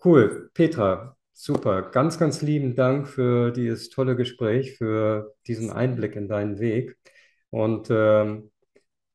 Cool, 0.05 0.51
Petra, 0.55 1.18
super. 1.39 1.82
Ganz, 1.91 2.18
ganz 2.18 2.43
lieben 2.43 2.74
Dank 2.74 3.09
für 3.09 3.53
dieses 3.53 3.91
tolle 3.91 4.16
Gespräch, 4.16 4.76
für 4.76 5.34
diesen 5.47 5.70
Einblick 5.70 6.16
in 6.16 6.28
deinen 6.28 6.59
Weg 6.59 6.97
und 7.51 7.89
ähm, 7.91 8.51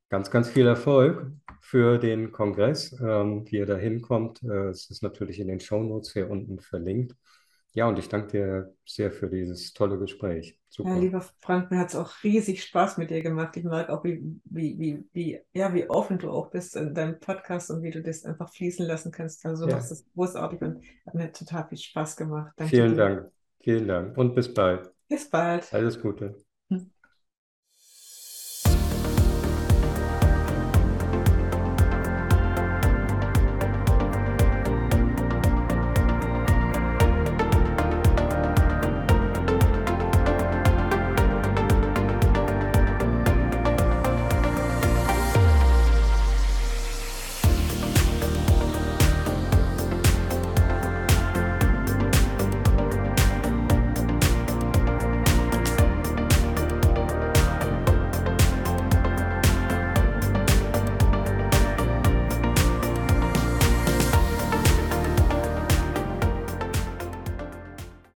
ganz, 0.09 0.31
ganz 0.31 0.49
viel 0.49 0.65
Erfolg 0.67 1.31
für 1.61 1.97
den 1.99 2.31
Kongress, 2.31 2.93
ähm, 3.01 3.45
wie 3.47 3.57
ihr 3.57 3.65
da 3.65 3.75
hinkommt. 3.75 4.41
Äh, 4.43 4.69
es 4.69 4.89
ist 4.89 5.03
natürlich 5.03 5.39
in 5.39 5.47
den 5.49 5.59
Shownotes 5.59 6.13
hier 6.13 6.29
unten 6.29 6.59
verlinkt. 6.59 7.13
Ja, 7.73 7.87
und 7.87 7.99
ich 7.99 8.09
danke 8.09 8.27
dir 8.31 8.75
sehr 8.85 9.11
für 9.11 9.29
dieses 9.29 9.73
tolle 9.73 9.97
Gespräch. 9.99 10.59
Ja, 10.85 10.95
Super. 10.95 10.95
lieber 10.95 11.21
Frank, 11.39 11.71
mir 11.71 11.79
hat 11.79 11.89
es 11.89 11.95
auch 11.95 12.11
riesig 12.23 12.61
Spaß 12.63 12.97
mit 12.97 13.09
dir 13.09 13.21
gemacht. 13.21 13.55
Ich 13.55 13.63
mag 13.63 13.89
auch, 13.89 14.03
wie, 14.03 14.21
wie, 14.45 14.77
wie, 14.77 15.05
wie, 15.13 15.39
ja, 15.53 15.73
wie 15.73 15.89
offen 15.89 16.19
du 16.19 16.29
auch 16.29 16.49
bist 16.49 16.75
in 16.75 16.93
deinem 16.93 17.19
Podcast 17.21 17.71
und 17.71 17.81
wie 17.83 17.91
du 17.91 18.01
das 18.01 18.25
einfach 18.25 18.51
fließen 18.53 18.85
lassen 18.85 19.11
kannst. 19.11 19.45
Also 19.45 19.65
du 19.65 19.71
Ja, 19.71 19.75
machst 19.75 19.91
das 19.91 20.05
großartig 20.13 20.61
und 20.61 20.83
hat 21.05 21.13
mir 21.13 21.31
total 21.31 21.67
viel 21.69 21.77
Spaß 21.77 22.17
gemacht. 22.17 22.51
Danke 22.57 22.83
vielen 22.83 22.95
dir. 22.95 22.97
Dank. 22.97 23.31
Vielen 23.61 23.87
Dank 23.87 24.17
und 24.17 24.33
bis 24.35 24.51
bald. 24.53 24.91
Bis 25.07 25.29
bald. 25.29 25.65
Alles 25.71 26.01
Gute. 26.01 26.45